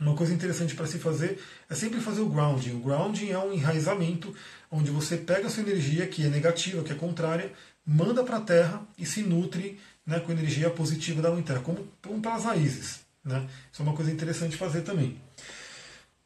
Uma 0.00 0.16
coisa 0.16 0.34
interessante 0.34 0.74
para 0.74 0.86
se 0.86 0.98
fazer 0.98 1.40
é 1.70 1.74
sempre 1.76 2.00
fazer 2.00 2.22
o 2.22 2.28
grounding. 2.28 2.72
O 2.72 2.80
grounding 2.80 3.30
é 3.30 3.38
um 3.38 3.52
enraizamento 3.52 4.34
onde 4.68 4.90
você 4.90 5.16
pega 5.16 5.46
a 5.46 5.50
sua 5.50 5.62
energia 5.62 6.08
que 6.08 6.26
é 6.26 6.28
negativa, 6.28 6.82
que 6.82 6.90
é 6.90 6.96
contrária, 6.96 7.52
manda 7.86 8.24
para 8.24 8.38
a 8.38 8.40
Terra 8.40 8.82
e 8.98 9.06
se 9.06 9.22
nutre 9.22 9.78
né, 10.04 10.18
com 10.18 10.32
energia 10.32 10.68
positiva 10.68 11.22
da 11.22 11.30
Mãe 11.30 11.42
Terra, 11.42 11.60
como, 11.60 11.86
como 12.02 12.20
pelas 12.20 12.44
raízes. 12.44 13.00
Né? 13.24 13.48
Isso 13.72 13.80
é 13.80 13.84
uma 13.84 13.94
coisa 13.94 14.10
interessante 14.10 14.56
fazer 14.56 14.80
também. 14.80 15.20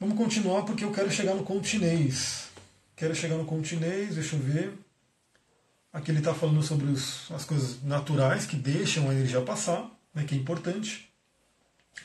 Vamos 0.00 0.16
continuar 0.16 0.62
porque 0.62 0.84
eu 0.84 0.90
quero 0.90 1.10
chegar 1.10 1.34
no 1.34 1.42
continês. 1.42 2.46
Quero 2.96 3.14
chegar 3.14 3.36
no 3.36 3.44
continês, 3.44 4.14
deixa 4.14 4.36
eu 4.36 4.40
ver. 4.40 4.85
Aqui 5.96 6.10
ele 6.10 6.18
está 6.18 6.34
falando 6.34 6.62
sobre 6.62 6.84
os, 6.90 7.30
as 7.30 7.46
coisas 7.46 7.82
naturais 7.82 8.44
que 8.44 8.54
deixam 8.54 9.08
a 9.08 9.14
energia 9.14 9.40
passar, 9.40 9.90
né, 10.14 10.24
que 10.24 10.34
é 10.34 10.38
importante. 10.38 11.08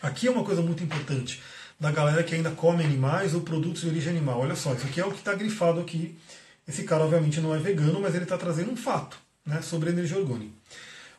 Aqui 0.02 0.28
é 0.28 0.32
uma 0.32 0.46
coisa 0.46 0.62
muito 0.62 0.82
importante 0.82 1.44
da 1.78 1.92
galera 1.92 2.24
que 2.24 2.34
ainda 2.34 2.52
come 2.52 2.86
animais 2.86 3.36
ou 3.36 3.42
produtos 3.42 3.82
de 3.82 3.90
origem 3.90 4.16
animal. 4.16 4.40
Olha 4.40 4.56
só, 4.56 4.74
isso 4.74 4.86
aqui 4.86 5.02
é 5.02 5.06
o 5.06 5.12
que 5.12 5.18
está 5.18 5.36
grifado 5.36 5.82
aqui. 5.82 6.18
Esse 6.66 6.84
cara, 6.84 7.04
obviamente, 7.04 7.42
não 7.42 7.54
é 7.54 7.58
vegano, 7.58 8.00
mas 8.00 8.16
ele 8.16 8.24
está 8.24 8.38
trazendo 8.38 8.72
um 8.72 8.78
fato 8.78 9.20
né, 9.46 9.62
sobre 9.62 9.90
a 9.90 9.92
energia 9.92 10.18
orgânica. 10.18 10.54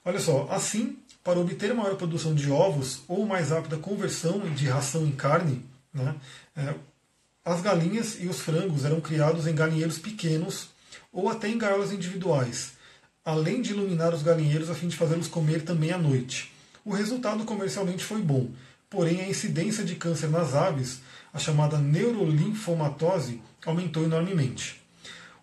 Olha 0.02 0.18
só, 0.18 0.48
assim, 0.50 0.96
para 1.22 1.38
obter 1.38 1.74
maior 1.74 1.94
produção 1.96 2.34
de 2.34 2.50
ovos 2.50 3.02
ou 3.06 3.26
mais 3.26 3.50
rápida 3.50 3.76
conversão 3.76 4.40
de 4.54 4.66
ração 4.66 5.04
em 5.06 5.12
carne, 5.12 5.62
né, 5.92 6.14
é, 6.56 6.74
as 7.44 7.60
galinhas 7.60 8.16
e 8.18 8.28
os 8.28 8.40
frangos 8.40 8.86
eram 8.86 8.98
criados 8.98 9.46
em 9.46 9.54
galinheiros 9.54 9.98
pequenos 9.98 10.72
ou 11.12 11.28
até 11.28 11.48
em 11.48 11.58
gaiolas 11.58 11.92
individuais, 11.92 12.72
além 13.24 13.62
de 13.62 13.72
iluminar 13.72 14.14
os 14.14 14.22
galinheiros 14.22 14.70
a 14.70 14.74
fim 14.74 14.88
de 14.88 14.96
fazê-los 14.96 15.28
comer 15.28 15.62
também 15.62 15.92
à 15.92 15.98
noite. 15.98 16.52
O 16.84 16.92
resultado 16.92 17.44
comercialmente 17.44 18.04
foi 18.04 18.20
bom, 18.20 18.50
porém 18.90 19.20
a 19.20 19.28
incidência 19.28 19.84
de 19.84 19.94
câncer 19.94 20.28
nas 20.28 20.54
aves, 20.54 21.00
a 21.32 21.38
chamada 21.38 21.78
neurolinfomatose, 21.78 23.40
aumentou 23.64 24.04
enormemente. 24.04 24.82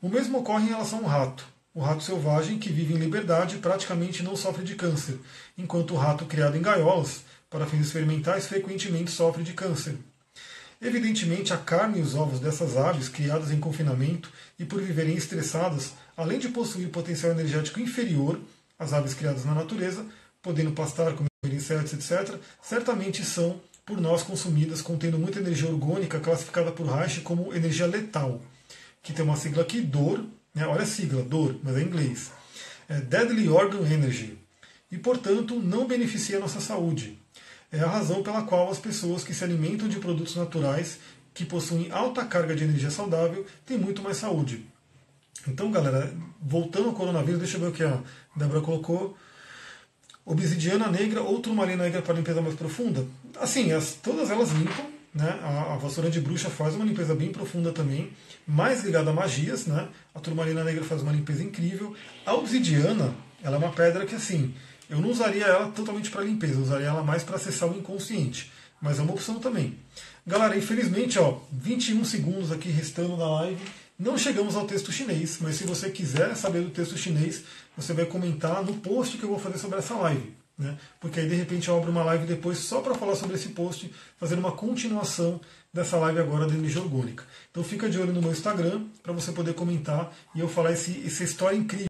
O 0.02 0.10
mesmo 0.10 0.39
ocorre 0.39 0.66
em 0.66 0.70
relação 0.70 1.00
ao 1.00 1.06
rato. 1.06 1.45
O 1.74 1.82
rato 1.82 2.04
selvagem, 2.04 2.60
que 2.60 2.72
vive 2.72 2.93
em 2.93 2.97
liberdade, 2.97 3.58
praticamente 3.58 4.24
não 4.24 4.36
sofre 4.36 4.64
de 4.64 4.76
câncer, 4.76 5.20
enquanto 5.58 5.93
o 5.93 5.97
rato 5.97 6.26
criado 6.26 6.58
em 6.58 6.62
gaiolas, 6.62 7.24
para 7.50 7.66
fins 7.66 7.88
experimentais, 7.88 8.47
frequentemente 8.47 9.12
sofre 9.12 9.43
de 9.43 9.54
câncer. 9.54 9.95
Evidentemente, 10.82 11.51
a 11.51 11.57
carne 11.57 11.99
e 11.99 12.01
os 12.01 12.15
ovos 12.15 12.39
dessas 12.39 12.77
aves, 12.77 13.09
criadas 13.09 13.51
em 13.51 13.59
confinamento 13.59 14.32
e 14.57 14.63
por 14.63 14.82
viverem 14.82 15.15
estressadas, 15.15 15.93
além 16.15 16.39
de 16.39 16.47
possuir 16.49 16.89
potencial 16.89 17.34
energético 17.34 17.82
inferior 17.82 18.39
às 18.77 18.93
aves 18.93 19.13
criadas 19.13 19.43
na 19.43 19.53
natureza, 19.53 20.05
podendo 20.41 20.71
pastar, 20.71 21.13
comer 21.13 21.30
insetos, 21.53 21.91
etc., 21.93 22.36
certamente 22.61 23.25
são, 23.25 23.59
por 23.86 23.99
nós, 23.99 24.23
consumidas 24.23 24.82
contendo 24.82 25.19
muita 25.19 25.39
energia 25.39 25.69
orgânica, 25.69 26.19
classificada 26.19 26.71
por 26.71 26.88
Reich 26.88 27.21
como 27.21 27.53
energia 27.53 27.86
letal, 27.86 28.41
que 29.03 29.11
tem 29.11 29.25
uma 29.25 29.36
sigla 29.36 29.63
aqui, 29.63 29.82
DOR, 29.82 30.23
né? 30.55 30.65
Olha 30.65 30.84
a 30.84 30.86
sigla, 30.86 31.21
DOR, 31.21 31.55
mas 31.61 31.75
é 31.75 31.82
em 31.82 31.86
inglês. 31.86 32.32
É 32.88 33.01
Deadly 33.01 33.49
Organ 33.49 33.86
Energy. 33.86 34.38
E, 34.89 34.97
portanto, 34.97 35.59
não 35.59 35.86
beneficia 35.86 36.38
a 36.38 36.39
nossa 36.39 36.61
saúde. 36.61 37.18
É 37.72 37.80
a 37.80 37.88
razão 37.88 38.24
pela 38.24 38.41
qual 38.43 38.72
as 38.72 38.80
pessoas 38.80 39.24
que 39.24 39.34
se 39.34 39.43
alimentam 39.43 39.88
de 39.88 39.99
produtos 39.99 40.36
naturais 40.36 40.99
que 41.34 41.45
possuem 41.45 41.91
alta 41.91 42.26
carga 42.26 42.55
de 42.55 42.63
energia 42.63 42.89
saudável 42.89 43.45
têm 43.65 43.78
muito 43.78 44.01
mais 44.01 44.17
saúde. 44.17 44.65
Então, 45.47 45.72
galera, 45.72 46.11
voltando 46.41 46.89
ao 46.89 46.93
coronavírus, 46.93 47.39
deixa 47.39 47.57
eu 47.57 47.61
ver 47.61 47.67
o 47.67 47.72
que 47.72 47.84
a 47.84 47.99
Débora 48.36 48.61
colocou. 48.61 49.15
Obsidiana 50.26 50.89
negra 50.89 51.22
ou 51.22 51.39
turmalina 51.39 51.84
negra 51.84 52.01
para 52.01 52.13
limpeza 52.13 52.41
mais 52.41 52.55
profunda? 52.55 53.05
Assim, 53.39 53.72
as, 53.72 53.93
todas 53.93 54.30
elas 54.30 54.51
limpam, 54.51 54.86
né? 55.13 55.39
A, 55.41 55.74
a, 55.74 55.78
vassoura 55.78 56.09
de 56.09 56.20
bruxa 56.20 56.49
faz 56.49 56.76
uma 56.76 56.86
limpeza 56.86 57.15
bem 57.15 57.32
profunda 57.32 57.72
também, 57.72 58.11
mais 58.45 58.84
ligada 58.84 59.09
a 59.09 59.13
magias. 59.13 59.65
Né? 59.65 59.88
A 60.13 60.20
turmalina 60.20 60.63
negra 60.63 60.84
faz 60.84 61.01
uma 61.01 61.11
limpeza 61.11 61.43
incrível. 61.43 61.95
A 62.26 62.34
obsidiana 62.34 63.15
ela 63.41 63.55
é 63.55 63.59
uma 63.59 63.72
pedra 63.72 64.05
que 64.05 64.15
assim, 64.15 64.53
eu 64.89 64.99
não 64.99 65.09
usaria 65.09 65.45
ela 65.45 65.71
totalmente 65.71 66.09
para 66.09 66.23
limpeza, 66.23 66.55
eu 66.55 66.61
usaria 66.61 66.87
ela 66.87 67.03
mais 67.03 67.23
para 67.23 67.35
acessar 67.35 67.69
o 67.69 67.77
inconsciente. 67.77 68.51
mas 68.81 68.97
é 68.97 69.01
uma 69.01 69.13
opção 69.13 69.39
também. 69.39 69.77
Galera, 70.25 70.57
infelizmente, 70.57 71.19
ó, 71.19 71.39
21 71.51 72.05
segundos 72.05 72.51
aqui 72.51 72.69
restando 72.69 73.17
na 73.17 73.29
live. 73.41 73.61
Não 73.97 74.17
chegamos 74.17 74.55
ao 74.55 74.65
texto 74.65 74.91
chinês, 74.91 75.37
mas 75.41 75.55
se 75.55 75.65
você 75.65 75.89
quiser 75.89 76.33
saber 76.35 76.61
do 76.61 76.69
texto 76.69 76.97
chinês, 76.97 77.43
você 77.75 77.93
vai 77.93 78.05
comentar 78.05 78.63
no 78.63 78.75
post 78.75 79.17
que 79.17 79.23
eu 79.23 79.29
vou 79.29 79.39
fazer 79.39 79.57
sobre 79.57 79.79
essa 79.79 79.95
live. 79.95 80.33
Né? 80.59 80.77
Porque 80.99 81.21
aí 81.21 81.27
de 81.27 81.35
repente 81.35 81.69
eu 81.69 81.77
abro 81.77 81.89
uma 81.89 82.03
live 82.03 82.25
depois 82.25 82.57
só 82.57 82.81
para 82.81 82.93
falar 82.93 83.15
sobre 83.15 83.35
esse 83.35 83.49
post, 83.49 83.89
fazer 84.17 84.35
uma 84.35 84.51
continuação 84.51 85.39
dessa 85.73 85.97
live 85.97 86.19
agora 86.19 86.47
da 86.47 86.53
energia 86.53 86.81
orgânica. 86.81 87.23
Então 87.49 87.63
fica 87.63 87.89
de 87.89 87.97
olho 87.97 88.11
no 88.11 88.21
meu 88.21 88.31
Instagram 88.31 88.83
para 89.01 89.13
você 89.13 89.31
poder 89.31 89.53
comentar 89.53 90.13
e 90.35 90.41
eu 90.41 90.49
falar 90.49 90.73
esse, 90.73 91.01
essa 91.05 91.23
história 91.23 91.55
incrível. 91.55 91.87